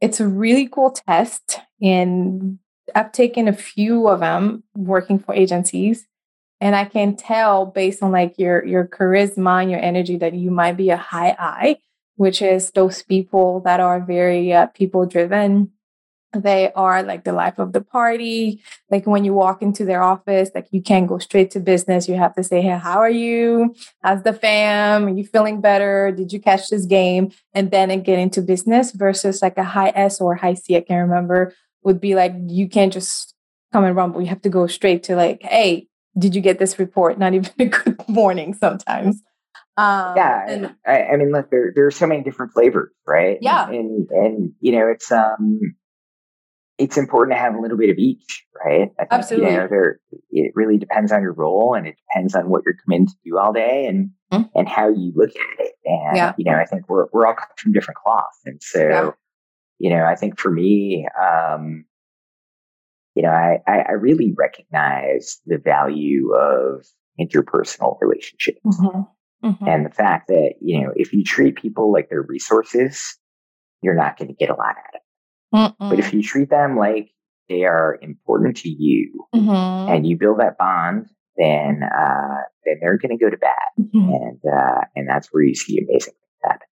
it's 0.00 0.20
a 0.20 0.28
really 0.28 0.68
cool 0.68 0.92
test. 0.92 1.60
And 1.82 2.58
I've 2.94 3.12
taken 3.12 3.48
a 3.48 3.52
few 3.52 4.08
of 4.08 4.20
them 4.20 4.62
working 4.76 5.18
for 5.18 5.34
agencies. 5.34 6.06
And 6.60 6.74
I 6.74 6.84
can 6.84 7.16
tell 7.16 7.66
based 7.66 8.02
on 8.02 8.12
like 8.12 8.38
your 8.38 8.64
your 8.64 8.86
charisma 8.86 9.62
and 9.62 9.70
your 9.70 9.80
energy 9.80 10.16
that 10.18 10.34
you 10.34 10.50
might 10.50 10.76
be 10.76 10.90
a 10.90 10.96
high 10.96 11.36
I, 11.38 11.78
which 12.16 12.42
is 12.42 12.72
those 12.72 13.02
people 13.02 13.60
that 13.60 13.80
are 13.80 14.00
very 14.00 14.52
uh, 14.52 14.66
people 14.66 15.06
driven, 15.06 15.72
they 16.42 16.72
are 16.72 17.02
like 17.02 17.24
the 17.24 17.32
life 17.32 17.58
of 17.58 17.72
the 17.72 17.80
party. 17.80 18.62
Like 18.90 19.06
when 19.06 19.24
you 19.24 19.32
walk 19.32 19.62
into 19.62 19.84
their 19.84 20.02
office, 20.02 20.50
like 20.54 20.66
you 20.70 20.82
can't 20.82 21.06
go 21.06 21.18
straight 21.18 21.50
to 21.52 21.60
business. 21.60 22.08
You 22.08 22.16
have 22.16 22.34
to 22.34 22.44
say, 22.44 22.60
Hey, 22.60 22.78
how 22.78 22.98
are 22.98 23.10
you? 23.10 23.74
How's 24.02 24.22
the 24.22 24.32
fam? 24.32 25.06
Are 25.06 25.10
you 25.10 25.24
feeling 25.24 25.60
better? 25.60 26.12
Did 26.12 26.32
you 26.32 26.40
catch 26.40 26.68
this 26.68 26.86
game? 26.86 27.32
And 27.54 27.70
then 27.70 28.02
get 28.02 28.18
into 28.18 28.42
business 28.42 28.92
versus 28.92 29.42
like 29.42 29.56
a 29.56 29.64
high 29.64 29.92
S 29.94 30.20
or 30.20 30.34
high 30.34 30.54
C, 30.54 30.76
I 30.76 30.80
can't 30.80 31.08
remember, 31.08 31.54
would 31.82 32.00
be 32.00 32.14
like, 32.14 32.34
you 32.46 32.68
can't 32.68 32.92
just 32.92 33.34
come 33.72 33.84
and 33.84 33.96
rumble. 33.96 34.20
You 34.20 34.28
have 34.28 34.42
to 34.42 34.48
go 34.48 34.66
straight 34.66 35.02
to 35.04 35.16
like, 35.16 35.42
Hey, 35.42 35.88
did 36.18 36.34
you 36.34 36.40
get 36.40 36.58
this 36.58 36.78
report? 36.78 37.18
Not 37.18 37.34
even 37.34 37.50
a 37.58 37.66
good 37.66 37.96
morning 38.08 38.54
sometimes. 38.54 39.22
Um, 39.78 40.16
yeah, 40.16 40.44
and, 40.48 40.74
I, 40.86 41.02
I, 41.02 41.16
mean, 41.16 41.32
look, 41.32 41.50
there 41.50 41.72
there 41.74 41.86
are 41.86 41.90
so 41.90 42.06
many 42.06 42.22
different 42.22 42.52
flavors, 42.52 42.92
right? 43.06 43.38
Yeah, 43.40 43.68
and 43.68 44.08
and 44.10 44.52
you 44.60 44.72
know, 44.72 44.88
it's 44.88 45.12
um, 45.12 45.60
it's 46.78 46.98
important 46.98 47.36
to 47.36 47.40
have 47.40 47.54
a 47.54 47.60
little 47.60 47.78
bit 47.78 47.90
of 47.90 47.96
each, 47.98 48.44
right? 48.64 48.90
Think, 48.96 49.08
Absolutely. 49.10 49.50
You 49.50 49.56
know, 49.56 49.68
there, 49.68 50.00
it 50.30 50.52
really 50.54 50.76
depends 50.78 51.10
on 51.10 51.22
your 51.22 51.32
role 51.32 51.74
and 51.74 51.86
it 51.86 51.96
depends 52.08 52.34
on 52.34 52.48
what 52.48 52.62
you're 52.64 52.76
committed 52.84 53.08
to 53.08 53.14
do 53.24 53.38
all 53.38 53.52
day 53.52 53.86
and, 53.86 54.10
mm-hmm. 54.32 54.48
and 54.54 54.68
how 54.68 54.88
you 54.88 55.12
look 55.14 55.30
at 55.30 55.64
it. 55.64 55.72
And, 55.84 56.16
yeah. 56.16 56.32
you 56.36 56.44
know, 56.44 56.56
I 56.56 56.66
think 56.66 56.88
we're, 56.88 57.06
we're 57.12 57.26
all 57.26 57.34
cut 57.34 57.48
from 57.58 57.72
different 57.72 57.96
cloth. 57.96 58.24
And 58.44 58.62
so, 58.62 58.80
yeah. 58.80 59.10
you 59.78 59.90
know, 59.90 60.04
I 60.04 60.16
think 60.16 60.38
for 60.38 60.50
me, 60.50 61.08
um, 61.18 61.86
you 63.14 63.22
know, 63.22 63.30
I, 63.30 63.60
I, 63.66 63.92
really 63.92 64.34
recognize 64.36 65.40
the 65.46 65.56
value 65.56 66.34
of 66.34 66.84
interpersonal 67.18 67.96
relationships 68.02 68.60
mm-hmm. 68.62 69.00
Mm-hmm. 69.46 69.68
and 69.68 69.86
the 69.86 69.90
fact 69.90 70.28
that, 70.28 70.54
you 70.60 70.80
know, 70.80 70.92
if 70.96 71.12
you 71.12 71.22
treat 71.22 71.56
people 71.56 71.92
like 71.92 72.08
they're 72.08 72.22
resources, 72.22 73.16
you're 73.82 73.94
not 73.94 74.18
going 74.18 74.28
to 74.28 74.34
get 74.34 74.50
a 74.50 74.54
lot 74.54 74.74
out 74.76 74.94
of 74.94 74.94
it. 74.94 75.02
Mm-mm. 75.54 75.90
But 75.90 75.98
if 76.00 76.12
you 76.12 76.22
treat 76.22 76.50
them 76.50 76.76
like 76.76 77.10
they 77.48 77.64
are 77.64 77.98
important 78.02 78.56
to 78.58 78.68
you 78.68 79.26
mm-hmm. 79.34 79.92
and 79.92 80.06
you 80.06 80.16
build 80.16 80.40
that 80.40 80.58
bond, 80.58 81.06
then 81.36 81.82
uh, 81.82 82.42
then 82.64 82.78
they're 82.80 82.98
going 82.98 83.16
to 83.16 83.22
go 83.22 83.30
to 83.30 83.36
bat, 83.36 83.52
mm-hmm. 83.78 83.98
and 83.98 84.40
uh, 84.52 84.80
and 84.94 85.08
that's 85.08 85.28
where 85.28 85.42
you 85.42 85.54
see 85.54 85.78
amazing 85.78 86.14
things 86.14 86.42
happen. 86.42 86.66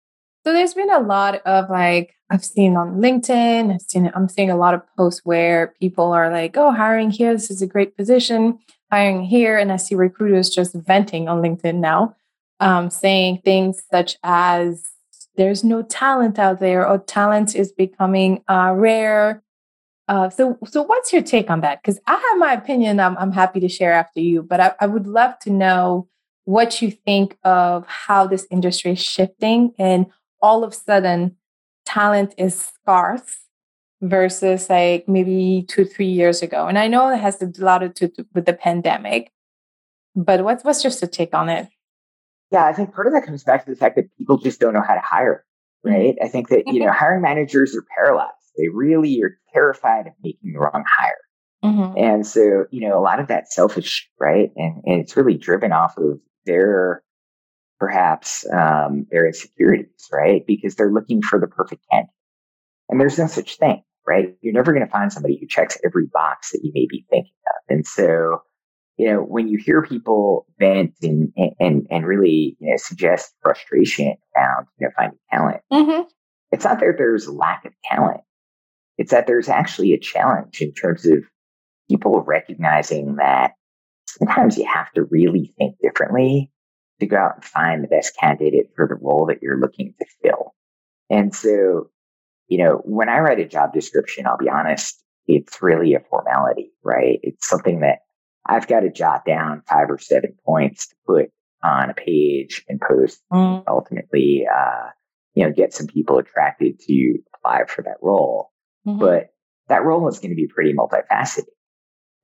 So 0.47 0.53
there's 0.53 0.75
been 0.75 0.91
a 0.91 1.01
lot 1.01 1.43
of 1.47 1.71
like 1.71 2.15
I've 2.31 2.45
seen 2.45 2.77
on 2.77 3.01
LinkedIn. 3.01 3.73
I've 3.73 3.83
seen 3.83 4.11
I'm 4.15 4.29
seeing 4.29 4.51
a 4.51 4.57
lot 4.57 4.75
of 4.75 4.83
posts 4.97 5.23
where 5.25 5.75
people 5.81 6.13
are 6.13 6.31
like, 6.31 6.57
"Oh, 6.57 6.73
hiring 6.73 7.11
here, 7.11 7.33
this 7.33 7.51
is 7.51 7.63
a 7.63 7.67
great 7.67 7.97
position." 7.97 8.59
Hiring 8.91 9.25
here, 9.25 9.57
and 9.57 9.71
I 9.71 9.77
see 9.77 9.95
recruiters 9.95 10.51
just 10.51 10.75
venting 10.75 11.29
on 11.29 11.41
LinkedIn 11.41 11.77
now, 11.77 12.17
um, 12.61 12.91
saying 12.91 13.41
things 13.45 13.83
such 13.91 14.17
as 14.23 14.83
there's 15.37 15.65
no 15.65 15.83
talent 15.83 16.39
out 16.39 16.61
there 16.61 16.87
or 16.87 16.99
talent 16.99 17.55
is 17.55 17.73
becoming 17.73 18.43
uh, 18.49 18.73
rare. 18.77 19.43
Uh, 20.07 20.29
so, 20.29 20.59
so 20.67 20.83
what's 20.83 21.13
your 21.13 21.23
take 21.23 21.51
on 21.51 21.61
that? 21.63 21.81
Because 21.83 22.01
I 22.07 22.13
have 22.13 22.39
my 22.39 22.53
opinion. 22.53 23.01
I'm, 23.01 23.17
I'm 23.17 23.33
happy 23.33 23.61
to 23.61 23.69
share 23.69 23.93
after 23.93 24.21
you, 24.21 24.43
but 24.43 24.61
I, 24.61 24.75
I 24.81 24.87
would 24.87 25.07
love 25.07 25.39
to 25.41 25.51
know 25.51 26.09
what 26.45 26.83
you 26.83 26.91
think 26.91 27.39
of 27.45 27.87
how 27.87 28.27
this 28.27 28.47
industry 28.51 28.93
is 28.93 29.03
shifting 29.03 29.73
and 29.79 30.07
all 30.43 30.65
of 30.65 30.73
a 30.73 30.75
sudden 30.75 31.37
talent 31.87 32.35
is 32.37 32.57
scarce 32.57 33.39
versus 34.03 34.69
like 34.69 35.09
maybe 35.09 35.65
two, 35.69 35.85
three 35.85 36.09
years 36.09 36.43
ago. 36.43 36.67
And 36.67 36.79
I 36.79 36.89
know 36.89 37.11
it 37.11 37.19
has 37.19 37.41
a 37.41 37.53
lot 37.59 37.79
to 37.97 38.09
do 38.09 38.27
with 38.35 38.47
the 38.47 38.53
pandemic, 38.53 39.33
but 40.17 40.43
what's, 40.43 40.65
what's 40.65 40.83
just 40.83 41.03
a 41.03 41.07
take 41.07 41.35
on 41.35 41.49
it? 41.49 41.69
Yeah, 42.51 42.65
I 42.65 42.73
think 42.73 42.95
part 42.95 43.07
of 43.07 43.13
that 43.13 43.25
comes 43.25 43.45
back 43.45 43.65
to 43.65 43.71
the 43.71 43.77
fact 43.77 43.97
that 43.97 44.15
people 44.19 44.39
just 44.39 44.61
don't 44.61 44.75
know 44.75 44.83
how 44.87 44.95
to 44.95 45.03
hire, 45.03 45.45
mm-hmm. 45.87 45.95
right? 45.95 46.17
I 46.23 46.29
think 46.29 46.49
that, 46.49 46.65
you 46.67 46.81
know, 46.81 46.87
mm-hmm. 46.87 46.99
hiring 46.99 47.23
managers 47.23 47.77
are 47.77 47.85
paralyzed. 47.97 48.33
They 48.57 48.69
really 48.69 49.23
are 49.23 49.39
terrified 49.53 50.07
of 50.07 50.13
making 50.23 50.53
the 50.53 50.59
wrong 50.59 50.85
hire. 50.87 51.15
Mm-hmm. 51.65 51.99
And 51.99 52.27
so, 52.27 52.65
you 52.71 52.89
know, 52.89 52.99
a 52.99 53.03
lot 53.03 53.21
of 53.21 53.29
that 53.29 53.53
selfish, 53.53 54.09
right? 54.19 54.51
And, 54.57 54.83
and 54.85 55.01
it's 55.01 55.17
really 55.17 55.37
driven 55.37 55.73
off 55.73 55.97
of 55.99 56.19
their 56.47 57.03
perhaps 57.79 58.47
um, 58.53 59.07
their 59.11 59.27
insecurities, 59.27 60.09
right? 60.13 60.45
Because 60.47 60.75
they're 60.75 60.93
looking 60.93 61.23
for 61.23 61.39
the 61.39 61.47
perfect 61.47 61.83
candidate. 61.91 62.11
And 62.89 63.01
there's 63.01 63.19
no 63.19 63.27
such 63.27 63.57
thing, 63.57 63.83
right? 64.07 64.37
You're 64.41 64.53
never 64.53 64.73
going 64.73 64.85
to 64.85 64.91
find 64.91 65.13
somebody 65.13 65.39
who 65.41 65.47
checks 65.47 65.79
every 65.85 66.07
box 66.07 66.51
that 66.51 66.61
you 66.63 66.73
may 66.75 66.87
be 66.91 67.07
thinking 67.09 67.33
of. 67.47 67.75
And 67.75 67.87
so, 67.87 68.43
you 69.01 69.11
know, 69.11 69.23
when 69.23 69.49
you 69.49 69.57
hear 69.57 69.81
people 69.81 70.47
vent 70.59 70.93
and 71.03 71.33
and 71.59 71.87
and 71.91 72.07
really 72.07 72.55
you 72.61 72.71
know 72.71 72.77
suggest 72.77 73.33
frustration 73.41 74.15
around 74.37 74.67
you 74.79 74.87
know 74.87 74.93
finding 74.95 75.19
talent, 75.33 75.63
mm-hmm. 75.73 76.03
it's 76.53 76.67
not 76.67 76.81
that 76.81 76.97
there's 76.99 77.27
a 77.27 77.33
lack 77.33 77.65
of 77.65 77.73
talent. 77.91 78.21
It's 78.99 79.11
that 79.13 79.27
there's 79.27 79.49
actually 79.49 79.95
a 79.95 79.99
challenge 79.99 80.61
in 80.61 80.75
terms 80.75 81.07
of 81.07 81.21
people 81.89 82.21
recognizing 82.21 83.17
that 83.17 83.53
sometimes 84.07 84.59
you 84.59 84.67
have 84.71 84.93
to 84.93 85.05
really 85.05 85.55
think 85.57 85.77
differently 85.81 86.53
to 87.01 87.07
go 87.07 87.17
out 87.17 87.37
and 87.37 87.45
find 87.45 87.83
the 87.83 87.89
best 87.89 88.15
candidate 88.21 88.67
for 88.77 88.87
the 88.87 88.97
role 88.97 89.25
that 89.29 89.39
you're 89.41 89.59
looking 89.59 89.95
to 89.99 90.07
fill. 90.23 90.55
And 91.09 91.35
so, 91.35 91.89
you 92.49 92.59
know, 92.59 92.83
when 92.85 93.09
I 93.09 93.21
write 93.21 93.41
a 93.41 93.49
job 93.49 93.73
description, 93.73 94.27
I'll 94.27 94.37
be 94.37 94.51
honest, 94.51 95.03
it's 95.27 95.63
really 95.63 95.95
a 95.95 96.01
formality, 96.01 96.73
right? 96.85 97.19
It's 97.23 97.49
something 97.49 97.81
that 97.81 98.01
I've 98.47 98.67
got 98.67 98.81
to 98.81 98.91
jot 98.91 99.25
down 99.25 99.63
five 99.69 99.91
or 99.91 99.99
seven 99.99 100.35
points 100.45 100.89
to 100.89 100.95
put 101.07 101.27
on 101.63 101.91
a 101.91 101.95
page 101.95 102.65
and 102.69 102.81
post. 102.81 103.21
Mm. 103.33 103.65
Ultimately, 103.69 104.47
uh, 104.53 104.89
you 105.35 105.45
know, 105.45 105.53
get 105.53 105.75
some 105.75 105.87
people 105.87 106.19
attracted 106.19 106.81
to 106.81 107.19
apply 107.35 107.65
for 107.67 107.83
that 107.83 107.99
role. 108.03 108.51
Mm-hmm. 108.87 108.99
But 108.99 109.29
that 109.69 109.85
role 109.85 110.09
is 110.09 110.19
going 110.19 110.31
to 110.31 110.37
be 110.37 110.49
pretty 110.49 110.73
multifaceted. 110.73 111.45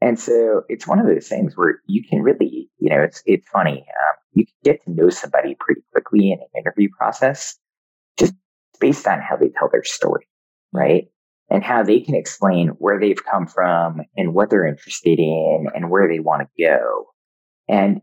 And 0.01 0.19
so 0.19 0.63
it's 0.69 0.87
one 0.87 0.99
of 0.99 1.07
those 1.07 1.29
things 1.29 1.57
where 1.57 1.81
you 1.87 2.03
can 2.07 2.23
really, 2.23 2.71
you 2.79 2.91
know, 2.91 3.03
it's, 3.03 3.23
it's 3.25 3.49
funny. 3.49 3.79
Um, 3.79 4.17
you 4.33 4.45
can 4.45 4.55
get 4.63 4.85
to 4.85 4.91
know 4.91 5.09
somebody 5.09 5.57
pretty 5.59 5.83
quickly 5.93 6.33
in 6.33 6.39
an 6.41 6.49
interview 6.59 6.89
process 6.99 7.57
just 8.19 8.35
based 8.79 9.07
on 9.07 9.21
how 9.21 9.37
they 9.37 9.49
tell 9.49 9.71
their 9.71 9.85
story, 9.85 10.29
right? 10.73 11.09
And 11.49 11.63
how 11.63 11.83
they 11.83 12.01
can 12.01 12.15
explain 12.15 12.69
where 12.79 12.99
they've 13.01 13.25
come 13.25 13.47
from 13.47 14.01
and 14.17 14.35
what 14.35 14.51
they're 14.51 14.67
interested 14.67 15.19
in 15.19 15.67
and 15.75 15.91
where 15.91 16.09
they 16.09 16.19
want 16.19 16.43
to 16.43 16.63
go. 16.63 17.07
And 17.69 18.01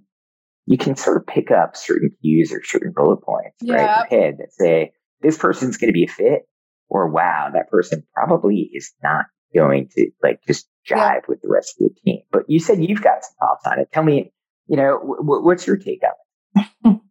you 0.66 0.78
can 0.78 0.96
sort 0.96 1.18
of 1.18 1.28
pick 1.28 1.52
up 1.52 1.76
certain 1.76 2.12
cues 2.22 2.54
or 2.54 2.64
certain 2.64 2.94
bullet 2.96 3.22
points 3.22 3.58
right 3.68 3.82
in 3.82 3.86
your 3.86 4.22
head 4.22 4.38
that 4.40 4.54
say, 4.54 4.94
this 5.22 5.38
person's 5.38 5.78
going 5.78 5.90
to 5.90 5.94
be 5.94 6.06
a 6.06 6.08
fit 6.08 6.44
or 6.90 7.10
wow, 7.10 7.50
that 7.54 7.70
person 7.70 8.04
probably 8.14 8.70
is 8.74 8.94
not 9.02 9.26
going 9.54 9.90
to 9.96 10.10
like 10.22 10.42
just 10.48 10.68
jive 10.90 11.28
with 11.28 11.42
the 11.42 11.50
rest 11.50 11.76
of 11.80 11.90
the 11.90 12.02
team. 12.02 12.22
But 12.32 12.44
you 12.48 12.60
said 12.60 12.84
you've 12.84 13.02
got 13.02 13.24
some 13.24 13.36
thoughts 13.40 13.66
on 13.66 13.80
it. 13.80 13.90
Tell 13.92 14.04
me, 14.04 14.32
you 14.68 14.78
know, 14.78 15.00
w- 15.00 15.44
what's 15.44 15.68
your 15.68 15.78
take 15.78 16.02
on 16.04 16.64
it? 16.64 16.70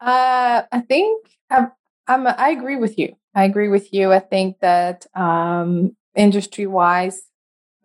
uh, 0.00 0.62
I 0.70 0.80
think 0.88 1.26
I'm, 1.50 1.72
I'm, 2.08 2.26
I 2.26 2.50
agree 2.50 2.76
with 2.76 2.98
you. 2.98 3.16
I 3.34 3.44
agree 3.44 3.68
with 3.68 3.92
you. 3.92 4.12
I 4.12 4.20
think 4.20 4.60
that 4.60 5.06
um, 5.14 5.96
industry 6.14 6.66
wise, 6.66 7.22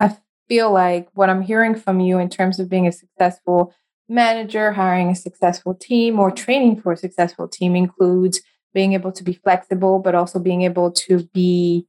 I 0.00 0.16
feel 0.48 0.70
like 0.72 1.08
what 1.14 1.28
I'm 1.28 1.42
hearing 1.42 1.74
from 1.74 2.00
you 2.00 2.18
in 2.18 2.28
terms 2.28 2.58
of 2.58 2.68
being 2.68 2.86
a 2.86 2.92
successful 2.92 3.74
manager, 4.08 4.72
hiring 4.72 5.10
a 5.10 5.16
successful 5.16 5.74
team, 5.74 6.18
or 6.18 6.30
training 6.30 6.80
for 6.80 6.92
a 6.92 6.96
successful 6.96 7.48
team 7.48 7.74
includes 7.76 8.40
being 8.74 8.92
able 8.94 9.12
to 9.12 9.24
be 9.24 9.34
flexible, 9.34 9.98
but 9.98 10.14
also 10.14 10.38
being 10.38 10.62
able 10.62 10.90
to 10.90 11.28
be 11.34 11.86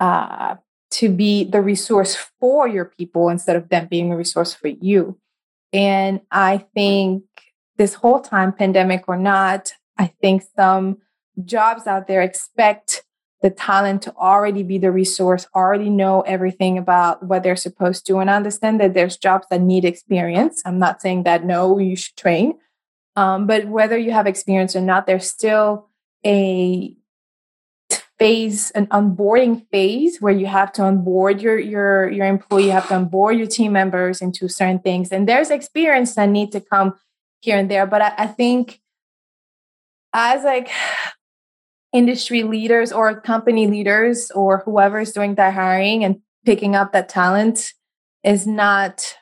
uh, 0.00 0.56
to 0.90 1.08
be 1.08 1.44
the 1.44 1.60
resource 1.60 2.16
for 2.40 2.66
your 2.68 2.84
people 2.84 3.28
instead 3.28 3.56
of 3.56 3.68
them 3.68 3.86
being 3.90 4.12
a 4.12 4.16
resource 4.16 4.54
for 4.54 4.68
you. 4.68 5.18
And 5.72 6.20
I 6.30 6.66
think 6.74 7.24
this 7.76 7.94
whole 7.94 8.20
time, 8.20 8.52
pandemic 8.52 9.04
or 9.06 9.16
not, 9.16 9.72
I 9.98 10.06
think 10.20 10.44
some 10.56 10.98
jobs 11.44 11.86
out 11.86 12.06
there 12.06 12.22
expect 12.22 13.04
the 13.40 13.50
talent 13.50 14.02
to 14.02 14.14
already 14.16 14.64
be 14.64 14.78
the 14.78 14.90
resource, 14.90 15.46
already 15.54 15.88
know 15.88 16.22
everything 16.22 16.76
about 16.76 17.22
what 17.22 17.42
they're 17.42 17.54
supposed 17.56 18.04
to, 18.06 18.18
and 18.18 18.28
understand 18.28 18.80
that 18.80 18.94
there's 18.94 19.16
jobs 19.16 19.46
that 19.50 19.60
need 19.60 19.84
experience. 19.84 20.60
I'm 20.64 20.78
not 20.78 21.00
saying 21.00 21.22
that 21.22 21.44
no, 21.44 21.78
you 21.78 21.94
should 21.94 22.16
train, 22.16 22.54
um, 23.14 23.46
but 23.46 23.68
whether 23.68 23.96
you 23.96 24.10
have 24.10 24.26
experience 24.26 24.74
or 24.74 24.80
not, 24.80 25.06
there's 25.06 25.30
still 25.30 25.88
a 26.26 26.96
phase, 28.18 28.72
an 28.72 28.88
onboarding 28.88 29.64
phase 29.70 30.18
where 30.20 30.32
you 30.32 30.46
have 30.46 30.72
to 30.72 30.82
onboard 30.82 31.40
your 31.40 31.58
your 31.58 32.10
your 32.10 32.26
employee, 32.26 32.64
you 32.64 32.70
have 32.72 32.88
to 32.88 32.96
onboard 32.96 33.38
your 33.38 33.46
team 33.46 33.72
members 33.72 34.20
into 34.20 34.48
certain 34.48 34.80
things, 34.80 35.12
and 35.12 35.28
there's 35.28 35.50
experience 35.50 36.16
that 36.16 36.28
need 36.28 36.50
to 36.50 36.60
come 36.60 36.94
here 37.40 37.56
and 37.56 37.70
there. 37.70 37.86
But 37.86 38.02
I, 38.02 38.14
I 38.18 38.26
think 38.26 38.80
as 40.12 40.42
like 40.42 40.70
industry 41.92 42.42
leaders 42.42 42.92
or 42.92 43.20
company 43.20 43.66
leaders 43.66 44.30
or 44.32 44.62
whoever 44.64 45.00
is 45.00 45.12
doing 45.12 45.34
that 45.36 45.54
hiring 45.54 46.04
and 46.04 46.20
picking 46.44 46.76
up 46.76 46.92
that 46.92 47.08
talent 47.08 47.72
is 48.22 48.46
not 48.46 49.16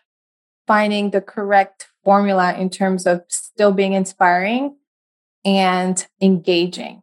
finding 0.66 1.10
the 1.10 1.20
correct 1.20 1.88
formula 2.04 2.54
in 2.54 2.70
terms 2.70 3.06
of 3.06 3.22
still 3.28 3.72
being 3.72 3.92
inspiring 3.92 4.76
and 5.44 6.06
engaging. 6.20 7.02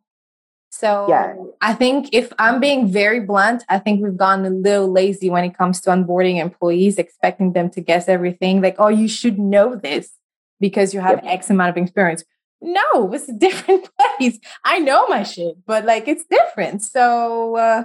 So 0.69 1.05
yeah. 1.07 1.35
I 1.61 1.73
think 1.75 2.09
if 2.11 2.33
I'm 2.39 2.59
being 2.59 2.91
very 2.91 3.19
blunt, 3.19 3.63
I 3.69 3.79
think 3.79 4.03
we've 4.03 4.17
gone 4.17 4.43
a 4.43 4.49
little 4.49 4.91
lazy 4.91 5.29
when 5.29 5.43
it 5.43 5.57
comes 5.57 5.79
to 5.81 5.91
onboarding 5.91 6.41
employees, 6.41 6.97
expecting 6.97 7.53
them 7.53 7.69
to 7.71 7.81
guess 7.81 8.09
everything 8.09 8.59
like, 8.59 8.75
oh, 8.79 8.87
you 8.87 9.07
should 9.07 9.37
know 9.37 9.75
this 9.75 10.11
because 10.59 10.93
you 10.93 10.99
have 10.99 11.21
yep. 11.23 11.33
X 11.33 11.49
amount 11.49 11.69
of 11.69 11.81
experience. 11.81 12.23
No, 12.63 13.13
it's 13.13 13.27
a 13.27 13.33
different 13.33 13.89
place. 14.17 14.39
I 14.63 14.79
know 14.79 15.07
my 15.07 15.23
shit, 15.23 15.57
but 15.65 15.85
like 15.85 16.07
it's 16.07 16.23
different. 16.29 16.81
So 16.81 17.57
uh, 17.57 17.83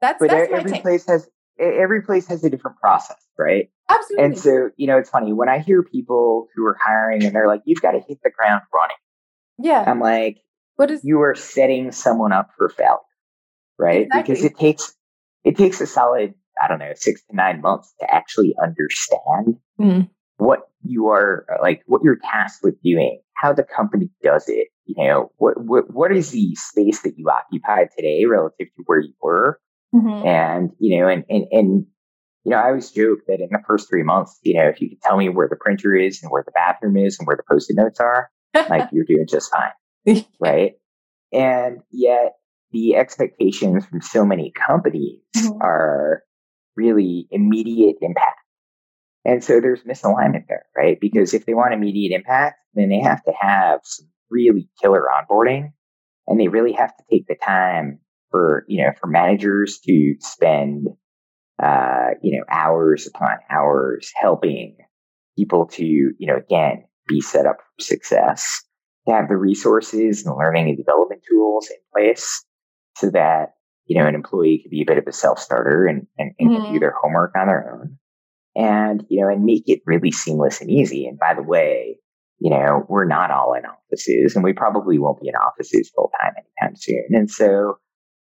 that's 0.00 0.18
but 0.20 0.30
that's 0.30 0.52
every 0.52 0.80
place 0.80 1.06
has 1.08 1.28
every 1.58 2.02
place 2.02 2.28
has 2.28 2.44
a 2.44 2.50
different 2.50 2.78
process, 2.78 3.16
right? 3.38 3.68
Absolutely. 3.90 4.24
And 4.24 4.38
so 4.38 4.70
you 4.76 4.86
know, 4.86 4.98
it's 4.98 5.10
funny 5.10 5.32
when 5.32 5.48
I 5.48 5.58
hear 5.58 5.82
people 5.82 6.46
who 6.54 6.64
are 6.64 6.78
hiring 6.80 7.24
and 7.24 7.34
they're 7.34 7.48
like, 7.48 7.62
"You've 7.64 7.82
got 7.82 7.92
to 7.92 8.00
hit 8.00 8.18
the 8.22 8.30
ground 8.30 8.62
running." 8.72 8.96
Yeah, 9.58 9.84
I'm 9.86 10.00
like, 10.00 10.38
"What 10.76 10.90
is?" 10.90 11.00
You 11.02 11.20
are 11.22 11.34
setting 11.34 11.90
someone 11.90 12.32
up 12.32 12.50
for 12.56 12.68
failure, 12.68 12.98
right? 13.78 14.06
Exactly. 14.06 14.34
Because 14.34 14.44
it 14.44 14.56
takes 14.56 14.94
it 15.42 15.56
takes 15.56 15.80
a 15.80 15.86
solid 15.86 16.34
I 16.62 16.68
don't 16.68 16.78
know 16.78 16.92
six 16.94 17.22
to 17.24 17.34
nine 17.34 17.60
months 17.60 17.92
to 18.00 18.14
actually 18.14 18.54
understand 18.62 19.58
mm 19.80 20.08
what 20.44 20.68
you 20.84 21.08
are 21.08 21.46
like, 21.60 21.82
what 21.86 22.02
you're 22.02 22.18
tasked 22.30 22.62
with 22.62 22.80
doing, 22.82 23.20
how 23.34 23.52
the 23.52 23.62
company 23.62 24.10
does 24.22 24.48
it. 24.48 24.68
You 24.84 25.04
know, 25.04 25.32
what 25.36 25.54
what 25.62 25.92
what 25.92 26.12
is 26.12 26.30
the 26.30 26.54
space 26.56 27.02
that 27.02 27.14
you 27.16 27.28
occupy 27.30 27.84
today 27.96 28.24
relative 28.24 28.68
to 28.76 28.82
where 28.86 29.00
you 29.00 29.14
were, 29.22 29.60
mm-hmm. 29.94 30.26
and 30.26 30.70
you 30.78 30.98
know, 30.98 31.08
and 31.08 31.24
and 31.28 31.46
and 31.52 31.86
you 32.44 32.50
know, 32.50 32.56
I 32.56 32.68
always 32.68 32.90
joke 32.90 33.20
that 33.28 33.40
in 33.40 33.48
the 33.52 33.62
first 33.66 33.88
three 33.88 34.02
months, 34.02 34.38
you 34.42 34.54
know, 34.54 34.68
if 34.68 34.80
you 34.80 34.88
could 34.88 35.00
tell 35.02 35.16
me 35.16 35.28
where 35.28 35.48
the 35.48 35.56
printer 35.56 35.94
is 35.94 36.20
and 36.22 36.32
where 36.32 36.42
the 36.44 36.52
bathroom 36.52 36.96
is 36.96 37.16
and 37.18 37.26
where 37.26 37.36
the 37.36 37.44
post-it 37.48 37.76
notes 37.76 38.00
are, 38.00 38.30
like 38.68 38.88
you're 38.92 39.04
doing 39.04 39.26
just 39.28 39.52
fine, 39.52 40.24
right? 40.40 40.72
And 41.32 41.78
yet, 41.90 42.32
the 42.72 42.96
expectations 42.96 43.86
from 43.86 44.00
so 44.00 44.24
many 44.24 44.50
companies 44.50 45.20
mm-hmm. 45.36 45.62
are 45.62 46.22
really 46.76 47.28
immediate 47.30 47.96
impact 48.00 48.41
and 49.24 49.42
so 49.42 49.60
there's 49.60 49.82
misalignment 49.82 50.46
there, 50.48 50.66
right? 50.76 50.98
Because 51.00 51.34
if 51.34 51.46
they 51.46 51.54
want 51.54 51.74
immediate 51.74 52.14
impact, 52.14 52.56
then 52.74 52.88
they 52.88 53.00
have 53.00 53.22
to 53.24 53.32
have 53.40 53.80
some 53.84 54.06
really 54.30 54.68
killer 54.80 55.04
onboarding 55.14 55.72
and 56.26 56.40
they 56.40 56.48
really 56.48 56.72
have 56.72 56.96
to 56.96 57.04
take 57.10 57.26
the 57.26 57.36
time 57.36 58.00
for, 58.30 58.64
you 58.68 58.82
know, 58.82 58.90
for 59.00 59.06
managers 59.06 59.78
to 59.86 60.14
spend, 60.20 60.88
uh, 61.62 62.10
you 62.22 62.36
know, 62.36 62.44
hours 62.50 63.06
upon 63.06 63.36
hours 63.50 64.10
helping 64.16 64.76
people 65.38 65.66
to, 65.66 65.84
you 65.84 66.26
know, 66.26 66.36
again, 66.36 66.84
be 67.06 67.20
set 67.20 67.46
up 67.46 67.58
for 67.58 67.84
success, 67.84 68.64
to 69.06 69.14
have 69.14 69.28
the 69.28 69.36
resources 69.36 70.24
and 70.24 70.36
learning 70.36 70.68
and 70.68 70.76
development 70.76 71.22
tools 71.28 71.68
in 71.68 71.76
place 71.92 72.44
so 72.96 73.10
that, 73.10 73.54
you 73.86 74.00
know, 74.00 74.06
an 74.06 74.14
employee 74.14 74.60
could 74.62 74.70
be 74.70 74.82
a 74.82 74.86
bit 74.86 74.98
of 74.98 75.06
a 75.06 75.12
self 75.12 75.38
starter 75.38 75.86
and, 75.86 76.06
and, 76.18 76.32
and 76.38 76.50
mm-hmm. 76.50 76.72
do 76.72 76.78
their 76.80 76.94
homework 77.00 77.32
on 77.36 77.46
their 77.46 77.72
own 77.72 77.98
and, 78.54 79.04
you 79.08 79.20
know, 79.20 79.28
and 79.28 79.44
make 79.44 79.64
it 79.66 79.80
really 79.86 80.10
seamless 80.10 80.60
and 80.60 80.70
easy. 80.70 81.06
And 81.06 81.18
by 81.18 81.34
the 81.34 81.42
way, 81.42 81.98
you 82.38 82.50
know, 82.50 82.84
we're 82.88 83.06
not 83.06 83.30
all 83.30 83.54
in 83.54 83.64
offices 83.64 84.34
and 84.34 84.44
we 84.44 84.52
probably 84.52 84.98
won't 84.98 85.20
be 85.20 85.28
in 85.28 85.36
offices 85.36 85.90
full 85.94 86.10
time 86.20 86.32
anytime 86.36 86.76
soon. 86.76 87.06
And 87.10 87.30
so, 87.30 87.78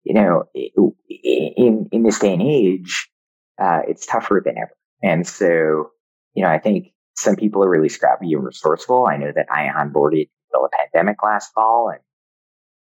you 0.03 0.13
know, 0.13 0.45
in, 0.55 1.87
in 1.91 2.03
this 2.03 2.19
day 2.19 2.33
and 2.33 2.41
age, 2.41 3.09
uh, 3.61 3.81
it's 3.87 4.05
tougher 4.05 4.41
than 4.43 4.57
ever. 4.57 4.75
And 5.03 5.27
so, 5.27 5.91
you 6.33 6.43
know, 6.43 6.49
I 6.49 6.59
think 6.59 6.87
some 7.15 7.35
people 7.35 7.63
are 7.63 7.69
really 7.69 7.89
scrappy 7.89 8.33
and 8.33 8.43
resourceful. 8.43 9.07
I 9.09 9.17
know 9.17 9.31
that 9.35 9.47
I 9.51 9.67
onboarded 9.67 10.29
the 10.51 10.69
pandemic 10.93 11.17
last 11.23 11.51
fall 11.53 11.91
and 11.91 12.01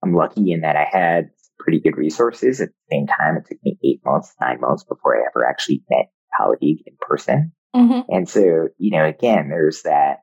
I'm 0.03 0.15
lucky 0.15 0.53
in 0.53 0.61
that 0.61 0.77
I 0.77 0.85
had 0.85 1.31
pretty 1.59 1.81
good 1.81 1.97
resources. 1.97 2.61
At 2.61 2.69
the 2.69 2.97
same 2.97 3.07
time, 3.07 3.37
it 3.37 3.47
took 3.49 3.59
me 3.65 3.79
eight 3.85 4.01
months, 4.05 4.33
nine 4.41 4.61
months 4.61 4.85
before 4.85 5.17
I 5.17 5.27
ever 5.27 5.45
actually 5.45 5.83
met 5.91 6.07
colleague 6.37 6.83
in 6.87 6.97
person. 7.01 7.53
Mm-hmm. 7.75 8.01
And 8.09 8.29
so, 8.29 8.69
you 8.79 8.91
know, 8.91 9.05
again, 9.05 9.49
there's 9.49 9.83
that, 9.83 10.19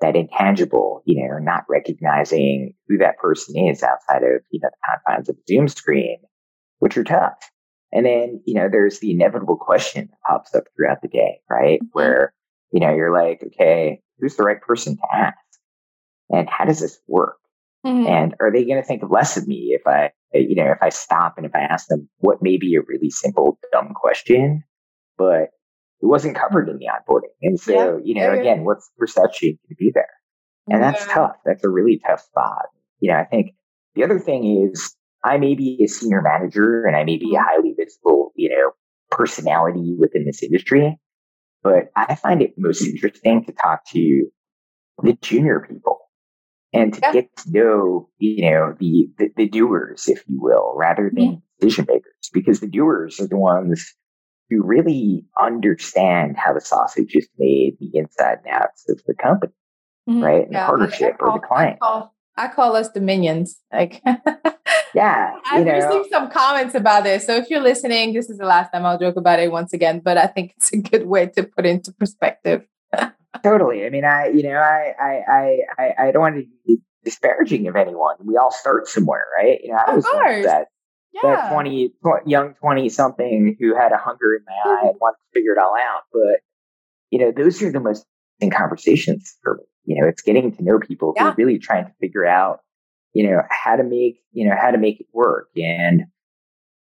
that 0.00 0.16
intangible, 0.16 1.02
you 1.04 1.26
know, 1.26 1.38
not 1.38 1.64
recognizing 1.68 2.74
who 2.88 2.98
that 2.98 3.18
person 3.18 3.56
is 3.56 3.82
outside 3.82 4.22
of, 4.22 4.42
you 4.50 4.60
know, 4.62 4.68
the 4.70 4.76
confines 4.86 5.28
of 5.28 5.36
the 5.36 5.54
Zoom 5.54 5.68
screen, 5.68 6.18
which 6.78 6.96
are 6.96 7.04
tough. 7.04 7.50
And 7.92 8.04
then, 8.04 8.42
you 8.44 8.54
know, 8.54 8.68
there's 8.70 9.00
the 9.00 9.12
inevitable 9.12 9.56
question 9.56 10.08
that 10.10 10.18
pops 10.26 10.54
up 10.54 10.64
throughout 10.76 11.02
the 11.02 11.08
day, 11.08 11.40
right? 11.50 11.80
Mm-hmm. 11.80 11.88
Where, 11.92 12.34
you 12.72 12.80
know, 12.80 12.94
you're 12.94 13.12
like, 13.12 13.42
okay, 13.46 14.02
who's 14.18 14.36
the 14.36 14.42
right 14.42 14.60
person 14.60 14.96
to 14.96 15.02
ask? 15.12 15.36
And 16.30 16.48
how 16.48 16.64
does 16.64 16.80
this 16.80 16.98
work? 17.06 17.36
Mm-hmm. 17.86 18.06
And 18.06 18.34
are 18.40 18.50
they 18.50 18.64
going 18.64 18.80
to 18.80 18.86
think 18.86 19.02
less 19.08 19.36
of 19.36 19.46
me 19.46 19.76
if 19.78 19.86
I, 19.86 20.10
you 20.32 20.56
know, 20.56 20.70
if 20.72 20.78
I 20.82 20.88
stop 20.88 21.34
and 21.36 21.46
if 21.46 21.54
I 21.54 21.60
ask 21.60 21.86
them 21.86 22.08
what 22.18 22.42
may 22.42 22.56
be 22.56 22.74
a 22.74 22.82
really 22.86 23.10
simple, 23.10 23.58
dumb 23.72 23.92
question 23.94 24.64
but 25.16 25.50
it 26.00 26.06
wasn't 26.06 26.36
covered 26.36 26.68
in 26.68 26.78
the 26.78 26.86
onboarding. 26.86 27.32
And 27.42 27.58
so, 27.58 27.72
yeah. 27.72 28.02
you 28.04 28.14
know, 28.14 28.32
yeah, 28.32 28.40
again, 28.40 28.64
what's 28.64 28.88
the 28.88 28.98
perception 28.98 29.58
to 29.68 29.74
be 29.74 29.90
there? 29.94 30.08
And 30.68 30.82
that's 30.82 31.06
tough. 31.06 31.36
That's 31.44 31.64
a 31.64 31.68
really 31.68 32.00
tough 32.06 32.22
spot. 32.22 32.66
You 33.00 33.12
know, 33.12 33.18
I 33.18 33.24
think 33.24 33.54
the 33.94 34.04
other 34.04 34.18
thing 34.18 34.68
is 34.68 34.94
I 35.22 35.36
may 35.38 35.54
be 35.54 35.82
a 35.84 35.88
senior 35.88 36.22
manager 36.22 36.84
and 36.84 36.96
I 36.96 37.04
may 37.04 37.16
be 37.16 37.34
a 37.34 37.38
mm-hmm. 37.38 37.44
highly 37.46 37.74
visible, 37.78 38.32
you 38.34 38.50
know, 38.50 38.72
personality 39.10 39.94
within 39.98 40.24
this 40.24 40.42
industry, 40.42 40.98
but 41.62 41.90
I 41.96 42.14
find 42.14 42.42
it 42.42 42.54
most 42.56 42.82
interesting 42.82 43.44
to 43.44 43.52
talk 43.52 43.86
to 43.90 44.26
the 45.02 45.14
junior 45.20 45.66
people 45.68 46.00
and 46.72 46.92
to 46.94 47.00
get 47.12 47.36
to 47.38 47.50
know, 47.50 48.08
you 48.18 48.50
know, 48.50 48.74
the, 48.78 49.08
the, 49.18 49.30
the, 49.36 49.48
doers, 49.48 50.08
if 50.08 50.24
you 50.26 50.38
will, 50.40 50.74
rather 50.76 51.10
than 51.14 51.42
decision 51.60 51.86
makers, 51.88 52.30
because 52.32 52.60
the 52.60 52.66
doers 52.66 53.20
are 53.20 53.28
the 53.28 53.36
ones 53.36 53.94
to 54.50 54.62
really 54.62 55.24
understand 55.40 56.36
how 56.36 56.52
the 56.52 56.60
sausage 56.60 57.14
is 57.14 57.28
made, 57.38 57.76
the 57.80 57.98
inside 57.98 58.38
and 58.44 58.54
outs 58.54 58.84
of 58.88 59.00
the 59.06 59.14
company, 59.14 59.52
mm-hmm. 60.08 60.22
right? 60.22 60.44
And 60.44 60.52
yeah, 60.52 60.62
the 60.62 60.66
partnership 60.66 61.18
call, 61.18 61.30
or 61.30 61.40
the 61.40 61.46
client. 61.46 61.78
I 61.80 61.84
call, 61.84 62.14
I 62.36 62.48
call 62.48 62.76
us 62.76 62.90
the 62.90 63.00
minions. 63.00 63.58
Like, 63.72 64.02
yeah, 64.94 65.32
I've 65.50 65.66
received 65.66 66.10
some 66.10 66.30
comments 66.30 66.74
about 66.74 67.04
this. 67.04 67.26
So 67.26 67.36
if 67.36 67.48
you're 67.50 67.62
listening, 67.62 68.12
this 68.12 68.28
is 68.28 68.38
the 68.38 68.46
last 68.46 68.70
time 68.70 68.84
I'll 68.84 68.98
joke 68.98 69.16
about 69.16 69.40
it 69.40 69.50
once 69.50 69.72
again. 69.72 70.00
But 70.04 70.18
I 70.18 70.26
think 70.26 70.54
it's 70.56 70.72
a 70.72 70.78
good 70.78 71.06
way 71.06 71.26
to 71.26 71.42
put 71.44 71.66
into 71.66 71.92
perspective. 71.92 72.66
totally. 73.42 73.86
I 73.86 73.90
mean, 73.90 74.04
I 74.04 74.28
you 74.28 74.42
know, 74.42 74.56
I 74.56 74.92
I 75.00 75.58
I 75.78 75.94
I 75.98 76.10
don't 76.10 76.22
want 76.22 76.36
to 76.36 76.44
be 76.66 76.78
disparaging 77.04 77.68
of 77.68 77.76
anyone. 77.76 78.16
We 78.24 78.36
all 78.36 78.52
start 78.52 78.88
somewhere, 78.88 79.26
right? 79.36 79.58
You 79.62 79.72
know, 79.72 79.78
I 79.86 79.94
was 79.94 80.04
that 80.04 80.68
yeah. 81.14 81.36
that 81.36 81.52
20, 81.52 81.92
young 82.26 82.54
20 82.54 82.88
something 82.88 83.56
who 83.58 83.74
had 83.74 83.92
a 83.92 83.96
hunger 83.96 84.34
in 84.34 84.44
my 84.46 84.72
eye 84.72 84.88
and 84.88 84.98
wanted 85.00 85.16
to 85.16 85.38
figure 85.38 85.52
it 85.52 85.58
all 85.58 85.74
out. 85.74 86.02
But, 86.12 86.40
you 87.10 87.18
know, 87.18 87.32
those 87.32 87.62
are 87.62 87.70
the 87.70 87.80
most 87.80 88.04
in 88.40 88.50
conversations 88.50 89.36
for 89.42 89.56
me. 89.56 89.64
You 89.84 90.00
know, 90.00 90.08
it's 90.08 90.22
getting 90.22 90.54
to 90.56 90.62
know 90.62 90.78
people 90.78 91.12
yeah. 91.16 91.24
who 91.24 91.28
are 91.28 91.34
really 91.36 91.58
trying 91.58 91.84
to 91.84 91.92
figure 92.00 92.24
out, 92.24 92.60
you 93.12 93.28
know, 93.28 93.42
how 93.50 93.76
to 93.76 93.84
make, 93.84 94.20
you 94.32 94.48
know, 94.48 94.56
how 94.58 94.70
to 94.70 94.78
make 94.78 95.00
it 95.00 95.06
work. 95.12 95.48
And 95.56 96.04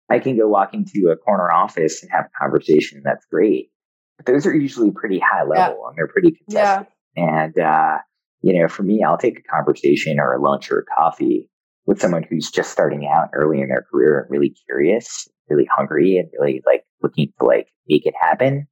I 0.09 0.19
can 0.19 0.37
go 0.37 0.47
walk 0.47 0.73
into 0.73 1.09
a 1.11 1.17
corner 1.17 1.51
office 1.51 2.01
and 2.01 2.11
have 2.11 2.25
a 2.25 2.41
conversation. 2.41 3.01
That's 3.03 3.25
great. 3.25 3.71
But 4.17 4.25
those 4.25 4.45
are 4.45 4.55
usually 4.55 4.91
pretty 4.91 5.19
high 5.19 5.43
level 5.43 5.81
yeah. 5.81 5.87
and 5.89 5.97
they're 5.97 6.07
pretty 6.07 6.31
contested. 6.31 6.87
And, 7.15 7.59
uh, 7.59 7.97
you 8.41 8.59
know, 8.59 8.67
for 8.67 8.83
me, 8.83 9.03
I'll 9.03 9.17
take 9.17 9.39
a 9.39 9.43
conversation 9.43 10.19
or 10.19 10.33
a 10.33 10.41
lunch 10.41 10.71
or 10.71 10.79
a 10.79 10.85
coffee 10.85 11.49
with 11.87 12.01
someone 12.01 12.23
who's 12.29 12.51
just 12.51 12.69
starting 12.69 13.07
out 13.07 13.29
early 13.33 13.61
in 13.61 13.69
their 13.69 13.85
career 13.89 14.19
and 14.19 14.29
really 14.29 14.53
curious, 14.67 15.27
really 15.49 15.67
hungry 15.73 16.17
and 16.17 16.29
really 16.37 16.61
like 16.65 16.83
looking 17.01 17.31
to 17.39 17.45
like 17.45 17.69
make 17.87 18.05
it 18.05 18.13
happen, 18.19 18.67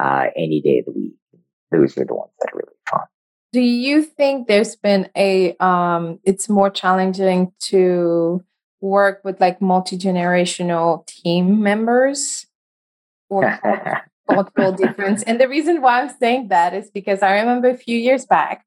uh, 0.00 0.26
any 0.36 0.62
day 0.62 0.78
of 0.78 0.86
the 0.86 0.92
week. 0.92 1.14
Those 1.72 1.98
are 1.98 2.04
the 2.04 2.14
ones 2.14 2.30
that 2.40 2.52
are 2.54 2.58
really 2.58 2.76
fun. 2.88 3.00
Do 3.52 3.60
you 3.60 4.02
think 4.02 4.46
there's 4.46 4.76
been 4.76 5.10
a, 5.16 5.56
um, 5.56 6.20
it's 6.24 6.48
more 6.48 6.70
challenging 6.70 7.52
to 7.64 8.42
work 8.80 9.20
with 9.24 9.40
like 9.40 9.60
multi-generational 9.60 11.06
team 11.06 11.62
members 11.62 12.46
or 13.28 13.58
cultural 14.30 14.72
difference? 14.72 15.22
And 15.24 15.40
the 15.40 15.48
reason 15.48 15.82
why 15.82 16.00
I'm 16.00 16.14
saying 16.18 16.48
that 16.48 16.74
is 16.74 16.90
because 16.90 17.22
I 17.22 17.40
remember 17.40 17.68
a 17.68 17.76
few 17.76 17.98
years 17.98 18.24
back, 18.24 18.64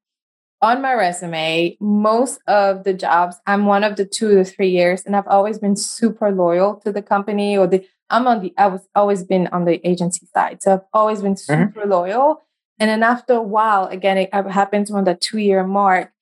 on 0.62 0.80
my 0.80 0.94
resume, 0.94 1.76
most 1.80 2.40
of 2.46 2.84
the 2.84 2.94
jobs, 2.94 3.36
I'm 3.46 3.66
one 3.66 3.84
of 3.84 3.96
the 3.96 4.06
two 4.06 4.34
to 4.36 4.44
three 4.44 4.70
years, 4.70 5.02
and 5.04 5.14
I've 5.14 5.26
always 5.26 5.58
been 5.58 5.76
super 5.76 6.30
loyal 6.30 6.76
to 6.84 6.92
the 6.92 7.02
company 7.02 7.56
or 7.56 7.66
the 7.66 7.86
I'm 8.08 8.26
on 8.26 8.42
the 8.42 8.54
I 8.56 8.68
was 8.68 8.86
always 8.94 9.24
been 9.24 9.48
on 9.48 9.64
the 9.64 9.86
agency 9.86 10.26
side. 10.32 10.62
So 10.62 10.74
I've 10.74 10.80
always 10.92 11.22
been 11.22 11.34
mm-hmm. 11.34 11.64
super 11.64 11.80
mm-hmm. 11.80 11.90
loyal. 11.90 12.42
And 12.78 12.90
then 12.90 13.02
after 13.02 13.34
a 13.34 13.42
while, 13.42 13.86
again, 13.86 14.18
it 14.18 14.32
happens 14.32 14.90
when 14.90 15.04
the 15.04 15.14
two 15.14 15.38
year 15.38 15.66
mark, 15.66 16.12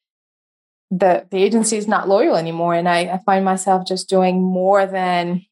the, 0.91 1.27
the 1.31 1.43
agency 1.43 1.77
is 1.77 1.89
not 1.89 2.09
loyal 2.09 2.37
anymore. 2.37 2.75
And 2.75 2.89
I, 2.89 3.01
I 3.01 3.19
find 3.19 3.45
myself 3.45 3.87
just 3.87 4.09
doing 4.09 4.41
more 4.41 4.87
than 4.87 5.45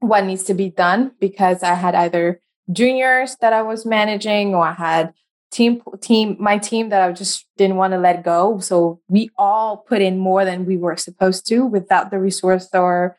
what 0.00 0.24
needs 0.24 0.42
to 0.44 0.54
be 0.54 0.68
done 0.70 1.12
because 1.20 1.62
I 1.62 1.74
had 1.74 1.94
either 1.94 2.40
juniors 2.72 3.36
that 3.40 3.52
I 3.52 3.62
was 3.62 3.86
managing 3.86 4.54
or 4.54 4.66
I 4.66 4.72
had 4.72 5.14
team 5.50 5.82
team 6.00 6.36
my 6.38 6.58
team 6.58 6.88
that 6.90 7.02
I 7.02 7.12
just 7.12 7.46
didn't 7.56 7.76
want 7.76 7.92
to 7.92 7.98
let 7.98 8.22
go. 8.24 8.60
So 8.60 9.00
we 9.08 9.30
all 9.36 9.78
put 9.78 10.00
in 10.00 10.18
more 10.18 10.44
than 10.44 10.64
we 10.64 10.76
were 10.76 10.96
supposed 10.96 11.46
to 11.48 11.66
without 11.66 12.10
the 12.10 12.18
resource 12.18 12.68
or 12.72 13.18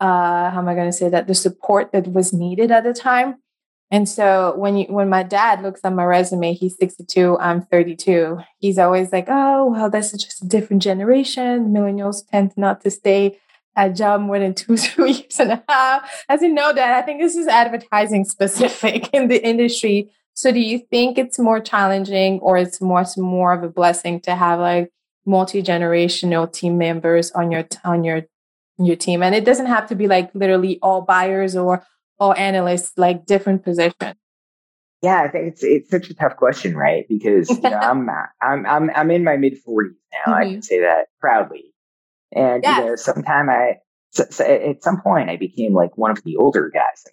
uh, 0.00 0.50
how 0.50 0.58
am 0.58 0.68
I 0.68 0.74
going 0.74 0.88
to 0.88 0.96
say 0.96 1.08
that 1.08 1.26
the 1.26 1.34
support 1.34 1.92
that 1.92 2.08
was 2.08 2.32
needed 2.32 2.70
at 2.70 2.84
the 2.84 2.94
time. 2.94 3.36
And 3.90 4.08
so 4.08 4.54
when 4.56 4.76
you 4.76 4.86
when 4.88 5.08
my 5.08 5.22
dad 5.22 5.62
looks 5.62 5.80
at 5.82 5.92
my 5.92 6.04
resume, 6.04 6.54
he's 6.54 6.76
62, 6.78 7.36
I'm 7.38 7.62
32. 7.62 8.38
He's 8.58 8.78
always 8.78 9.12
like, 9.12 9.26
"Oh, 9.28 9.70
well, 9.72 9.90
this 9.90 10.14
is 10.14 10.22
just 10.22 10.42
a 10.42 10.46
different 10.46 10.82
generation. 10.82 11.72
Millennials 11.72 12.26
tend 12.30 12.52
not 12.56 12.82
to 12.82 12.90
stay 12.90 13.38
at 13.74 13.96
job 13.96 14.20
more 14.20 14.38
than 14.38 14.54
two, 14.54 14.76
two 14.76 15.06
years 15.06 15.40
and 15.40 15.52
a 15.52 15.64
half." 15.68 16.24
As 16.28 16.40
you 16.40 16.52
know, 16.54 16.72
Dad, 16.72 16.96
I 16.96 17.02
think 17.02 17.20
this 17.20 17.34
is 17.34 17.48
advertising 17.48 18.24
specific 18.24 19.08
in 19.12 19.26
the 19.26 19.44
industry. 19.44 20.08
So, 20.34 20.52
do 20.52 20.60
you 20.60 20.78
think 20.78 21.18
it's 21.18 21.38
more 21.38 21.60
challenging, 21.60 22.40
or 22.40 22.56
it's 22.56 22.80
much 22.80 23.16
more 23.16 23.52
of 23.52 23.62
a 23.62 23.68
blessing 23.68 24.20
to 24.22 24.34
have 24.34 24.58
like 24.60 24.90
multi 25.26 25.62
generational 25.62 26.50
team 26.50 26.78
members 26.78 27.30
on 27.32 27.50
your 27.50 27.66
on 27.84 28.04
your 28.04 28.22
your 28.78 28.96
team? 28.96 29.22
And 29.22 29.34
it 29.34 29.44
doesn't 29.44 29.66
have 29.66 29.88
to 29.88 29.94
be 29.94 30.06
like 30.06 30.30
literally 30.34 30.78
all 30.82 31.02
buyers 31.02 31.56
or 31.56 31.84
all 32.18 32.34
analysts, 32.34 32.92
like 32.96 33.26
different 33.26 33.64
positions. 33.64 34.14
Yeah, 35.02 35.22
I 35.22 35.28
think 35.28 35.48
it's 35.48 35.64
it's 35.64 35.90
such 35.90 36.10
a 36.10 36.14
tough 36.14 36.36
question, 36.36 36.76
right? 36.76 37.06
Because 37.08 37.48
you 37.48 37.60
know, 37.60 37.70
I'm 37.70 38.08
I'm 38.42 38.66
I'm 38.66 38.90
I'm 38.94 39.10
in 39.10 39.24
my 39.24 39.36
mid 39.36 39.58
forties 39.58 39.96
now. 40.12 40.32
Mm-hmm. 40.32 40.42
I 40.42 40.52
can 40.52 40.62
say 40.62 40.80
that 40.80 41.06
proudly. 41.20 41.72
And 42.32 42.62
yes. 42.62 42.78
you 42.78 42.84
know, 42.84 42.96
sometime 42.96 43.48
I 43.48 43.78
so, 44.10 44.24
so 44.30 44.44
at 44.44 44.82
some 44.82 45.00
point 45.00 45.30
I 45.30 45.36
became 45.36 45.72
like 45.72 45.96
one 45.96 46.10
of 46.10 46.22
the 46.22 46.36
older 46.36 46.70
guys 46.72 47.04
in 47.06 47.12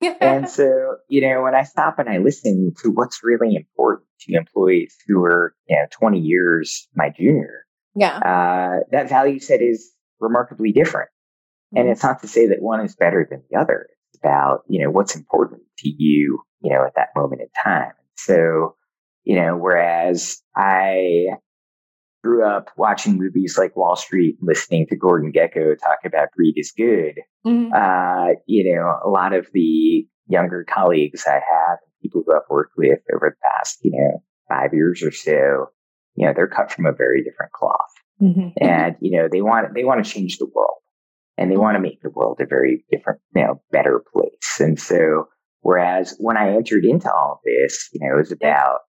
and 0.00 0.48
so, 0.50 0.96
you 1.08 1.20
know, 1.20 1.42
when 1.42 1.54
I 1.54 1.62
stop 1.62 1.98
and 1.98 2.08
I 2.08 2.18
listen 2.18 2.74
to 2.82 2.90
what's 2.90 3.22
really 3.22 3.54
important 3.56 4.08
to 4.20 4.34
employees 4.34 4.96
who 5.06 5.22
are, 5.24 5.54
you 5.68 5.76
know, 5.76 5.86
20 5.90 6.18
years 6.18 6.88
my 6.94 7.10
junior, 7.10 7.64
yeah, 7.94 8.18
uh, 8.18 8.84
that 8.92 9.08
value 9.08 9.40
set 9.40 9.60
is 9.60 9.92
remarkably 10.20 10.72
different. 10.72 11.10
Mm-hmm. 11.74 11.80
And 11.80 11.90
it's 11.90 12.02
not 12.02 12.20
to 12.22 12.28
say 12.28 12.46
that 12.48 12.62
one 12.62 12.84
is 12.84 12.94
better 12.96 13.26
than 13.28 13.42
the 13.50 13.58
other. 13.58 13.88
It's 14.10 14.20
about, 14.22 14.62
you 14.68 14.82
know, 14.82 14.90
what's 14.90 15.16
important 15.16 15.62
to 15.78 15.88
you, 15.88 16.40
you 16.60 16.70
know, 16.70 16.84
at 16.84 16.94
that 16.96 17.08
moment 17.16 17.42
in 17.42 17.48
time. 17.62 17.92
So, 18.16 18.76
you 19.24 19.36
know, 19.36 19.56
whereas 19.56 20.40
I 20.56 21.26
grew 22.22 22.44
up 22.44 22.70
watching 22.76 23.18
movies 23.18 23.56
like 23.58 23.76
Wall 23.76 23.96
Street, 23.96 24.36
listening 24.40 24.86
to 24.88 24.96
Gordon 24.96 25.32
Gekko 25.32 25.76
talk 25.78 25.98
about 26.04 26.30
greed 26.36 26.54
is 26.56 26.72
good. 26.76 27.14
Mm-hmm. 27.46 27.72
Uh, 27.72 28.34
you 28.46 28.74
know, 28.74 28.98
a 29.04 29.08
lot 29.08 29.32
of 29.32 29.46
the 29.52 30.06
younger 30.26 30.64
colleagues 30.68 31.24
I 31.26 31.34
have, 31.34 31.78
people 32.02 32.22
who 32.26 32.34
I've 32.34 32.42
worked 32.50 32.74
with 32.76 32.98
over 33.14 33.34
the 33.34 33.48
past, 33.48 33.78
you 33.82 33.92
know, 33.92 34.22
five 34.48 34.72
years 34.72 35.02
or 35.02 35.12
so, 35.12 35.70
you 36.14 36.26
know, 36.26 36.32
they're 36.34 36.48
cut 36.48 36.72
from 36.72 36.86
a 36.86 36.92
very 36.92 37.22
different 37.22 37.52
cloth. 37.52 37.76
Mm-hmm. 38.20 38.48
And, 38.60 38.96
you 39.00 39.16
know, 39.16 39.28
they 39.30 39.42
want, 39.42 39.74
they 39.74 39.84
want 39.84 40.04
to 40.04 40.10
change 40.10 40.38
the 40.38 40.50
world 40.52 40.78
and 41.36 41.50
they 41.50 41.56
want 41.56 41.76
to 41.76 41.80
make 41.80 42.02
the 42.02 42.10
world 42.10 42.40
a 42.40 42.46
very 42.46 42.84
different, 42.90 43.20
you 43.34 43.42
know, 43.42 43.62
better 43.70 44.02
place. 44.12 44.58
And 44.58 44.78
so, 44.78 45.28
whereas 45.60 46.16
when 46.18 46.36
I 46.36 46.54
entered 46.54 46.84
into 46.84 47.12
all 47.12 47.40
this, 47.44 47.88
you 47.92 48.00
know, 48.02 48.14
it 48.14 48.18
was 48.18 48.32
about 48.32 48.80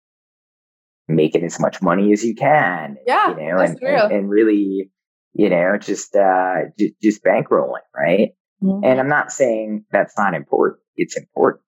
making 1.10 1.44
as 1.44 1.60
much 1.60 1.82
money 1.82 2.14
as 2.14 2.24
you 2.24 2.36
can. 2.36 2.98
Yeah, 3.06 3.30
you 3.30 3.36
know, 3.36 3.58
and, 3.60 3.80
and, 3.82 4.12
and, 4.12 4.30
really, 4.30 4.92
you 5.34 5.50
know, 5.50 5.78
just 5.78 6.16
uh, 6.16 6.56
just, 6.78 6.94
just 7.02 7.24
bankrolling, 7.24 7.82
right? 7.96 8.30
Mm-hmm. 8.64 8.84
And 8.84 9.00
I'm 9.00 9.10
not 9.10 9.32
saying 9.32 9.86
that's 9.92 10.18
not 10.18 10.34
important; 10.34 10.82
it's 10.96 11.18
important, 11.18 11.64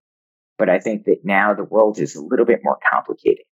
but 0.58 0.70
I 0.70 0.80
think 0.80 1.06
that 1.06 1.22
now 1.24 1.54
the 1.54 1.64
world 1.64 2.00
is 2.00 2.16
a 2.16 2.22
little 2.22 2.46
bit 2.46 2.62
more 2.64 2.78
complicated. 2.92 3.46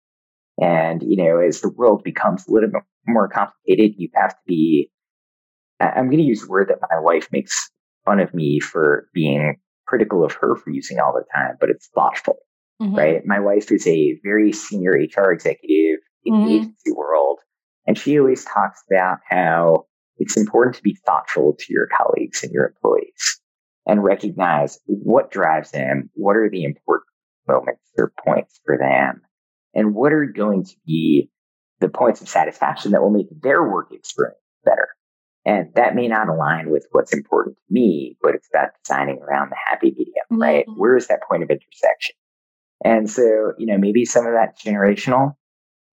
And 0.60 1.02
you 1.04 1.17
know, 1.17 1.39
as 1.39 1.62
the 1.62 1.69
world 1.69 2.04
becomes 2.04 2.47
a 2.47 2.52
little 2.52 2.69
bit 2.69 2.84
more 3.08 3.28
complicated, 3.28 3.95
you 3.97 4.10
have 4.15 4.32
to 4.32 4.39
be. 4.45 4.91
I'm 5.80 6.08
going 6.08 6.17
to 6.17 6.23
use 6.23 6.43
a 6.43 6.50
word 6.50 6.69
that 6.69 6.80
my 6.82 7.00
wife 7.00 7.28
makes 7.32 7.69
fun 8.04 8.19
of 8.19 8.34
me 8.34 8.60
for 8.60 9.08
being 9.13 9.58
critical 9.86 10.26
of 10.26 10.34
her 10.34 10.56
for 10.56 10.71
using 10.71 11.00
all 11.00 11.13
the 11.13 11.23
time, 11.36 11.56
but 11.60 11.69
it's 11.69 11.88
thoughtful 11.93 12.38
mm-hmm. 12.81 12.95
right? 12.95 13.25
My 13.25 13.39
wife 13.39 13.71
is 13.71 13.85
a 13.87 14.19
very 14.23 14.51
senior 14.51 14.91
HR 14.91 15.31
executive 15.31 15.99
in 16.25 16.33
mm-hmm. 16.33 16.45
the 16.45 16.55
agency 16.55 16.91
world. 16.91 17.39
And 17.85 17.97
she 17.97 18.19
always 18.19 18.43
talks 18.45 18.83
about 18.91 19.19
how 19.27 19.85
it's 20.17 20.37
important 20.37 20.75
to 20.75 20.83
be 20.83 20.97
thoughtful 21.05 21.55
to 21.57 21.65
your 21.69 21.87
colleagues 21.87 22.43
and 22.43 22.51
your 22.51 22.67
employees 22.67 23.39
and 23.85 24.03
recognize 24.03 24.79
what 24.85 25.31
drives 25.31 25.71
them, 25.71 26.09
what 26.13 26.35
are 26.35 26.49
the 26.49 26.63
important 26.63 27.07
moments 27.47 27.81
or 27.97 28.11
points 28.25 28.59
for 28.65 28.77
them, 28.77 29.21
and 29.73 29.95
what 29.95 30.11
are 30.11 30.25
going 30.25 30.65
to 30.65 30.75
be 30.85 31.29
the 31.79 31.87
points 31.87 32.21
of 32.21 32.27
satisfaction 32.27 32.91
that 32.91 33.01
will 33.01 33.11
make 33.11 33.27
their 33.41 33.63
work 33.63 33.91
experience 33.91 34.37
better. 34.65 34.89
And 35.45 35.73
that 35.75 35.95
may 35.95 36.09
not 36.09 36.27
align 36.27 36.69
with 36.69 36.87
what's 36.91 37.13
important 37.13 37.55
to 37.55 37.73
me, 37.73 38.17
but 38.21 38.35
it's 38.35 38.49
about 38.53 38.71
designing 38.83 39.19
around 39.19 39.49
the 39.49 39.55
happy 39.65 39.91
medium, 39.97 40.25
right? 40.31 40.65
Mm-hmm. 40.67 40.79
Where 40.79 40.97
is 40.97 41.07
that 41.07 41.21
point 41.23 41.43
of 41.43 41.49
intersection? 41.49 42.15
And 42.83 43.09
so, 43.09 43.53
you 43.57 43.65
know, 43.65 43.77
maybe 43.77 44.05
some 44.05 44.25
of 44.25 44.33
that's 44.33 44.63
generational. 44.63 45.35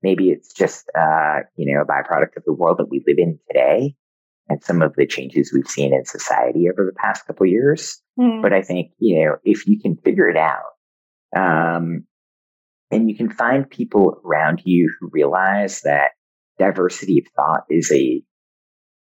Maybe 0.02 0.30
it's 0.30 0.52
just, 0.52 0.84
uh, 0.98 1.40
you 1.56 1.74
know, 1.74 1.82
a 1.82 1.86
byproduct 1.86 2.36
of 2.36 2.44
the 2.44 2.52
world 2.52 2.78
that 2.78 2.90
we 2.90 3.02
live 3.06 3.16
in 3.18 3.38
today 3.48 3.94
and 4.48 4.62
some 4.62 4.82
of 4.82 4.94
the 4.96 5.06
changes 5.06 5.52
we've 5.52 5.66
seen 5.66 5.94
in 5.94 6.04
society 6.04 6.68
over 6.70 6.84
the 6.84 6.98
past 6.98 7.26
couple 7.26 7.46
years. 7.46 8.02
Mm. 8.18 8.42
But 8.42 8.52
I 8.52 8.62
think, 8.62 8.92
you 8.98 9.24
know, 9.24 9.36
if 9.44 9.66
you 9.66 9.80
can 9.80 9.96
figure 9.96 10.28
it 10.28 10.36
out, 10.36 10.62
um, 11.34 12.04
and 12.90 13.08
you 13.08 13.16
can 13.16 13.30
find 13.30 13.68
people 13.68 14.20
around 14.24 14.62
you 14.64 14.92
who 15.00 15.08
realize 15.10 15.80
that 15.82 16.10
diversity 16.58 17.18
of 17.18 17.32
thought 17.34 17.64
is 17.70 17.90
a 17.90 18.22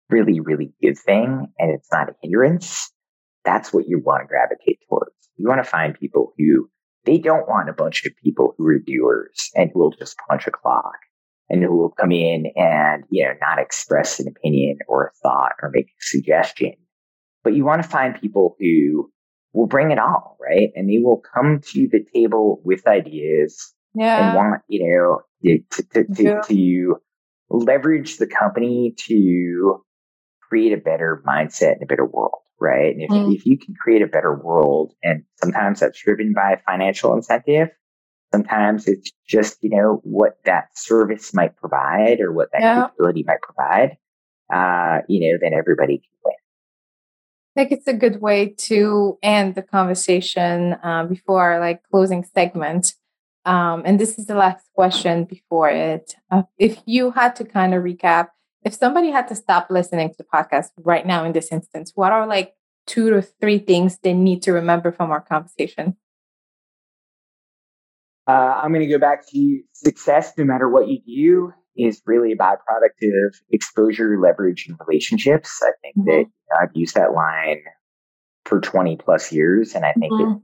really, 0.08 0.40
really 0.40 0.72
good 0.80 0.96
thing 0.98 1.46
and 1.58 1.70
it's 1.70 1.90
not 1.90 2.08
a 2.08 2.14
hindrance, 2.22 2.90
that's 3.44 3.72
what 3.72 3.88
you 3.88 3.98
want 3.98 4.22
to 4.22 4.28
gravitate 4.28 4.78
towards. 4.88 5.14
You 5.36 5.48
want 5.48 5.62
to 5.64 5.68
find 5.68 5.98
people 5.98 6.32
who 6.38 6.70
they 7.04 7.18
don't 7.18 7.48
want 7.48 7.68
a 7.68 7.74
bunch 7.74 8.04
of 8.06 8.12
people 8.22 8.54
who 8.56 8.66
are 8.66 8.78
doers 8.78 9.50
and 9.54 9.70
who 9.72 9.80
will 9.80 9.90
just 9.90 10.16
punch 10.28 10.46
a 10.46 10.50
clock 10.50 10.94
and 11.48 11.62
who 11.62 11.76
will 11.76 11.90
come 11.90 12.12
in 12.12 12.46
and, 12.56 13.04
you 13.10 13.24
know, 13.24 13.32
not 13.40 13.58
express 13.58 14.20
an 14.20 14.28
opinion 14.28 14.78
or 14.88 15.06
a 15.06 15.12
thought 15.22 15.52
or 15.62 15.70
make 15.72 15.86
a 15.86 16.00
suggestion. 16.00 16.74
But 17.42 17.54
you 17.54 17.64
want 17.64 17.82
to 17.82 17.88
find 17.88 18.20
people 18.20 18.56
who 18.58 19.10
will 19.52 19.66
bring 19.66 19.90
it 19.90 19.98
all, 19.98 20.36
right? 20.40 20.70
And 20.74 20.88
they 20.88 20.98
will 20.98 21.20
come 21.34 21.60
to 21.72 21.88
the 21.90 22.04
table 22.14 22.60
with 22.64 22.86
ideas 22.86 23.74
yeah. 23.94 24.28
and 24.28 24.36
want, 24.36 24.62
you 24.68 24.86
know, 24.86 25.22
to, 25.44 25.82
to, 25.92 26.04
to, 26.14 26.22
yeah. 26.22 26.40
to 26.48 26.96
leverage 27.50 28.16
the 28.16 28.26
company 28.26 28.94
to 28.96 29.84
create 30.48 30.72
a 30.72 30.80
better 30.80 31.22
mindset 31.26 31.72
and 31.72 31.82
a 31.82 31.86
better 31.86 32.06
world 32.06 32.41
right? 32.62 32.94
And 32.94 33.02
if, 33.02 33.10
mm. 33.10 33.34
if 33.34 33.44
you 33.44 33.58
can 33.58 33.74
create 33.74 34.02
a 34.02 34.06
better 34.06 34.34
world, 34.34 34.94
and 35.02 35.24
sometimes 35.42 35.80
that's 35.80 36.00
driven 36.00 36.32
by 36.32 36.60
financial 36.66 37.14
incentive, 37.14 37.68
sometimes 38.32 38.88
it's 38.88 39.10
just, 39.28 39.58
you 39.62 39.70
know, 39.70 40.00
what 40.04 40.38
that 40.44 40.76
service 40.76 41.34
might 41.34 41.56
provide 41.56 42.20
or 42.20 42.32
what 42.32 42.48
that 42.52 42.62
yeah. 42.62 42.82
capability 42.82 43.24
might 43.26 43.42
provide, 43.42 43.98
uh, 44.52 45.02
you 45.08 45.20
know, 45.20 45.38
then 45.40 45.52
everybody 45.52 45.98
can 45.98 46.10
win. 46.24 46.34
I 47.54 47.60
think 47.60 47.72
it's 47.72 47.88
a 47.88 47.92
good 47.92 48.22
way 48.22 48.54
to 48.68 49.18
end 49.22 49.54
the 49.54 49.62
conversation 49.62 50.76
uh, 50.82 51.04
before 51.04 51.42
our 51.42 51.60
like 51.60 51.82
closing 51.90 52.24
segment. 52.24 52.94
Um, 53.44 53.82
and 53.84 53.98
this 53.98 54.18
is 54.18 54.26
the 54.26 54.36
last 54.36 54.64
question 54.74 55.24
before 55.24 55.68
it. 55.68 56.14
Uh, 56.30 56.44
if 56.58 56.80
you 56.86 57.10
had 57.10 57.36
to 57.36 57.44
kind 57.44 57.74
of 57.74 57.82
recap, 57.82 58.28
if 58.64 58.74
somebody 58.74 59.10
had 59.10 59.28
to 59.28 59.34
stop 59.34 59.68
listening 59.70 60.10
to 60.10 60.16
the 60.16 60.24
podcast 60.24 60.68
right 60.78 61.06
now 61.06 61.24
in 61.24 61.32
this 61.32 61.50
instance, 61.50 61.92
what 61.94 62.12
are 62.12 62.26
like 62.26 62.54
two 62.86 63.10
to 63.10 63.22
three 63.22 63.58
things 63.58 63.98
they 63.98 64.14
need 64.14 64.42
to 64.42 64.52
remember 64.52 64.92
from 64.92 65.10
our 65.10 65.20
conversation? 65.20 65.96
Uh, 68.26 68.60
I'm 68.62 68.72
going 68.72 68.86
to 68.86 68.92
go 68.92 68.98
back 68.98 69.28
to 69.30 69.60
success, 69.72 70.32
no 70.38 70.44
matter 70.44 70.68
what 70.68 70.86
you 70.88 71.00
do, 71.04 71.52
is 71.76 72.02
really 72.06 72.32
a 72.32 72.36
byproduct 72.36 73.26
of 73.26 73.34
exposure, 73.50 74.16
leverage, 74.20 74.66
and 74.68 74.78
relationships. 74.86 75.60
I 75.62 75.72
think 75.82 75.96
mm-hmm. 75.96 76.08
that 76.08 76.26
I've 76.60 76.70
used 76.74 76.94
that 76.94 77.12
line 77.12 77.62
for 78.44 78.60
20 78.60 78.96
plus 78.96 79.32
years, 79.32 79.74
and 79.74 79.84
I 79.84 79.92
think 79.92 80.12
mm-hmm. 80.12 80.38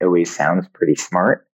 it 0.00 0.04
always 0.06 0.34
sounds 0.34 0.68
pretty 0.72 0.94
smart. 0.94 1.46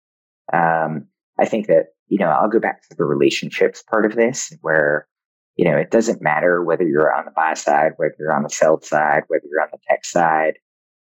Um, 0.54 1.08
I 1.40 1.46
think 1.46 1.68
that, 1.68 1.88
you 2.08 2.20
know, 2.20 2.30
I'll 2.30 2.50
go 2.50 2.60
back 2.60 2.82
to 2.84 2.96
the 2.96 3.04
relationships 3.04 3.82
part 3.82 4.06
of 4.06 4.16
this 4.16 4.54
where, 4.62 5.08
you 5.56 5.66
know, 5.66 5.78
it 5.78 5.92
doesn't 5.92 6.22
matter 6.22 6.64
whether 6.64 6.84
you're 6.84 7.14
on 7.14 7.26
the 7.26 7.32
buy 7.32 7.54
side, 7.54 7.94
whether 7.98 8.16
you're 8.20 8.36
on 8.36 8.44
the 8.44 8.50
sell 8.50 8.82
side, 8.82 9.24
whether 9.28 9.46
you're 9.50 9.62
on 9.62 9.70
the 9.72 9.80
tech 9.88 10.06
side. 10.06 10.54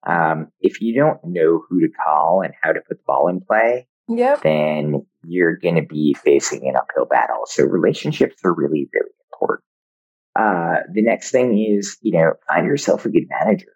Um, 0.06 0.48
if 0.60 0.80
you 0.80 0.94
don't 0.94 1.18
know 1.24 1.62
who 1.68 1.80
to 1.80 1.88
call 1.88 2.42
and 2.42 2.54
how 2.62 2.72
to 2.72 2.80
put 2.80 2.98
the 2.98 3.04
ball 3.06 3.28
in 3.28 3.40
play, 3.40 3.86
yep. 4.08 4.42
then 4.42 5.06
you're 5.24 5.56
going 5.56 5.74
to 5.74 5.82
be 5.82 6.14
facing 6.14 6.66
an 6.66 6.76
uphill 6.76 7.04
battle. 7.04 7.42
So 7.46 7.64
relationships 7.64 8.36
are 8.44 8.54
really, 8.54 8.88
really 8.92 9.10
important. 9.32 9.64
Uh, 10.34 10.82
the 10.92 11.02
next 11.02 11.30
thing 11.30 11.58
is, 11.58 11.98
you 12.00 12.12
know, 12.12 12.32
find 12.46 12.66
yourself 12.66 13.04
a 13.04 13.10
good 13.10 13.26
manager, 13.28 13.74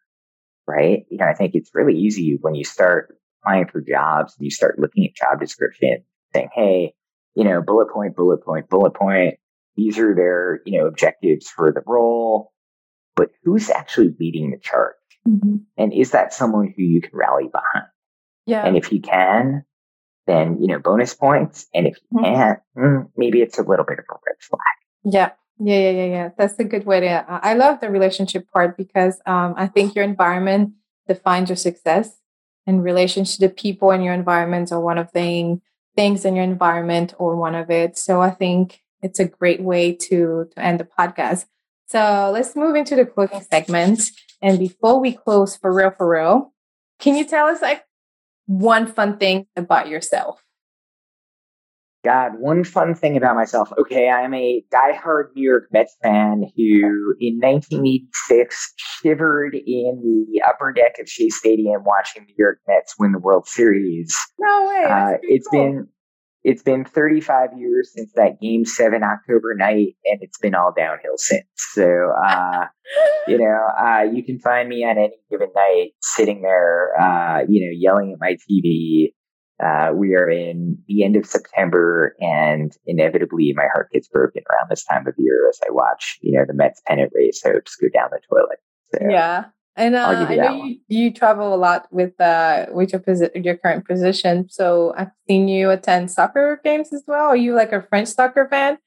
right? 0.66 1.04
You 1.10 1.18
know, 1.18 1.26
I 1.26 1.34
think 1.34 1.54
it's 1.54 1.70
really 1.74 1.98
easy 1.98 2.38
when 2.40 2.54
you 2.54 2.64
start 2.64 3.14
applying 3.42 3.66
for 3.66 3.80
jobs 3.80 4.34
and 4.38 4.44
you 4.44 4.50
start 4.50 4.78
looking 4.78 5.04
at 5.04 5.14
job 5.14 5.40
description 5.40 6.04
saying, 6.32 6.48
Hey, 6.54 6.94
you 7.34 7.44
know, 7.44 7.62
bullet 7.62 7.90
point, 7.92 8.14
bullet 8.14 8.44
point, 8.44 8.68
bullet 8.68 8.94
point. 8.94 9.34
These 9.76 9.98
are 9.98 10.14
their, 10.14 10.60
you 10.64 10.78
know, 10.78 10.86
objectives 10.86 11.48
for 11.48 11.72
the 11.72 11.82
role, 11.86 12.52
but 13.16 13.30
who's 13.42 13.70
actually 13.70 14.14
leading 14.18 14.50
the 14.50 14.58
charge? 14.58 14.94
Mm-hmm. 15.28 15.56
And 15.76 15.92
is 15.92 16.10
that 16.10 16.34
someone 16.34 16.74
who 16.76 16.82
you 16.82 17.00
can 17.00 17.10
rally 17.12 17.48
behind? 17.50 17.88
Yeah. 18.46 18.66
And 18.66 18.76
if 18.76 18.92
you 18.92 19.00
can, 19.00 19.64
then, 20.26 20.60
you 20.60 20.66
know, 20.66 20.78
bonus 20.78 21.14
points. 21.14 21.66
And 21.74 21.86
if 21.86 21.96
you 22.10 22.18
mm-hmm. 22.18 22.34
can't, 22.34 22.58
mm, 22.76 23.08
maybe 23.16 23.40
it's 23.40 23.58
a 23.58 23.62
little 23.62 23.84
bit 23.84 23.98
of 23.98 24.04
a 24.10 24.14
red 24.26 24.36
flag. 24.40 24.60
Yeah. 25.04 25.30
Yeah, 25.58 25.78
yeah, 25.78 25.90
yeah, 25.90 26.04
yeah. 26.06 26.28
That's 26.36 26.58
a 26.58 26.64
good 26.64 26.86
way 26.86 27.00
to. 27.00 27.06
Uh, 27.06 27.40
I 27.42 27.54
love 27.54 27.80
the 27.80 27.90
relationship 27.90 28.50
part 28.50 28.76
because 28.76 29.20
um, 29.26 29.54
I 29.56 29.68
think 29.68 29.94
your 29.94 30.04
environment 30.04 30.72
defines 31.06 31.50
your 31.50 31.56
success 31.56 32.18
in 32.66 32.80
relation 32.80 33.24
to 33.24 33.38
the 33.38 33.48
people 33.48 33.90
in 33.90 34.02
your 34.02 34.14
environment 34.14 34.72
or 34.72 34.80
one 34.80 34.98
of 34.98 35.12
the 35.12 35.60
things 35.94 36.24
in 36.24 36.34
your 36.34 36.44
environment 36.44 37.14
or 37.18 37.36
one 37.36 37.54
of 37.54 37.70
it. 37.70 37.98
So 37.98 38.20
I 38.20 38.30
think 38.30 38.81
it's 39.02 39.20
a 39.20 39.24
great 39.24 39.62
way 39.62 39.92
to 39.92 40.48
to 40.54 40.58
end 40.58 40.80
the 40.80 40.84
podcast. 40.84 41.46
So 41.86 42.30
let's 42.32 42.56
move 42.56 42.74
into 42.74 42.96
the 42.96 43.04
closing 43.04 43.42
segment. 43.42 44.00
And 44.40 44.58
before 44.58 45.00
we 45.00 45.12
close 45.12 45.56
for 45.56 45.72
real, 45.72 45.90
for 45.90 46.08
real, 46.08 46.52
can 46.98 47.16
you 47.16 47.24
tell 47.24 47.46
us 47.46 47.60
like 47.60 47.84
one 48.46 48.86
fun 48.86 49.18
thing 49.18 49.46
about 49.56 49.88
yourself? 49.88 50.42
God, 52.04 52.32
one 52.40 52.64
fun 52.64 52.94
thing 52.94 53.16
about 53.16 53.36
myself. 53.36 53.72
Okay, 53.78 54.08
I'm 54.08 54.34
a 54.34 54.64
diehard 54.72 55.26
New 55.36 55.48
York 55.48 55.68
Mets 55.72 55.96
fan 56.02 56.44
who, 56.56 57.14
in 57.20 57.38
1986, 57.40 58.74
shivered 59.02 59.54
in 59.54 60.26
the 60.32 60.42
upper 60.42 60.72
deck 60.72 60.96
of 60.98 61.08
Shea 61.08 61.28
Stadium 61.28 61.84
watching 61.84 62.22
the 62.22 62.32
New 62.32 62.34
York 62.36 62.58
Mets 62.66 62.94
win 62.98 63.12
the 63.12 63.20
World 63.20 63.46
Series. 63.46 64.12
No 64.40 64.68
way! 64.68 64.84
Uh, 64.84 65.18
it's 65.22 65.46
cool. 65.46 65.64
been 65.64 65.88
it's 66.44 66.62
been 66.62 66.84
35 66.84 67.50
years 67.56 67.92
since 67.94 68.12
that 68.14 68.40
Game 68.40 68.64
Seven 68.64 69.02
October 69.02 69.54
night, 69.54 69.96
and 70.04 70.18
it's 70.22 70.38
been 70.38 70.54
all 70.54 70.72
downhill 70.76 71.16
since. 71.16 71.46
So, 71.56 72.12
uh, 72.26 72.66
you 73.28 73.38
know, 73.38 73.58
uh, 73.78 74.02
you 74.12 74.24
can 74.24 74.38
find 74.38 74.68
me 74.68 74.84
on 74.84 74.98
any 74.98 75.16
given 75.30 75.48
night 75.54 75.92
sitting 76.00 76.42
there, 76.42 77.00
uh, 77.00 77.40
you 77.48 77.64
know, 77.64 77.72
yelling 77.72 78.12
at 78.12 78.20
my 78.20 78.36
TV 78.50 79.12
uh, 79.62 79.92
we 79.94 80.14
are 80.14 80.28
in 80.28 80.76
the 80.88 81.04
end 81.04 81.14
of 81.14 81.24
September, 81.24 82.16
and 82.20 82.72
inevitably, 82.86 83.52
my 83.54 83.68
heart 83.72 83.90
gets 83.92 84.08
broken 84.08 84.42
around 84.50 84.68
this 84.68 84.84
time 84.84 85.06
of 85.06 85.14
year 85.18 85.48
as 85.48 85.60
I 85.64 85.70
watch, 85.70 86.18
you 86.20 86.36
know, 86.36 86.44
the 86.46 86.54
Mets 86.54 86.82
pennant 86.86 87.12
race 87.14 87.40
hopes 87.44 87.76
go 87.76 87.86
down 87.94 88.08
the 88.10 88.20
toilet. 88.28 88.58
So, 88.92 89.08
yeah, 89.08 89.44
and 89.76 89.94
uh, 89.94 90.26
I 90.28 90.36
know 90.36 90.64
you, 90.64 90.78
you, 90.88 91.10
travel 91.12 91.54
a 91.54 91.56
lot 91.56 91.86
with 91.90 92.20
uh, 92.20 92.66
with 92.70 92.92
your 92.92 93.00
posi- 93.00 93.44
your 93.44 93.56
current 93.56 93.86
position. 93.86 94.48
So 94.50 94.92
I've 94.96 95.10
seen 95.26 95.48
you 95.48 95.70
attend 95.70 96.10
soccer 96.10 96.60
games 96.62 96.92
as 96.92 97.04
well. 97.06 97.26
Are 97.26 97.36
you 97.36 97.54
like 97.54 97.72
a 97.72 97.82
French 97.82 98.08
soccer 98.08 98.46
fan? 98.48 98.78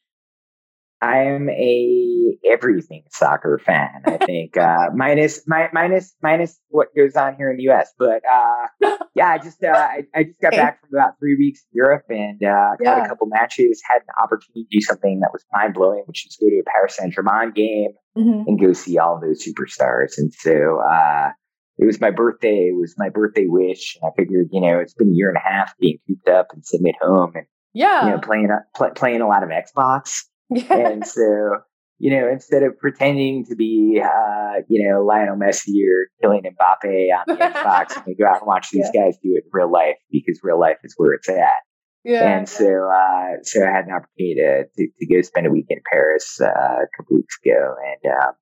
I'm 1.01 1.49
a 1.49 2.37
everything 2.45 3.03
soccer 3.11 3.59
fan. 3.63 4.01
I 4.05 4.17
think 4.17 4.57
uh, 4.57 4.89
minus 4.95 5.41
my, 5.45 5.69
minus 5.73 6.15
minus 6.23 6.59
what 6.69 6.87
goes 6.95 7.15
on 7.15 7.35
here 7.35 7.51
in 7.51 7.57
the 7.57 7.63
U.S. 7.63 7.93
But 7.99 8.21
uh, 8.31 8.97
yeah, 9.15 9.29
I 9.29 9.37
just 9.37 9.63
uh, 9.63 9.67
I, 9.69 10.03
I, 10.15 10.23
just 10.23 10.39
got 10.41 10.51
back 10.53 10.81
from 10.81 10.97
about 10.97 11.19
three 11.19 11.35
weeks 11.35 11.61
in 11.71 11.77
Europe 11.77 12.05
and 12.09 12.41
uh, 12.41 12.75
yeah. 12.79 12.95
got 12.97 13.05
a 13.05 13.09
couple 13.09 13.27
matches. 13.27 13.81
Had 13.89 14.01
an 14.01 14.23
opportunity 14.23 14.63
to 14.63 14.77
do 14.77 14.81
something 14.81 15.19
that 15.19 15.29
was 15.33 15.43
mind 15.53 15.73
blowing, 15.73 16.03
which 16.05 16.25
is 16.25 16.37
go 16.41 16.49
to 16.49 16.59
a 16.59 16.63
Paris 16.63 16.95
Saint 16.95 17.13
Germain 17.13 17.51
game 17.51 17.91
mm-hmm. 18.17 18.47
and 18.47 18.59
go 18.59 18.73
see 18.73 18.97
all 18.97 19.19
those 19.19 19.45
superstars. 19.45 20.17
And 20.17 20.33
so 20.33 20.79
uh, 20.79 21.29
it 21.77 21.85
was 21.85 21.99
my 21.99 22.11
birthday. 22.11 22.69
It 22.69 22.79
was 22.79 22.95
my 22.97 23.09
birthday 23.09 23.45
wish. 23.47 23.97
And 24.01 24.09
I 24.09 24.15
figured, 24.15 24.47
you 24.51 24.61
know, 24.61 24.79
it's 24.79 24.93
been 24.93 25.09
a 25.09 25.13
year 25.13 25.29
and 25.29 25.37
a 25.37 25.47
half 25.47 25.73
being 25.79 25.97
cooped 26.07 26.29
up 26.29 26.47
and 26.53 26.65
sitting 26.65 26.87
at 26.87 26.95
home 27.05 27.33
and 27.35 27.45
yeah, 27.73 28.05
you 28.05 28.11
know, 28.11 28.19
playing 28.19 28.49
pl- 28.75 28.91
playing 28.95 29.21
a 29.21 29.27
lot 29.27 29.43
of 29.43 29.49
Xbox. 29.49 30.23
and 30.69 31.05
so, 31.05 31.57
you 31.97 32.11
know, 32.11 32.29
instead 32.29 32.63
of 32.63 32.77
pretending 32.77 33.45
to 33.45 33.55
be, 33.55 34.01
uh, 34.03 34.61
you 34.67 34.87
know, 34.87 35.03
Lionel 35.03 35.37
Messi 35.37 35.81
or 35.87 36.07
Kylian 36.21 36.43
Mbappe 36.45 37.07
on 37.17 37.23
the 37.27 37.33
Xbox, 37.33 38.05
we 38.05 38.15
go 38.15 38.25
out 38.27 38.39
and 38.39 38.47
watch 38.47 38.69
these 38.71 38.89
yeah. 38.93 39.05
guys 39.05 39.17
do 39.23 39.33
it 39.35 39.45
in 39.45 39.49
real 39.51 39.71
life 39.71 39.97
because 40.11 40.39
real 40.43 40.59
life 40.59 40.77
is 40.83 40.93
where 40.97 41.13
it's 41.13 41.29
at. 41.29 41.63
Yeah. 42.03 42.37
And 42.37 42.47
so, 42.47 42.65
uh, 42.65 43.41
so 43.41 43.63
I 43.63 43.71
had 43.71 43.85
an 43.85 43.93
opportunity 43.93 44.35
to, 44.35 44.65
to, 44.65 44.87
to 44.99 45.05
go 45.07 45.21
spend 45.21 45.47
a 45.47 45.51
week 45.51 45.65
in 45.69 45.79
Paris, 45.91 46.39
uh, 46.39 46.45
a 46.45 46.87
couple 46.95 47.15
weeks 47.15 47.37
ago. 47.43 47.75
And, 47.83 48.13
um, 48.13 48.33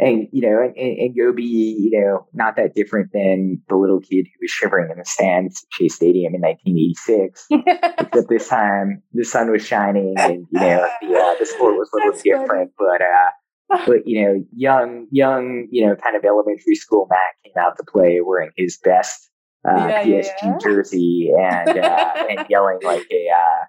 and 0.00 0.28
you 0.32 0.40
know, 0.40 0.62
and, 0.62 0.74
and, 0.76 1.16
go 1.16 1.32
be, 1.32 1.42
you 1.78 2.00
know, 2.00 2.26
not 2.32 2.56
that 2.56 2.74
different 2.74 3.10
than 3.12 3.60
the 3.68 3.76
little 3.76 4.00
kid 4.00 4.26
who 4.26 4.38
was 4.40 4.50
shivering 4.50 4.90
in 4.90 4.98
the 4.98 5.04
stands 5.04 5.62
at 5.62 5.74
Shea 5.74 5.88
Stadium 5.88 6.34
in 6.34 6.40
1986. 6.40 7.46
Except 8.00 8.28
this 8.28 8.48
time 8.48 9.02
the 9.12 9.24
sun 9.24 9.50
was 9.50 9.66
shining, 9.66 10.14
and 10.16 10.46
you 10.50 10.60
know, 10.60 10.88
the 11.02 11.14
uh, 11.14 11.34
the 11.38 11.46
sport 11.54 11.74
was 11.74 11.90
a 11.92 11.96
little 11.96 12.12
That's 12.12 12.22
different. 12.22 12.72
Funny. 12.78 12.98
But 12.98 13.02
uh, 13.02 13.84
but 13.86 14.06
you 14.06 14.22
know, 14.22 14.44
young 14.56 15.06
young, 15.10 15.68
you 15.70 15.86
know, 15.86 15.94
kind 15.96 16.16
of 16.16 16.24
elementary 16.24 16.76
school 16.76 17.06
Matt 17.10 17.34
came 17.44 17.62
out 17.62 17.76
to 17.76 17.84
play 17.84 18.20
wearing 18.24 18.50
his 18.56 18.78
best 18.82 19.30
uh, 19.68 19.86
yeah, 19.86 20.04
PSG 20.04 20.32
yeah. 20.42 20.58
jersey 20.62 21.30
and 21.38 21.78
uh, 21.78 22.14
and 22.30 22.46
yelling 22.48 22.78
like 22.82 23.06
a 23.10 23.26
uh, 23.28 23.64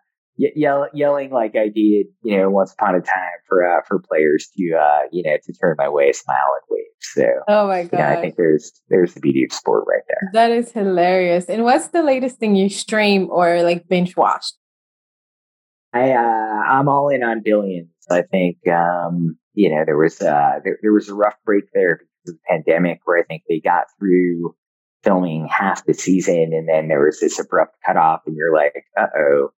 yell, 0.55 0.87
yelling 0.93 1.31
like 1.31 1.55
I 1.55 1.67
did, 1.67 2.07
you 2.23 2.37
know, 2.37 2.49
once 2.49 2.73
upon 2.73 2.95
a 2.95 3.01
time 3.01 3.39
for 3.47 3.65
uh, 3.65 3.81
for 3.87 3.99
players 3.99 4.49
to 4.57 4.75
uh, 4.75 5.07
you 5.11 5.23
know 5.23 5.37
to 5.43 5.53
turn 5.53 5.75
my 5.77 5.89
way, 5.89 6.11
smile 6.11 6.37
and 6.37 6.77
wave. 6.77 6.85
So, 6.99 7.25
oh 7.47 7.67
my 7.67 7.83
god, 7.83 7.91
you 7.91 7.97
know, 7.99 8.09
I 8.09 8.21
think 8.21 8.35
there's 8.35 8.71
there's 8.89 9.13
the 9.13 9.19
beauty 9.19 9.43
of 9.43 9.53
sport 9.53 9.85
right 9.87 10.03
there. 10.07 10.29
That 10.33 10.51
is 10.51 10.71
hilarious. 10.71 11.45
And 11.45 11.63
what's 11.63 11.89
the 11.89 12.03
latest 12.03 12.37
thing 12.37 12.55
you 12.55 12.69
stream 12.69 13.29
or 13.29 13.63
like 13.63 13.87
binge 13.87 14.15
watched? 14.15 14.55
I 15.93 16.11
uh, 16.11 16.21
I'm 16.21 16.87
all 16.87 17.09
in 17.09 17.23
on 17.23 17.41
billions. 17.43 17.89
I 18.09 18.21
think 18.21 18.57
um, 18.67 19.37
you 19.53 19.69
know 19.69 19.83
there 19.85 19.97
was 19.97 20.21
uh, 20.21 20.59
there, 20.63 20.77
there 20.81 20.93
was 20.93 21.09
a 21.09 21.15
rough 21.15 21.35
break 21.45 21.65
there 21.73 21.97
because 21.97 22.35
of 22.35 22.35
the 22.35 22.41
pandemic 22.47 23.01
where 23.05 23.19
I 23.19 23.23
think 23.23 23.43
they 23.47 23.59
got 23.59 23.85
through 23.99 24.55
filming 25.03 25.47
half 25.47 25.85
the 25.85 25.93
season 25.93 26.51
and 26.53 26.69
then 26.69 26.87
there 26.87 27.03
was 27.03 27.19
this 27.19 27.39
abrupt 27.39 27.75
cutoff 27.85 28.21
and 28.25 28.35
you're 28.35 28.53
like, 28.53 28.85
uh 28.97 29.07
oh, 29.17 29.51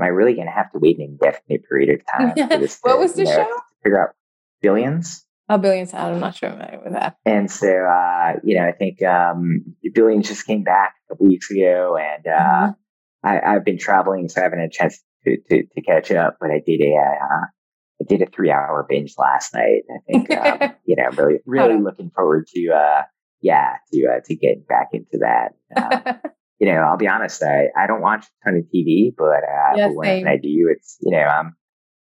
am 0.00 0.06
I 0.06 0.08
really 0.08 0.34
going 0.34 0.46
to 0.46 0.52
have 0.52 0.72
to 0.72 0.78
wait 0.78 0.98
an 0.98 1.04
indefinite 1.04 1.62
period 1.68 1.90
of 1.90 2.06
time 2.10 2.48
for 2.48 2.58
this? 2.58 2.78
what 2.82 2.94
to, 2.94 2.98
was 2.98 3.14
the 3.14 3.24
know, 3.24 3.30
show? 3.30 3.60
figure 3.82 4.02
out 4.02 4.14
billions. 4.62 5.26
Oh, 5.48 5.58
billions. 5.58 5.92
I'm 5.92 6.20
not 6.20 6.36
sure 6.36 6.50
familiar 6.50 6.80
with 6.82 6.92
that. 6.92 7.16
And 7.26 7.50
so, 7.50 7.68
uh, 7.68 8.34
you 8.44 8.56
know, 8.56 8.64
I 8.64 8.72
think 8.72 9.02
um, 9.02 9.74
billions 9.92 10.28
just 10.28 10.46
came 10.46 10.62
back 10.62 10.94
a 11.04 11.12
couple 11.12 11.26
weeks 11.26 11.50
ago, 11.50 11.96
and 12.00 12.24
uh, 12.26 12.30
mm-hmm. 12.30 13.28
I, 13.28 13.54
have 13.54 13.64
been 13.64 13.78
traveling, 13.78 14.28
so 14.28 14.40
I 14.40 14.44
haven't 14.44 14.60
had 14.60 14.68
a 14.68 14.72
chance 14.72 15.02
to, 15.24 15.36
to, 15.48 15.64
to 15.66 15.82
catch 15.82 16.12
up. 16.12 16.36
But 16.40 16.50
I 16.52 16.62
did 16.64 16.80
a 16.80 16.94
uh, 16.94 17.46
I 18.00 18.04
did 18.06 18.22
a 18.22 18.26
three 18.26 18.52
hour 18.52 18.86
binge 18.88 19.14
last 19.18 19.52
night. 19.52 19.82
I 19.92 19.98
think 20.06 20.30
um, 20.30 20.72
you 20.84 20.94
know, 20.94 21.10
really 21.16 21.40
really 21.44 21.80
looking 21.80 22.10
forward 22.10 22.46
to 22.54 22.70
uh, 22.70 23.02
yeah 23.40 23.74
to 23.92 24.06
uh, 24.06 24.20
to 24.24 24.36
getting 24.36 24.64
back 24.68 24.90
into 24.92 25.18
that. 25.18 25.54
Um, 25.76 26.20
you 26.60 26.70
know, 26.70 26.80
I'll 26.82 26.98
be 26.98 27.08
honest, 27.08 27.42
I, 27.42 27.68
I 27.76 27.86
don't 27.86 28.02
watch 28.02 28.26
a 28.26 28.50
ton 28.50 28.58
of 28.58 28.64
TV, 28.64 29.14
but, 29.16 29.24
uh, 29.24 29.76
yeah, 29.76 29.88
but 29.88 29.96
when 29.96 30.28
I 30.28 30.36
do, 30.36 30.68
it's, 30.70 30.98
you 31.00 31.10
know, 31.10 31.22
I'm, 31.22 31.56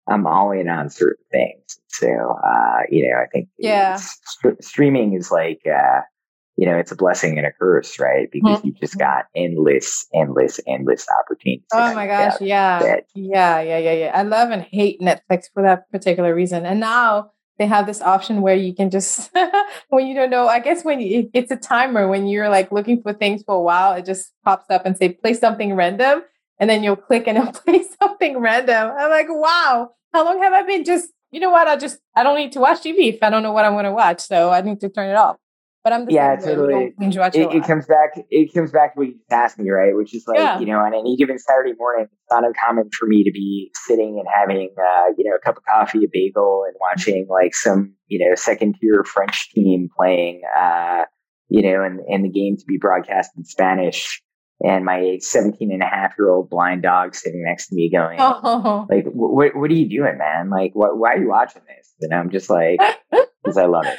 I'm 0.08 0.26
all 0.26 0.52
in 0.52 0.68
on 0.68 0.90
certain 0.90 1.24
things. 1.32 1.78
So, 1.88 2.08
uh, 2.08 2.82
you 2.88 3.08
know, 3.08 3.18
I 3.18 3.26
think 3.32 3.48
yeah. 3.58 3.96
St- 3.96 4.62
streaming 4.62 5.14
is 5.14 5.30
like, 5.30 5.60
uh, 5.66 6.00
you 6.56 6.66
know, 6.66 6.76
it's 6.76 6.92
a 6.92 6.96
blessing 6.96 7.36
and 7.36 7.46
a 7.46 7.52
curse, 7.52 7.98
right? 7.98 8.28
Because 8.30 8.58
mm-hmm. 8.58 8.68
you've 8.68 8.80
just 8.80 8.96
got 8.96 9.24
endless, 9.34 10.06
endless, 10.14 10.60
endless 10.68 11.06
opportunities. 11.20 11.66
Oh 11.72 11.94
my 11.94 12.06
gosh. 12.06 12.40
Yeah. 12.40 12.78
That. 12.78 13.04
Yeah. 13.14 13.60
Yeah. 13.60 13.78
Yeah. 13.78 13.92
Yeah. 13.92 14.12
I 14.14 14.22
love 14.22 14.50
and 14.50 14.62
hate 14.62 15.00
Netflix 15.00 15.46
for 15.52 15.62
that 15.64 15.90
particular 15.90 16.32
reason. 16.32 16.64
And 16.64 16.78
now 16.78 17.32
they 17.58 17.66
have 17.66 17.86
this 17.86 18.02
option 18.02 18.42
where 18.42 18.56
you 18.56 18.74
can 18.74 18.90
just, 18.90 19.30
when 19.88 20.06
you 20.06 20.14
don't 20.14 20.30
know, 20.30 20.48
I 20.48 20.58
guess 20.58 20.84
when 20.84 21.00
you, 21.00 21.30
it's 21.32 21.50
a 21.50 21.56
timer, 21.56 22.08
when 22.08 22.26
you're 22.26 22.48
like 22.48 22.72
looking 22.72 23.00
for 23.00 23.12
things 23.12 23.42
for 23.44 23.54
a 23.54 23.60
while, 23.60 23.94
it 23.94 24.04
just 24.04 24.32
pops 24.44 24.70
up 24.70 24.84
and 24.84 24.96
say, 24.96 25.10
play 25.10 25.34
something 25.34 25.74
random. 25.74 26.22
And 26.58 26.70
then 26.70 26.82
you'll 26.82 26.96
click 26.96 27.26
and 27.26 27.38
it'll 27.38 27.52
play 27.64 27.84
something 28.00 28.38
random. 28.38 28.92
I'm 28.96 29.10
like, 29.10 29.26
wow, 29.28 29.90
how 30.12 30.24
long 30.24 30.42
have 30.42 30.52
I 30.52 30.62
been 30.62 30.84
just, 30.84 31.10
you 31.30 31.40
know 31.40 31.50
what? 31.50 31.68
I 31.68 31.76
just, 31.76 31.98
I 32.14 32.22
don't 32.22 32.36
need 32.36 32.52
to 32.52 32.60
watch 32.60 32.80
TV 32.80 33.12
if 33.14 33.22
I 33.22 33.30
don't 33.30 33.42
know 33.42 33.52
what 33.52 33.64
I'm 33.64 33.72
going 33.72 33.84
to 33.84 33.92
watch. 33.92 34.20
So 34.20 34.50
I 34.50 34.60
need 34.60 34.80
to 34.80 34.88
turn 34.88 35.10
it 35.10 35.16
off. 35.16 35.36
But 35.84 35.92
I'm 35.92 36.06
the 36.06 36.14
yeah, 36.14 36.36
totally. 36.36 36.94
It, 36.98 37.54
it, 37.54 37.64
comes 37.66 37.84
back. 37.84 38.12
It 38.30 38.54
comes 38.54 38.72
back 38.72 38.94
to 38.94 39.00
what 39.00 39.08
you 39.08 39.16
asked 39.30 39.58
me, 39.58 39.68
right? 39.68 39.94
Which 39.94 40.14
is 40.14 40.24
like 40.26 40.38
yeah. 40.38 40.58
you 40.58 40.64
know, 40.64 40.78
on 40.78 40.94
any 40.94 41.14
given 41.14 41.38
Saturday 41.38 41.74
morning, 41.78 42.06
it's 42.10 42.32
not 42.32 42.42
uncommon 42.42 42.88
for 42.98 43.06
me 43.06 43.22
to 43.22 43.30
be 43.30 43.70
sitting 43.74 44.18
and 44.18 44.26
having 44.34 44.74
uh, 44.78 45.12
you 45.18 45.28
know 45.28 45.36
a 45.36 45.38
cup 45.38 45.58
of 45.58 45.62
coffee, 45.64 46.02
a 46.04 46.08
bagel, 46.10 46.64
and 46.66 46.74
watching 46.80 47.26
like 47.28 47.54
some 47.54 47.92
you 48.06 48.26
know 48.26 48.34
second 48.34 48.76
tier 48.80 49.04
French 49.04 49.50
team 49.50 49.90
playing, 49.94 50.40
uh, 50.58 51.02
you 51.50 51.60
know, 51.60 51.84
and 51.84 52.00
and 52.08 52.24
the 52.24 52.30
game 52.30 52.56
to 52.56 52.64
be 52.66 52.78
broadcast 52.78 53.32
in 53.36 53.44
Spanish. 53.44 54.22
And 54.62 54.84
my 54.84 55.18
17 55.20 55.72
and 55.72 55.82
a 55.82 55.86
half 55.86 56.14
year 56.16 56.30
old 56.30 56.48
blind 56.48 56.84
dog 56.84 57.14
sitting 57.14 57.42
next 57.44 57.66
to 57.68 57.74
me 57.74 57.90
going, 57.90 58.16
oh. 58.20 58.86
like, 58.88 59.04
what, 59.12 59.54
what 59.54 59.70
are 59.70 59.74
you 59.74 59.88
doing, 59.88 60.16
man? 60.16 60.48
Like, 60.48 60.70
what, 60.74 60.96
why 60.96 61.14
are 61.14 61.18
you 61.20 61.28
watching 61.28 61.60
this? 61.66 61.92
And 62.00 62.14
I'm 62.14 62.30
just 62.30 62.48
like, 62.48 62.78
because 63.10 63.58
I 63.58 63.66
love 63.66 63.84
it 63.84 63.98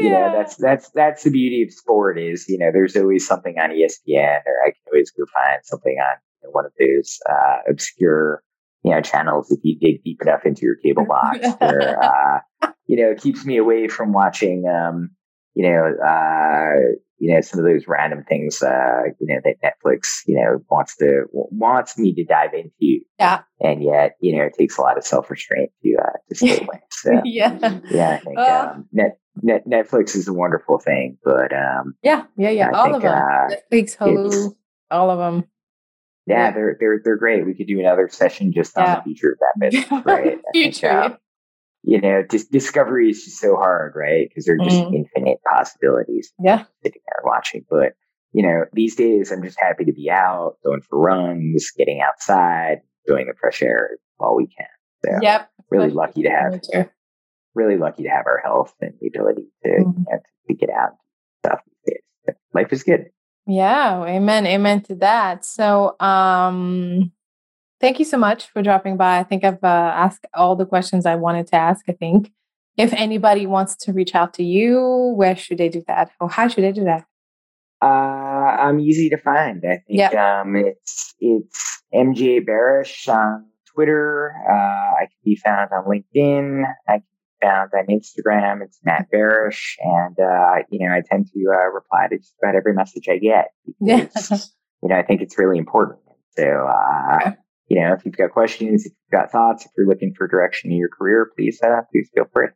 you 0.00 0.10
know 0.10 0.32
that's 0.32 0.56
that's 0.56 0.90
that's 0.90 1.22
the 1.24 1.30
beauty 1.30 1.62
of 1.62 1.72
sport 1.72 2.18
is 2.18 2.46
you 2.48 2.58
know 2.58 2.70
there's 2.72 2.96
always 2.96 3.26
something 3.26 3.56
on 3.58 3.70
espn 3.70 4.40
or 4.46 4.56
i 4.64 4.70
can 4.70 4.82
always 4.86 5.10
go 5.10 5.24
find 5.32 5.60
something 5.64 5.96
on 6.00 6.16
you 6.42 6.48
know, 6.48 6.52
one 6.52 6.66
of 6.66 6.72
those 6.78 7.18
uh, 7.30 7.70
obscure 7.70 8.42
you 8.82 8.90
know 8.90 9.00
channels 9.00 9.50
if 9.50 9.60
you 9.62 9.78
dig 9.78 10.02
deep 10.04 10.20
enough 10.22 10.44
into 10.44 10.62
your 10.62 10.76
cable 10.76 11.06
box 11.08 11.46
or 11.60 12.02
uh, 12.02 12.68
you 12.86 13.02
know 13.02 13.10
it 13.10 13.20
keeps 13.20 13.44
me 13.44 13.56
away 13.56 13.88
from 13.88 14.12
watching 14.12 14.64
um 14.66 15.10
you 15.54 15.68
know 15.68 15.84
uh 16.04 16.94
you 17.18 17.32
know 17.32 17.40
some 17.40 17.60
of 17.60 17.64
those 17.64 17.86
random 17.86 18.24
things 18.28 18.62
uh 18.62 19.02
you 19.20 19.26
know 19.26 19.40
that 19.44 19.56
netflix 19.62 20.20
you 20.26 20.36
know 20.36 20.58
wants 20.68 20.96
to 20.96 21.22
wants 21.32 21.96
me 21.96 22.12
to 22.14 22.24
dive 22.24 22.52
into. 22.52 23.04
Yeah. 23.18 23.42
And 23.60 23.82
yet 23.82 24.16
you 24.20 24.36
know 24.36 24.44
it 24.44 24.54
takes 24.58 24.76
a 24.76 24.82
lot 24.82 24.98
of 24.98 25.06
self-restraint 25.06 25.70
to 25.82 25.96
uh 25.96 26.18
to 26.28 26.34
stay 26.34 26.58
away 26.62 26.82
so 26.90 27.10
yeah. 27.24 27.80
yeah 27.90 28.10
i 28.10 28.18
think 28.18 28.38
uh, 28.38 28.72
um, 28.74 28.88
net 28.92 29.18
Net, 29.42 29.66
Netflix 29.66 30.14
is 30.14 30.28
a 30.28 30.32
wonderful 30.32 30.78
thing, 30.78 31.18
but 31.24 31.52
um, 31.52 31.94
yeah, 32.02 32.24
yeah, 32.36 32.50
yeah, 32.50 32.68
I 32.68 32.78
all 32.78 32.84
think, 32.84 32.96
of 32.96 33.02
them. 33.02 33.12
Uh, 33.12 33.54
Netflix, 33.72 33.96
Hulu, 33.96 34.54
all 34.90 35.10
of 35.10 35.18
them. 35.18 35.44
Yeah, 36.26 36.36
yeah, 36.36 36.50
they're 36.52 36.76
they're 36.78 37.00
they're 37.04 37.16
great. 37.16 37.44
We 37.44 37.54
could 37.54 37.66
do 37.66 37.80
another 37.80 38.08
session 38.08 38.52
just 38.52 38.76
on 38.78 38.84
yeah. 38.84 38.96
the 38.96 39.02
future 39.02 39.32
of 39.32 39.38
that 39.40 39.70
business, 39.70 40.02
right? 40.04 40.38
future. 40.52 40.88
Think, 40.88 41.12
um, 41.12 41.18
you 41.82 42.00
know, 42.00 42.22
dis- 42.22 42.46
discovery 42.46 43.10
is 43.10 43.24
just 43.24 43.38
so 43.38 43.56
hard, 43.56 43.92
right? 43.94 44.26
Because 44.28 44.46
there 44.46 44.54
are 44.54 44.64
just 44.64 44.76
mm. 44.76 44.94
infinite 44.94 45.38
possibilities. 45.50 46.32
Yeah, 46.38 46.64
sitting 46.82 47.02
there 47.06 47.30
watching, 47.30 47.64
but 47.68 47.92
you 48.32 48.42
know, 48.42 48.64
these 48.72 48.96
days 48.96 49.30
I'm 49.30 49.42
just 49.42 49.60
happy 49.60 49.84
to 49.84 49.92
be 49.92 50.10
out, 50.10 50.56
going 50.64 50.80
for 50.80 50.98
runs, 50.98 51.70
getting 51.76 52.00
outside, 52.00 52.80
enjoying 53.06 53.26
the 53.26 53.34
fresh 53.38 53.62
air 53.62 53.90
while 54.16 54.34
we 54.34 54.46
can. 54.46 54.66
So, 55.04 55.18
yep, 55.22 55.50
really 55.70 55.90
lucky 55.90 56.22
to 56.22 56.30
have 56.30 56.88
really 57.54 57.76
lucky 57.76 58.02
to 58.02 58.08
have 58.08 58.26
our 58.26 58.40
health 58.42 58.74
and 58.80 58.92
the 59.00 59.08
ability 59.08 59.46
to, 59.64 59.70
mm-hmm. 59.70 59.98
you 59.98 60.04
know, 60.10 60.18
to 60.48 60.54
get 60.54 60.70
out 60.70 60.92
stuff. 61.44 61.60
Life 62.52 62.72
is 62.72 62.82
good. 62.82 63.06
Yeah, 63.46 64.02
amen, 64.04 64.46
amen 64.46 64.82
to 64.82 64.94
that. 64.96 65.44
So, 65.44 65.96
um, 66.00 67.12
thank 67.80 67.98
you 67.98 68.04
so 68.04 68.16
much 68.16 68.48
for 68.48 68.62
dropping 68.62 68.96
by. 68.96 69.18
I 69.18 69.22
think 69.24 69.44
I've 69.44 69.62
uh, 69.62 69.92
asked 69.94 70.26
all 70.32 70.56
the 70.56 70.64
questions 70.64 71.04
I 71.04 71.16
wanted 71.16 71.48
to 71.48 71.56
ask. 71.56 71.84
I 71.88 71.92
think 71.92 72.32
if 72.76 72.92
anybody 72.94 73.46
wants 73.46 73.76
to 73.76 73.92
reach 73.92 74.14
out 74.14 74.32
to 74.34 74.44
you, 74.44 75.12
where 75.16 75.36
should 75.36 75.58
they 75.58 75.68
do 75.68 75.82
that, 75.88 76.10
or 76.20 76.30
how 76.30 76.48
should 76.48 76.64
they 76.64 76.72
do 76.72 76.84
that? 76.84 77.04
Uh, 77.82 77.86
I'm 77.86 78.80
easy 78.80 79.10
to 79.10 79.18
find. 79.18 79.62
I 79.64 79.82
think 79.86 79.98
yep. 79.98 80.14
um, 80.14 80.56
it's 80.56 81.14
it's 81.20 81.82
MJ 81.94 82.40
Barash 82.42 83.08
on 83.08 83.44
Twitter. 83.66 84.32
Uh, 84.48 84.54
I 84.54 85.00
can 85.00 85.18
be 85.24 85.36
found 85.36 85.70
on 85.72 85.84
LinkedIn. 85.84 86.64
I 86.88 86.92
can 86.94 87.04
found 87.44 87.70
on 87.74 87.86
Instagram. 87.86 88.62
It's 88.62 88.78
Matt 88.84 89.08
Barash. 89.12 89.74
And, 89.80 90.16
uh, 90.18 90.64
you 90.70 90.86
know, 90.86 90.94
I 90.94 91.02
tend 91.08 91.28
to 91.32 91.52
uh, 91.52 91.66
reply 91.72 92.08
to 92.10 92.18
just 92.18 92.34
about 92.42 92.54
every 92.54 92.74
message 92.74 93.08
I 93.08 93.18
get 93.18 93.52
because, 93.80 94.54
you 94.82 94.88
know, 94.88 94.96
I 94.96 95.02
think 95.02 95.20
it's 95.20 95.38
really 95.38 95.58
important. 95.58 96.00
So, 96.36 96.44
uh, 96.44 97.32
you 97.68 97.80
know, 97.80 97.92
if 97.92 98.04
you've 98.04 98.16
got 98.16 98.32
questions, 98.32 98.86
if 98.86 98.92
you've 98.92 99.20
got 99.20 99.30
thoughts, 99.30 99.64
if 99.64 99.72
you're 99.76 99.86
looking 99.86 100.14
for 100.16 100.26
direction 100.26 100.70
in 100.70 100.78
your 100.78 100.88
career, 100.88 101.30
please, 101.36 101.60
uh, 101.62 101.82
please 101.90 102.08
feel 102.14 102.24
free. 102.32 102.48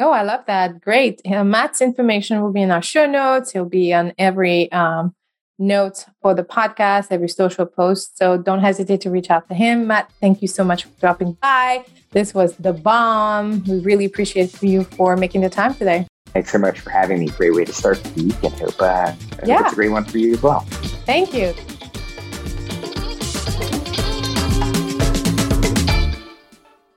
Oh, 0.00 0.10
I 0.10 0.22
love 0.22 0.44
that. 0.46 0.80
Great. 0.80 1.20
Uh, 1.26 1.44
Matt's 1.44 1.82
information 1.82 2.40
will 2.40 2.52
be 2.52 2.62
in 2.62 2.70
our 2.70 2.82
show 2.82 3.06
notes. 3.06 3.52
He'll 3.52 3.66
be 3.66 3.92
on 3.92 4.14
every 4.18 4.72
um, 4.72 5.14
notes 5.60 6.06
for 6.22 6.34
the 6.34 6.42
podcast, 6.42 7.08
every 7.10 7.28
social 7.28 7.66
post. 7.66 8.16
So 8.16 8.38
don't 8.38 8.60
hesitate 8.60 9.00
to 9.02 9.10
reach 9.10 9.30
out 9.30 9.48
to 9.48 9.54
him. 9.54 9.86
Matt, 9.86 10.10
thank 10.20 10.42
you 10.42 10.48
so 10.48 10.64
much 10.64 10.84
for 10.84 11.00
dropping 11.00 11.32
by. 11.34 11.84
This 12.12 12.34
was 12.34 12.56
the 12.56 12.72
bomb. 12.72 13.62
We 13.64 13.80
really 13.80 14.04
appreciate 14.04 14.62
you 14.62 14.84
for 14.84 15.16
making 15.16 15.42
the 15.42 15.50
time 15.50 15.74
today. 15.74 16.06
Thanks 16.32 16.52
so 16.52 16.58
much 16.58 16.80
for 16.80 16.90
having 16.90 17.18
me. 17.18 17.28
Great 17.28 17.54
way 17.54 17.64
to 17.64 17.72
start 17.72 18.02
the 18.02 18.24
week 18.24 18.42
and 18.42 18.54
hope, 18.54 18.80
uh, 18.80 19.12
yeah. 19.44 19.56
hope 19.56 19.66
it's 19.66 19.72
a 19.72 19.76
great 19.76 19.90
one 19.90 20.04
for 20.04 20.18
you 20.18 20.32
as 20.32 20.42
well. 20.42 20.60
Thank 21.06 21.34
you. 21.34 21.54